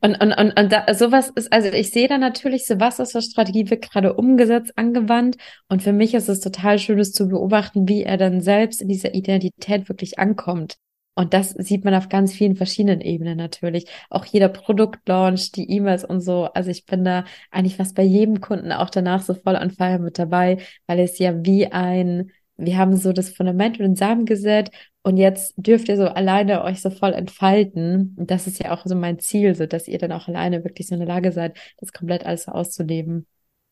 Und, 0.00 0.20
und, 0.20 0.32
und, 0.32 0.58
und 0.58 0.72
da, 0.72 0.92
sowas 0.94 1.30
ist, 1.34 1.52
also 1.52 1.68
ich 1.68 1.90
sehe 1.90 2.08
da 2.08 2.18
natürlich, 2.18 2.66
so 2.66 2.80
was 2.80 2.98
ist 2.98 3.12
für 3.12 3.22
Strategie 3.22 3.70
wird 3.70 3.88
gerade 3.88 4.14
umgesetzt, 4.14 4.72
angewandt. 4.76 5.36
Und 5.68 5.82
für 5.82 5.92
mich 5.92 6.14
ist 6.14 6.28
es 6.28 6.40
total 6.40 6.78
schön, 6.78 6.98
es 6.98 7.12
zu 7.12 7.28
beobachten, 7.28 7.88
wie 7.88 8.02
er 8.02 8.16
dann 8.16 8.40
selbst 8.40 8.82
in 8.82 8.88
dieser 8.88 9.14
Identität 9.14 9.88
wirklich 9.88 10.18
ankommt. 10.18 10.76
Und 11.14 11.34
das 11.34 11.50
sieht 11.50 11.84
man 11.84 11.94
auf 11.94 12.08
ganz 12.08 12.32
vielen 12.32 12.56
verschiedenen 12.56 13.00
Ebenen 13.00 13.36
natürlich. 13.36 13.86
Auch 14.08 14.24
jeder 14.24 14.48
Produktlaunch, 14.48 15.52
die 15.52 15.70
E-Mails 15.70 16.04
und 16.04 16.20
so. 16.20 16.44
Also 16.46 16.70
ich 16.70 16.86
bin 16.86 17.04
da 17.04 17.24
eigentlich 17.50 17.76
fast 17.76 17.94
bei 17.94 18.02
jedem 18.02 18.40
Kunden 18.40 18.72
auch 18.72 18.90
danach 18.90 19.22
so 19.22 19.34
voll 19.34 19.56
an 19.56 19.70
Feier 19.70 19.98
mit 19.98 20.18
dabei, 20.18 20.58
weil 20.86 21.00
es 21.00 21.18
ja 21.18 21.44
wie 21.44 21.66
ein, 21.66 22.30
wir 22.56 22.78
haben 22.78 22.96
so 22.96 23.12
das 23.12 23.30
Fundament 23.30 23.78
und 23.78 23.84
den 23.84 23.96
Samen 23.96 24.24
gesät 24.24 24.70
und 25.02 25.16
jetzt 25.16 25.54
dürft 25.56 25.88
ihr 25.88 25.96
so 25.96 26.04
alleine 26.08 26.62
euch 26.62 26.82
so 26.82 26.90
voll 26.90 27.12
entfalten. 27.12 28.14
Und 28.18 28.30
das 28.30 28.46
ist 28.46 28.58
ja 28.58 28.72
auch 28.72 28.84
so 28.84 28.94
mein 28.94 29.18
Ziel, 29.18 29.54
so 29.54 29.66
dass 29.66 29.88
ihr 29.88 29.98
dann 29.98 30.12
auch 30.12 30.28
alleine 30.28 30.62
wirklich 30.62 30.88
so 30.88 30.94
in 30.94 31.00
der 31.00 31.08
Lage 31.08 31.32
seid, 31.32 31.58
das 31.78 31.92
komplett 31.92 32.26
alles 32.26 32.44
so 32.44 32.52
auszuleben. 32.52 33.26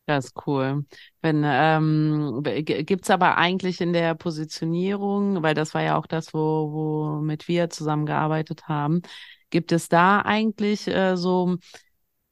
Das 0.07 0.27
ist 0.27 0.47
cool. 0.47 0.87
Wenn 1.21 1.43
ähm, 1.45 2.41
gibt's 2.43 3.11
aber 3.11 3.37
eigentlich 3.37 3.83
in 3.83 3.93
der 3.93 4.15
Positionierung, 4.15 5.43
weil 5.43 5.53
das 5.53 5.75
war 5.75 5.83
ja 5.83 5.99
auch 5.99 6.07
das, 6.07 6.33
wo 6.33 6.73
womit 6.73 7.47
wir 7.47 7.69
zusammengearbeitet 7.69 8.69
haben, 8.69 9.03
gibt 9.51 9.71
es 9.71 9.91
da 9.91 10.23
eigentlich 10.23 10.89
äh, 10.89 11.15
so, 11.17 11.57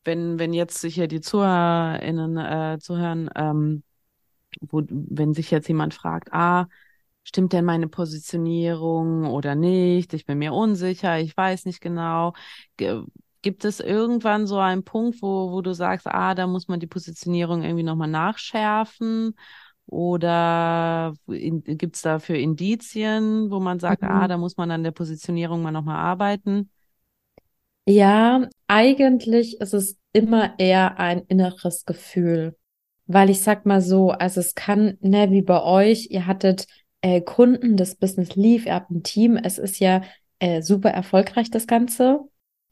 wenn 0.05 0.39
wenn 0.39 0.55
jetzt 0.55 0.83
hier 0.87 1.07
die 1.07 1.21
ZuhörerInnen 1.21 2.39
äh, 2.39 2.79
zuhören, 2.81 3.29
ähm, 3.37 3.83
wo 4.63 4.83
wenn 4.89 5.35
sich 5.35 5.51
jetzt 5.51 5.69
jemand 5.69 5.93
fragt, 5.93 6.33
ah 6.33 6.69
stimmt 7.27 7.53
denn 7.53 7.65
meine 7.65 7.89
Positionierung 7.89 9.27
oder 9.27 9.57
nicht? 9.57 10.15
Ich 10.15 10.27
bin 10.27 10.39
mir 10.39 10.53
unsicher, 10.53 11.19
ich 11.19 11.37
weiß 11.37 11.65
nicht 11.65 11.81
genau. 11.81 12.35
Gibt 13.43 13.65
es 13.65 13.81
irgendwann 13.81 14.47
so 14.47 14.59
einen 14.59 14.85
Punkt, 14.85 15.21
wo, 15.23 15.51
wo 15.51 15.61
du 15.61 15.75
sagst, 15.75 16.07
ah, 16.07 16.37
da 16.37 16.47
muss 16.47 16.69
man 16.69 16.79
die 16.79 16.87
Positionierung 16.87 17.65
irgendwie 17.65 17.83
nochmal 17.83 18.09
nachschärfen? 18.09 19.35
Oder 19.87 21.15
gibt 21.27 21.97
es 21.97 22.03
dafür 22.03 22.37
Indizien, 22.37 23.51
wo 23.51 23.59
man 23.59 23.81
sagt, 23.81 24.05
ah, 24.05 24.07
mhm. 24.07 24.21
ah, 24.21 24.29
da 24.29 24.39
muss 24.39 24.57
man 24.57 24.71
an 24.71 24.85
der 24.85 24.93
Positionierung 24.93 25.63
mal 25.63 25.73
nochmal 25.73 25.99
arbeiten? 25.99 26.71
Ja, 27.87 28.49
eigentlich 28.69 29.61
ist 29.61 29.75
es 29.75 29.97
immer 30.13 30.57
eher 30.59 31.01
ein 31.01 31.23
inneres 31.27 31.85
Gefühl. 31.85 32.57
Weil 33.09 33.31
ich 33.31 33.43
sag 33.43 33.67
mal 33.67 33.81
so, 33.81 34.11
also 34.11 34.41
es 34.41 34.55
kann, 34.55 34.97
ne, 35.01 35.31
wie 35.33 35.43
bei 35.43 35.63
euch, 35.63 36.09
ihr 36.11 36.27
hattet 36.27 36.67
äh, 37.07 37.21
Kunden, 37.21 37.77
das 37.77 37.95
Business 37.95 38.35
lief, 38.35 38.67
ihr 38.67 38.75
habt 38.75 38.91
ein 38.91 39.05
Team, 39.05 39.37
es 39.37 39.59
ist 39.59 39.79
ja 39.79 40.03
äh, 40.41 40.61
super 40.61 40.91
erfolgreich, 40.91 41.53
das 41.53 41.69
Ganze. 41.69 42.19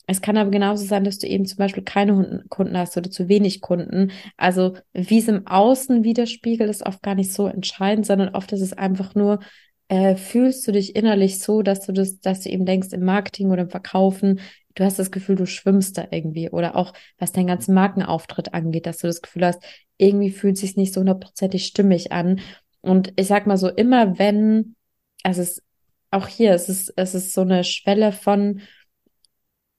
Es 0.09 0.21
kann 0.21 0.37
aber 0.37 0.51
genauso 0.51 0.85
sein, 0.85 1.05
dass 1.05 1.19
du 1.19 1.29
eben 1.29 1.47
zum 1.47 1.59
Beispiel 1.59 1.85
keine 1.85 2.45
Kunden 2.49 2.77
hast 2.77 2.97
oder 2.97 3.11
zu 3.13 3.29
wenig 3.29 3.61
Kunden. 3.61 4.11
Also 4.37 4.77
wie 4.93 5.19
es 5.19 5.29
im 5.29 5.47
Außen 5.47 6.03
widerspiegelt, 6.03 6.69
ist 6.69 6.85
oft 6.85 7.01
gar 7.01 7.15
nicht 7.15 7.33
so 7.33 7.47
entscheidend, 7.47 8.07
sondern 8.07 8.35
oft 8.35 8.51
ist 8.53 8.61
es 8.61 8.73
einfach 8.73 9.15
nur, 9.15 9.39
äh, 9.87 10.17
fühlst 10.17 10.67
du 10.67 10.73
dich 10.73 10.97
innerlich 10.97 11.39
so, 11.39 11.63
dass 11.63 11.87
du 11.87 11.93
das, 11.93 12.19
dass 12.19 12.41
du 12.41 12.51
eben 12.51 12.67
denkst, 12.67 12.93
im 12.93 13.05
Marketing 13.05 13.53
oder 13.53 13.63
im 13.63 13.71
Verkaufen, 13.71 14.41
du 14.75 14.85
hast 14.85 14.99
das 14.99 15.13
Gefühl, 15.13 15.37
du 15.37 15.47
schwimmst 15.47 15.97
da 15.97 16.09
irgendwie. 16.11 16.51
Oder 16.51 16.75
auch, 16.75 16.93
was 17.19 17.31
deinen 17.31 17.47
ganzen 17.47 17.73
Markenauftritt 17.73 18.53
angeht, 18.53 18.87
dass 18.87 18.99
du 18.99 19.07
das 19.07 19.23
Gefühl 19.23 19.47
hast, 19.47 19.63
irgendwie 19.97 20.33
fühlt 20.33 20.57
es 20.57 20.63
sich 20.63 20.77
nicht 20.77 20.93
so 20.93 21.01
hundertprozentig 21.01 21.67
stimmig 21.67 22.11
an. 22.11 22.41
Und 22.85 23.13
ich 23.17 23.27
sag 23.27 23.47
mal 23.47 23.57
so, 23.57 23.69
immer 23.69 24.19
wenn, 24.19 24.77
also 25.23 25.43
es 25.43 25.63
auch 26.11 26.29
hier, 26.29 26.53
es 26.53 26.69
ist, 26.69 26.93
es 26.97 27.15
ist 27.15 27.33
so 27.33 27.41
eine 27.41 27.65
Schwelle 27.65 28.13
von, 28.13 28.61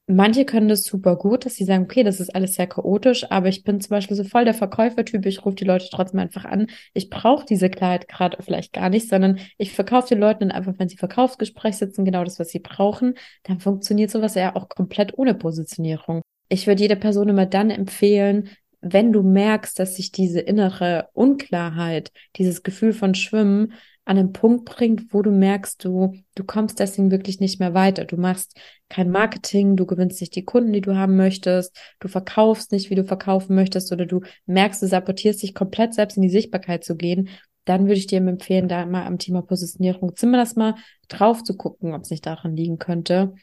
manche 0.08 0.46
können 0.46 0.68
das 0.68 0.84
super 0.84 1.16
gut, 1.16 1.46
dass 1.46 1.56
sie 1.56 1.64
sagen, 1.66 1.84
okay, 1.84 2.04
das 2.04 2.20
ist 2.20 2.36
alles 2.36 2.56
sehr 2.56 2.68
chaotisch, 2.68 3.30
aber 3.32 3.48
ich 3.48 3.64
bin 3.64 3.80
zum 3.80 3.90
Beispiel 3.90 4.18
so 4.18 4.24
voll 4.24 4.46
der 4.46 4.54
Verkäufertyp, 4.54 5.26
ich 5.26 5.46
rufe 5.46 5.56
die 5.56 5.66
Leute 5.66 5.88
trotzdem 5.92 6.20
einfach 6.20 6.46
an. 6.46 6.68
Ich 6.94 7.10
brauche 7.10 7.46
diese 7.46 7.70
Klarheit 7.70 8.08
gerade 8.08 8.38
vielleicht 8.42 8.74
gar 8.74 8.90
nicht, 8.90 9.08
sondern 9.08 9.40
ich 9.58 9.74
verkaufe 9.74 10.10
den 10.10 10.20
Leuten 10.20 10.42
dann 10.42 10.52
einfach, 10.52 10.74
wenn 10.78 10.90
sie 10.90 10.98
Verkaufsgespräch 10.98 11.78
sitzen, 11.78 12.06
genau 12.06 12.24
das, 12.24 12.40
was 12.40 12.50
sie 12.50 12.60
brauchen, 12.60 13.16
dann 13.44 13.60
funktioniert 13.60 14.12
sowas 14.12 14.36
ja 14.36 14.56
auch 14.56 14.70
komplett 14.70 15.18
ohne 15.18 15.34
Positionierung. 15.34 16.22
Ich 16.50 16.68
würde 16.68 16.82
jeder 16.82 16.96
Person 16.96 17.30
immer 17.30 17.48
dann 17.48 17.72
empfehlen, 17.72 18.50
wenn 18.88 19.12
du 19.12 19.24
merkst, 19.24 19.80
dass 19.80 19.96
sich 19.96 20.12
diese 20.12 20.40
innere 20.40 21.10
Unklarheit, 21.14 22.12
dieses 22.36 22.62
Gefühl 22.62 22.94
von 22.94 23.16
Schwimmen 23.16 23.74
an 24.06 24.20
einen 24.20 24.32
Punkt 24.32 24.66
bringt, 24.66 25.12
wo 25.12 25.24
du 25.24 25.32
merkst, 25.32 25.84
du, 25.84 26.14
du 26.36 26.44
kommst 26.44 26.80
deswegen 26.80 27.10
wirklich 27.10 27.40
nicht 27.40 27.60
mehr 27.60 27.74
weiter. 27.74 28.06
Du 28.06 28.16
machst 28.16 28.56
kein 28.88 29.10
Marketing, 29.10 29.76
du 29.76 29.88
gewinnst 29.88 30.22
nicht 30.22 30.36
die 30.36 30.46
Kunden, 30.46 30.72
die 30.72 30.82
du 30.82 30.96
haben 30.96 31.16
möchtest, 31.16 31.76
du 32.00 32.08
verkaufst 32.08 32.72
nicht, 32.72 32.92
wie 32.92 32.96
du 32.96 33.04
verkaufen 33.04 33.56
möchtest, 33.56 33.92
oder 33.92 34.06
du 34.06 34.22
merkst, 34.46 34.84
du 34.84 34.88
sabotierst 34.88 35.42
dich 35.42 35.56
komplett 35.56 35.96
selbst 35.96 36.18
in 36.18 36.22
die 36.22 36.30
Sichtbarkeit 36.30 36.84
zu 36.84 36.96
gehen, 36.96 37.30
dann 37.64 37.88
würde 37.88 37.96
ich 37.96 38.06
dir 38.06 38.20
empfehlen, 38.20 38.68
da 38.68 38.86
mal 38.86 39.08
am 39.08 39.18
Thema 39.18 39.42
Positionierung 39.42 40.16
zumindest 40.16 40.58
mal 40.58 40.76
drauf 41.08 41.44
zu 41.44 41.58
gucken, 41.58 41.96
ob 41.96 42.04
es 42.04 42.12
nicht 42.12 42.28
daran 42.28 42.56
liegen 42.56 42.78
könnte, 42.78 43.34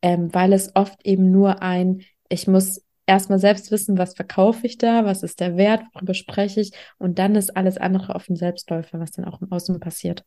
ähm, 0.00 0.32
weil 0.32 0.52
es 0.52 0.76
oft 0.76 1.04
eben 1.04 1.32
nur 1.32 1.60
ein, 1.60 2.02
ich 2.28 2.46
muss 2.46 2.80
erstmal 3.12 3.38
selbst 3.38 3.70
wissen, 3.70 3.98
was 3.98 4.14
verkaufe 4.14 4.66
ich 4.66 4.78
da, 4.78 5.04
was 5.04 5.22
ist 5.22 5.40
der 5.40 5.56
Wert, 5.56 5.82
worüber 5.92 6.14
spreche 6.14 6.60
ich 6.60 6.72
und 6.98 7.18
dann 7.18 7.34
ist 7.34 7.56
alles 7.56 7.76
andere 7.76 8.14
auf 8.14 8.26
dem 8.26 8.36
Selbstläufer, 8.36 8.98
was 9.00 9.10
dann 9.10 9.26
auch 9.26 9.40
im 9.42 9.52
Außen 9.52 9.78
passiert. 9.80 10.24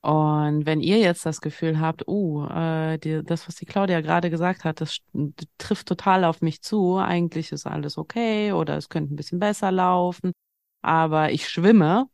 Und 0.00 0.66
wenn 0.66 0.80
ihr 0.80 0.98
jetzt 0.98 1.24
das 1.24 1.40
Gefühl 1.40 1.80
habt, 1.80 2.06
uh, 2.06 2.46
äh, 2.46 2.98
die, 2.98 3.22
das, 3.24 3.48
was 3.48 3.56
die 3.56 3.64
Claudia 3.64 4.02
gerade 4.02 4.28
gesagt 4.30 4.64
hat, 4.64 4.80
das 4.80 4.98
trifft 5.56 5.88
total 5.88 6.24
auf 6.24 6.42
mich 6.42 6.60
zu, 6.60 6.98
eigentlich 6.98 7.50
ist 7.52 7.66
alles 7.66 7.96
okay 7.96 8.52
oder 8.52 8.76
es 8.76 8.88
könnte 8.88 9.14
ein 9.14 9.16
bisschen 9.16 9.38
besser 9.38 9.72
laufen, 9.72 10.32
aber 10.82 11.32
ich 11.32 11.48
schwimme, 11.48 12.06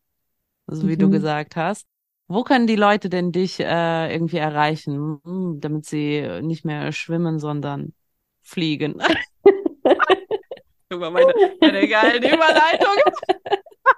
so 0.68 0.88
wie 0.88 0.94
mhm. 0.94 0.98
du 1.00 1.10
gesagt 1.10 1.56
hast. 1.56 1.84
Wo 2.28 2.44
können 2.44 2.68
die 2.68 2.76
Leute 2.76 3.08
denn 3.10 3.32
dich 3.32 3.58
äh, 3.58 4.12
irgendwie 4.12 4.36
erreichen, 4.36 5.20
hm, 5.24 5.58
damit 5.60 5.84
sie 5.84 6.40
nicht 6.42 6.64
mehr 6.64 6.92
schwimmen, 6.92 7.40
sondern 7.40 7.92
fliegen? 8.40 9.02
Über 10.90 11.10
meine, 11.10 11.32
meine 11.60 11.86
geilen 11.88 12.22
Überleitungen. 12.22 13.02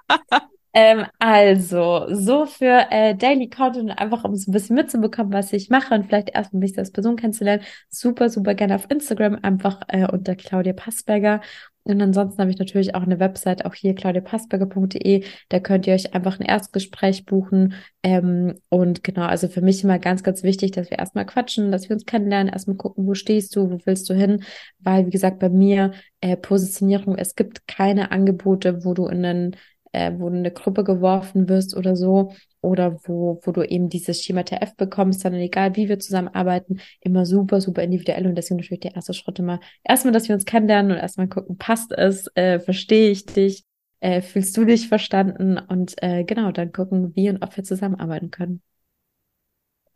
Ähm, 0.75 1.05
also, 1.19 2.07
so 2.09 2.47
für 2.47 2.87
äh, 2.89 3.15
Daily 3.15 3.47
Content, 3.47 3.91
einfach 3.99 4.23
um 4.23 4.35
so 4.35 4.49
ein 4.49 4.53
bisschen 4.53 4.75
mitzubekommen, 4.75 5.31
was 5.31 5.53
ich 5.53 5.69
mache 5.69 5.93
und 5.93 6.07
vielleicht 6.07 6.29
erstmal 6.29 6.61
mich 6.61 6.77
als 6.79 6.91
Person 6.91 7.15
kennenzulernen, 7.15 7.63
super, 7.89 8.27
super 8.29 8.55
gerne 8.55 8.75
auf 8.75 8.89
Instagram, 8.89 9.37
einfach 9.43 9.81
äh, 9.87 10.07
unter 10.11 10.35
Claudia 10.35 10.73
Passberger. 10.73 11.41
Und 11.85 12.01
ansonsten 12.01 12.39
habe 12.39 12.51
ich 12.51 12.59
natürlich 12.59 12.95
auch 12.95 13.01
eine 13.01 13.19
Website, 13.19 13.65
auch 13.65 13.73
hier 13.73 13.93
claudiapassberger.de. 13.93 15.25
Da 15.49 15.59
könnt 15.59 15.85
ihr 15.85 15.93
euch 15.93 16.13
einfach 16.13 16.39
ein 16.39 16.45
Erstgespräch 16.45 17.25
buchen. 17.25 17.73
Ähm, 18.03 18.55
und 18.69 19.03
genau, 19.03 19.25
also 19.25 19.47
für 19.49 19.61
mich 19.61 19.83
immer 19.83 19.99
ganz, 19.99 20.23
ganz 20.23 20.43
wichtig, 20.43 20.71
dass 20.71 20.89
wir 20.89 20.99
erstmal 20.99 21.25
quatschen, 21.25 21.71
dass 21.71 21.89
wir 21.89 21.95
uns 21.95 22.05
kennenlernen, 22.05 22.51
erstmal 22.53 22.77
gucken, 22.77 23.05
wo 23.05 23.13
stehst 23.15 23.55
du, 23.55 23.69
wo 23.69 23.79
willst 23.85 24.09
du 24.09 24.13
hin. 24.13 24.43
Weil, 24.79 25.05
wie 25.07 25.11
gesagt, 25.11 25.39
bei 25.39 25.49
mir 25.49 25.91
äh, 26.21 26.37
Positionierung, 26.37 27.17
es 27.17 27.35
gibt 27.35 27.67
keine 27.67 28.11
Angebote, 28.11 28.85
wo 28.85 28.93
du 28.93 29.07
in 29.07 29.25
einen 29.25 29.55
äh, 29.93 30.11
wo 30.17 30.29
du 30.29 30.35
in 30.35 30.39
eine 30.39 30.51
Gruppe 30.51 30.83
geworfen 30.83 31.47
wirst 31.47 31.75
oder 31.77 31.95
so, 31.95 32.33
oder 32.63 32.99
wo, 33.03 33.39
wo 33.43 33.51
du 33.51 33.61
eben 33.63 33.89
dieses 33.89 34.21
Schema 34.21 34.43
TF 34.43 34.75
bekommst, 34.75 35.21
sondern 35.21 35.41
egal 35.41 35.75
wie 35.75 35.89
wir 35.89 35.99
zusammenarbeiten, 35.99 36.79
immer 37.01 37.25
super, 37.25 37.61
super 37.61 37.83
individuell. 37.83 38.25
Und 38.25 38.35
deswegen 38.35 38.57
natürlich 38.57 38.79
der 38.79 38.95
erste 38.95 39.13
Schritt 39.13 39.39
immer 39.39 39.59
erstmal, 39.83 40.13
dass 40.13 40.27
wir 40.27 40.35
uns 40.35 40.45
kennenlernen 40.45 40.93
und 40.93 40.97
erstmal 40.97 41.27
gucken, 41.27 41.57
passt 41.57 41.91
es, 41.91 42.27
äh, 42.35 42.59
verstehe 42.59 43.11
ich 43.11 43.25
dich, 43.25 43.65
äh, 43.99 44.21
fühlst 44.21 44.55
du 44.57 44.65
dich 44.65 44.87
verstanden? 44.87 45.57
Und 45.57 46.01
äh, 46.01 46.23
genau, 46.23 46.51
dann 46.51 46.71
gucken, 46.71 47.15
wie 47.15 47.29
und 47.29 47.43
ob 47.43 47.55
wir 47.55 47.63
zusammenarbeiten 47.63 48.31
können. 48.31 48.61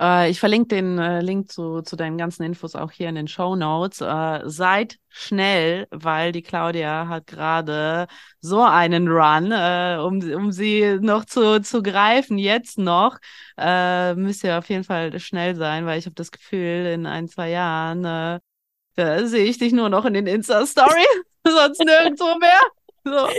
Äh, 0.01 0.29
ich 0.29 0.39
verlinke 0.39 0.75
den 0.75 0.97
äh, 0.99 1.21
Link 1.21 1.51
zu, 1.51 1.81
zu 1.81 1.95
deinen 1.95 2.17
ganzen 2.17 2.43
Infos 2.43 2.75
auch 2.75 2.91
hier 2.91 3.09
in 3.09 3.15
den 3.15 3.27
Show 3.27 3.55
Notes. 3.55 4.01
Äh, 4.01 4.41
seid 4.45 4.97
schnell, 5.09 5.87
weil 5.91 6.31
die 6.31 6.41
Claudia 6.43 7.07
hat 7.07 7.27
gerade 7.27 8.07
so 8.39 8.61
einen 8.61 9.07
Run, 9.07 9.51
äh, 9.51 9.97
um, 9.99 10.19
um 10.33 10.51
sie 10.51 10.99
noch 11.01 11.25
zu, 11.25 11.61
zu 11.61 11.81
greifen, 11.81 12.37
jetzt 12.37 12.77
noch. 12.77 13.17
Äh, 13.57 14.13
müsst 14.15 14.43
ihr 14.43 14.57
auf 14.57 14.69
jeden 14.69 14.83
Fall 14.83 15.17
schnell 15.19 15.55
sein, 15.55 15.85
weil 15.85 15.99
ich 15.99 16.05
habe 16.05 16.15
das 16.15 16.31
Gefühl, 16.31 16.85
in 16.93 17.05
ein, 17.05 17.27
zwei 17.27 17.49
Jahren 17.49 18.05
äh, 18.05 19.25
sehe 19.25 19.45
ich 19.45 19.57
dich 19.57 19.73
nur 19.73 19.89
noch 19.89 20.05
in 20.05 20.13
den 20.13 20.27
Insta-Stories, 20.27 21.23
sonst 21.47 21.79
nirgendwo 21.83 22.37
mehr. 22.39 22.61
So, 23.03 23.29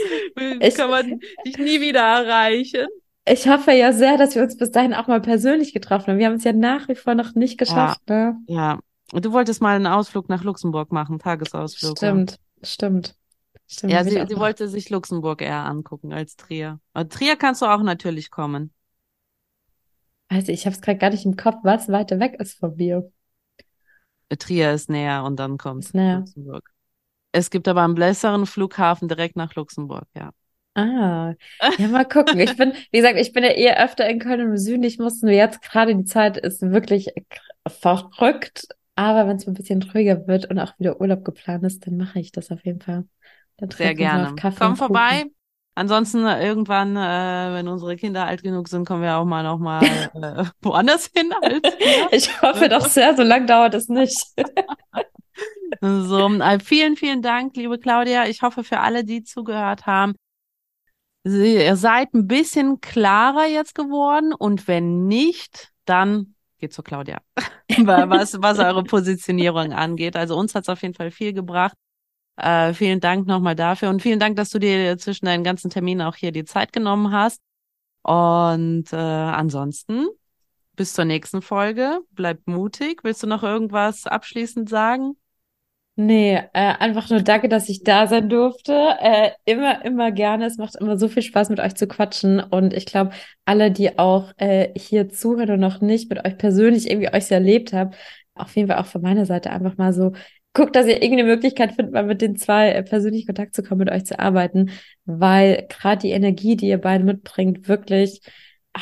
kann 0.76 0.90
man 0.90 1.20
dich 1.44 1.58
nie 1.58 1.80
wieder 1.80 2.00
erreichen. 2.00 2.86
Ich 3.30 3.48
hoffe 3.48 3.72
ja 3.72 3.92
sehr, 3.92 4.16
dass 4.16 4.34
wir 4.34 4.42
uns 4.42 4.56
bis 4.56 4.70
dahin 4.70 4.94
auch 4.94 5.06
mal 5.06 5.20
persönlich 5.20 5.72
getroffen 5.72 6.08
haben. 6.08 6.18
Wir 6.18 6.26
haben 6.26 6.34
es 6.34 6.44
ja 6.44 6.52
nach 6.52 6.88
wie 6.88 6.94
vor 6.94 7.14
noch 7.14 7.34
nicht 7.34 7.58
geschafft. 7.58 8.00
Ja, 8.08 8.32
ne? 8.32 8.40
ja. 8.46 8.80
Du 9.12 9.32
wolltest 9.32 9.62
mal 9.62 9.74
einen 9.74 9.86
Ausflug 9.86 10.28
nach 10.28 10.44
Luxemburg 10.44 10.92
machen, 10.92 11.18
Tagesausflug. 11.18 11.96
Stimmt, 11.96 12.32
ja. 12.32 12.66
stimmt. 12.66 13.14
Stimmt, 13.66 13.92
ja, 13.92 14.02
sie, 14.02 14.24
sie 14.26 14.36
wollte 14.36 14.68
sich 14.68 14.88
Luxemburg 14.88 15.42
eher 15.42 15.64
angucken 15.64 16.12
als 16.12 16.36
Trier. 16.36 16.80
Aber 16.94 17.08
Trier 17.08 17.36
kannst 17.36 17.60
du 17.62 17.66
auch 17.66 17.82
natürlich 17.82 18.30
kommen. 18.30 18.72
Also 20.28 20.52
ich 20.52 20.66
habe 20.66 20.74
es 20.74 20.82
gerade 20.82 20.98
gar 20.98 21.10
nicht 21.10 21.24
im 21.24 21.36
Kopf, 21.36 21.56
was 21.62 21.88
weiter 21.88 22.18
weg 22.18 22.36
ist 22.38 22.58
von 22.58 22.76
mir. 22.76 23.10
Trier 24.38 24.72
ist 24.72 24.90
näher 24.90 25.24
und 25.24 25.36
dann 25.36 25.56
kommt. 25.56 25.92
Luxemburg. 25.92 26.70
Es 27.32 27.50
gibt 27.50 27.68
aber 27.68 27.82
einen 27.82 27.94
besseren 27.94 28.46
Flughafen 28.46 29.08
direkt 29.08 29.36
nach 29.36 29.54
Luxemburg, 29.54 30.06
ja. 30.14 30.30
Ah, 30.74 31.34
ja, 31.78 31.88
mal 31.88 32.04
gucken. 32.04 32.38
Ich 32.38 32.56
bin, 32.56 32.72
wie 32.92 32.98
gesagt, 32.98 33.18
ich 33.18 33.32
bin 33.32 33.42
ja 33.42 33.50
eher 33.50 33.82
öfter 33.82 34.08
in 34.08 34.18
Köln 34.18 34.40
und 34.40 34.50
im 34.50 34.56
Süden. 34.56 34.84
Ich 34.84 34.98
musste 34.98 35.26
nur 35.26 35.34
jetzt 35.34 35.62
gerade 35.62 35.94
die 35.94 36.04
Zeit 36.04 36.36
ist 36.36 36.62
wirklich 36.62 37.08
verrückt. 37.66 38.68
Aber 38.94 39.28
wenn 39.28 39.36
es 39.36 39.46
ein 39.46 39.54
bisschen 39.54 39.82
ruhiger 39.82 40.26
wird 40.26 40.50
und 40.50 40.58
auch 40.58 40.78
wieder 40.78 41.00
Urlaub 41.00 41.24
geplant 41.24 41.64
ist, 41.64 41.86
dann 41.86 41.96
mache 41.96 42.18
ich 42.18 42.32
das 42.32 42.50
auf 42.50 42.64
jeden 42.64 42.80
Fall. 42.80 43.04
Dann 43.56 43.70
Sehr 43.70 43.94
gerne. 43.94 44.34
Komm 44.58 44.76
vorbei. 44.76 45.26
Ansonsten 45.78 46.26
äh, 46.26 46.44
irgendwann, 46.44 46.96
äh, 46.96 47.54
wenn 47.54 47.68
unsere 47.68 47.94
Kinder 47.94 48.26
alt 48.26 48.42
genug 48.42 48.66
sind, 48.66 48.84
kommen 48.84 49.02
wir 49.02 49.16
auch 49.16 49.24
mal 49.24 49.44
noch 49.44 49.60
mal 49.60 49.84
äh, 49.84 50.44
woanders 50.60 51.10
hin. 51.16 51.32
Als 51.40 51.60
ich 52.10 52.42
hoffe 52.42 52.68
doch 52.68 52.84
sehr, 52.86 53.14
so 53.14 53.22
lange 53.22 53.46
dauert 53.46 53.74
es 53.74 53.88
nicht. 53.88 54.26
so, 55.80 56.28
äh, 56.40 56.58
vielen, 56.58 56.96
vielen 56.96 57.22
Dank, 57.22 57.56
liebe 57.56 57.78
Claudia. 57.78 58.26
Ich 58.26 58.42
hoffe 58.42 58.64
für 58.64 58.80
alle, 58.80 59.04
die 59.04 59.22
zugehört 59.22 59.86
haben, 59.86 60.16
ihr 61.24 61.76
seid 61.76 62.14
ein 62.14 62.26
bisschen 62.26 62.80
klarer 62.80 63.46
jetzt 63.46 63.74
geworden 63.74 64.32
und 64.32 64.68
wenn 64.68 65.06
nicht, 65.06 65.70
dann 65.84 66.34
geht 66.58 66.72
zu 66.72 66.82
Claudia, 66.82 67.20
was, 67.84 68.40
was 68.40 68.58
eure 68.58 68.84
Positionierung 68.84 69.72
angeht. 69.72 70.16
Also 70.16 70.36
uns 70.36 70.54
hat 70.54 70.64
es 70.64 70.68
auf 70.68 70.82
jeden 70.82 70.94
Fall 70.94 71.10
viel 71.10 71.32
gebracht. 71.32 71.74
Äh, 72.36 72.72
vielen 72.72 73.00
Dank 73.00 73.26
nochmal 73.26 73.56
dafür 73.56 73.90
und 73.90 74.00
vielen 74.00 74.20
Dank, 74.20 74.36
dass 74.36 74.50
du 74.50 74.58
dir 74.58 74.96
zwischen 74.98 75.26
deinen 75.26 75.44
ganzen 75.44 75.70
Terminen 75.70 76.02
auch 76.02 76.14
hier 76.14 76.32
die 76.32 76.44
Zeit 76.44 76.72
genommen 76.72 77.12
hast. 77.12 77.40
Und 78.02 78.92
äh, 78.92 78.96
ansonsten 78.96 80.06
bis 80.78 80.94
zur 80.94 81.04
nächsten 81.04 81.42
Folge. 81.42 82.00
Bleib 82.12 82.46
mutig. 82.46 83.02
Willst 83.02 83.22
du 83.22 83.26
noch 83.26 83.42
irgendwas 83.42 84.06
abschließend 84.06 84.68
sagen? 84.68 85.16
Nee, 86.00 86.36
äh, 86.36 86.48
einfach 86.52 87.10
nur 87.10 87.22
danke, 87.22 87.48
dass 87.48 87.68
ich 87.68 87.82
da 87.82 88.06
sein 88.06 88.28
durfte. 88.28 88.72
Äh, 89.00 89.30
immer, 89.44 89.84
immer 89.84 90.12
gerne. 90.12 90.46
Es 90.46 90.56
macht 90.56 90.76
immer 90.76 90.96
so 90.96 91.08
viel 91.08 91.22
Spaß, 91.24 91.50
mit 91.50 91.58
euch 91.58 91.74
zu 91.74 91.88
quatschen. 91.88 92.38
Und 92.38 92.72
ich 92.72 92.86
glaube, 92.86 93.10
alle, 93.44 93.72
die 93.72 93.98
auch 93.98 94.32
äh, 94.36 94.68
hier 94.78 95.08
zuhören 95.08 95.50
und 95.50 95.60
noch 95.60 95.80
nicht 95.80 96.08
mit 96.08 96.24
euch 96.24 96.38
persönlich 96.38 96.88
irgendwie 96.88 97.12
euch 97.12 97.28
erlebt 97.32 97.72
habt, 97.72 97.96
auf 98.34 98.54
jeden 98.54 98.68
Fall 98.68 98.78
auch 98.78 98.86
von 98.86 99.02
meiner 99.02 99.26
Seite 99.26 99.50
einfach 99.50 99.76
mal 99.76 99.92
so 99.92 100.12
guckt, 100.52 100.76
dass 100.76 100.86
ihr 100.86 101.02
irgendeine 101.02 101.24
Möglichkeit 101.24 101.72
findet, 101.72 101.92
mal 101.92 102.04
mit 102.04 102.22
den 102.22 102.36
zwei 102.36 102.70
äh, 102.70 102.84
persönlich 102.84 103.26
Kontakt 103.26 103.56
zu 103.56 103.64
kommen, 103.64 103.80
mit 103.80 103.90
euch 103.90 104.04
zu 104.04 104.20
arbeiten, 104.20 104.70
weil 105.04 105.66
gerade 105.68 106.02
die 106.02 106.10
Energie, 106.10 106.54
die 106.56 106.68
ihr 106.68 106.78
beide 106.78 107.02
mitbringt, 107.02 107.66
wirklich 107.66 108.20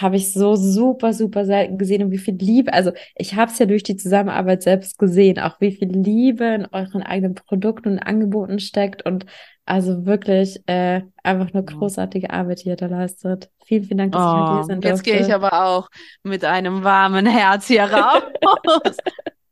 habe 0.01 0.16
ich 0.16 0.32
so 0.32 0.57
super, 0.57 1.12
super 1.12 1.44
selten 1.44 1.78
gesehen 1.78 2.03
und 2.03 2.11
wie 2.11 2.18
viel 2.18 2.34
Liebe, 2.34 2.72
also 2.72 2.92
ich 3.14 3.34
habe 3.34 3.51
es 3.51 3.59
ja 3.59 3.66
durch 3.66 3.82
die 3.82 3.97
Zusammenarbeit 3.97 4.62
selbst 4.62 4.99
gesehen, 4.99 5.38
auch 5.38 5.61
wie 5.61 5.72
viel 5.72 5.88
Liebe 5.88 6.44
in 6.44 6.66
euren 6.66 7.03
eigenen 7.03 7.34
Produkten 7.34 7.92
und 7.92 7.99
Angeboten 7.99 8.59
steckt 8.59 9.05
und 9.05 9.26
also 9.66 10.07
wirklich 10.07 10.61
äh, 10.66 11.03
einfach 11.24 11.53
eine 11.53 11.64
großartige 11.64 12.30
Arbeit, 12.30 12.64
die 12.64 12.68
ihr 12.68 12.76
da 12.76 12.86
leistet. 12.86 13.51
Vielen, 13.64 13.84
vielen 13.84 13.99
Dank, 13.99 14.12
dass 14.12 14.22
oh, 14.22 14.34
ich 14.34 14.40
mit 14.40 14.49
dir 14.49 14.64
sein 14.64 14.80
durfte. 14.80 14.88
Jetzt 14.88 15.03
gehe 15.03 15.26
ich 15.26 15.34
aber 15.34 15.64
auch 15.64 15.88
mit 16.22 16.44
einem 16.44 16.84
warmen 16.84 17.26
Herz 17.26 17.66
hier 17.66 17.84
raus. 17.84 18.22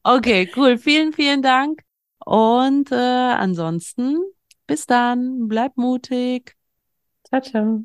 okay, 0.05 0.49
cool. 0.57 0.79
Vielen, 0.79 1.13
vielen 1.13 1.43
Dank. 1.43 1.83
Und 2.25 2.93
äh, 2.93 2.95
ansonsten, 2.95 4.19
bis 4.69 4.87
dann, 4.87 5.49
bleib 5.49 5.77
mutig. 5.77 6.55
Ciao, 7.25 7.41
ciao. 7.41 7.85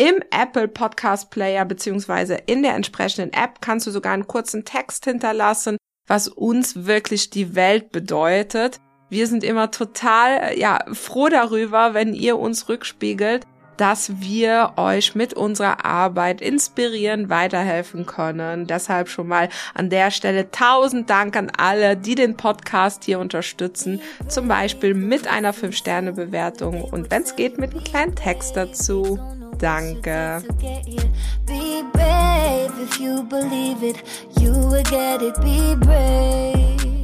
Im 0.00 0.22
Apple 0.30 0.66
Podcast 0.66 1.28
Player 1.28 1.66
beziehungsweise 1.66 2.38
in 2.46 2.62
der 2.62 2.74
entsprechenden 2.74 3.34
App 3.34 3.60
kannst 3.60 3.86
du 3.86 3.90
sogar 3.90 4.14
einen 4.14 4.26
kurzen 4.26 4.64
Text 4.64 5.04
hinterlassen, 5.04 5.76
was 6.06 6.26
uns 6.26 6.86
wirklich 6.86 7.28
die 7.28 7.54
Welt 7.54 7.92
bedeutet. 7.92 8.80
Wir 9.10 9.26
sind 9.26 9.44
immer 9.44 9.70
total 9.70 10.58
ja 10.58 10.78
froh 10.94 11.28
darüber, 11.28 11.92
wenn 11.92 12.14
ihr 12.14 12.38
uns 12.38 12.70
rückspiegelt, 12.70 13.44
dass 13.76 14.22
wir 14.22 14.72
euch 14.76 15.14
mit 15.14 15.34
unserer 15.34 15.84
Arbeit 15.84 16.40
inspirieren, 16.40 17.28
weiterhelfen 17.28 18.06
können. 18.06 18.66
Deshalb 18.66 19.10
schon 19.10 19.28
mal 19.28 19.50
an 19.74 19.90
der 19.90 20.10
Stelle 20.10 20.50
tausend 20.50 21.10
Dank 21.10 21.36
an 21.36 21.52
alle, 21.58 21.98
die 21.98 22.14
den 22.14 22.38
Podcast 22.38 23.04
hier 23.04 23.18
unterstützen. 23.18 24.00
Zum 24.28 24.48
Beispiel 24.48 24.94
mit 24.94 25.28
einer 25.28 25.52
5-Sterne-Bewertung 25.52 26.84
und 26.84 27.10
wenn 27.10 27.22
es 27.22 27.36
geht, 27.36 27.58
mit 27.58 27.72
einem 27.72 27.84
kleinen 27.84 28.14
Text 28.14 28.56
dazu. 28.56 29.18
Danke. 29.60 30.40
If 32.82 32.98
you 32.98 33.22
believe 33.22 33.82
it, 33.82 34.02
you 34.40 34.52
will 34.52 34.82
get 34.84 35.20
it. 35.20 35.38
Be 35.42 35.74
brave. 35.76 36.99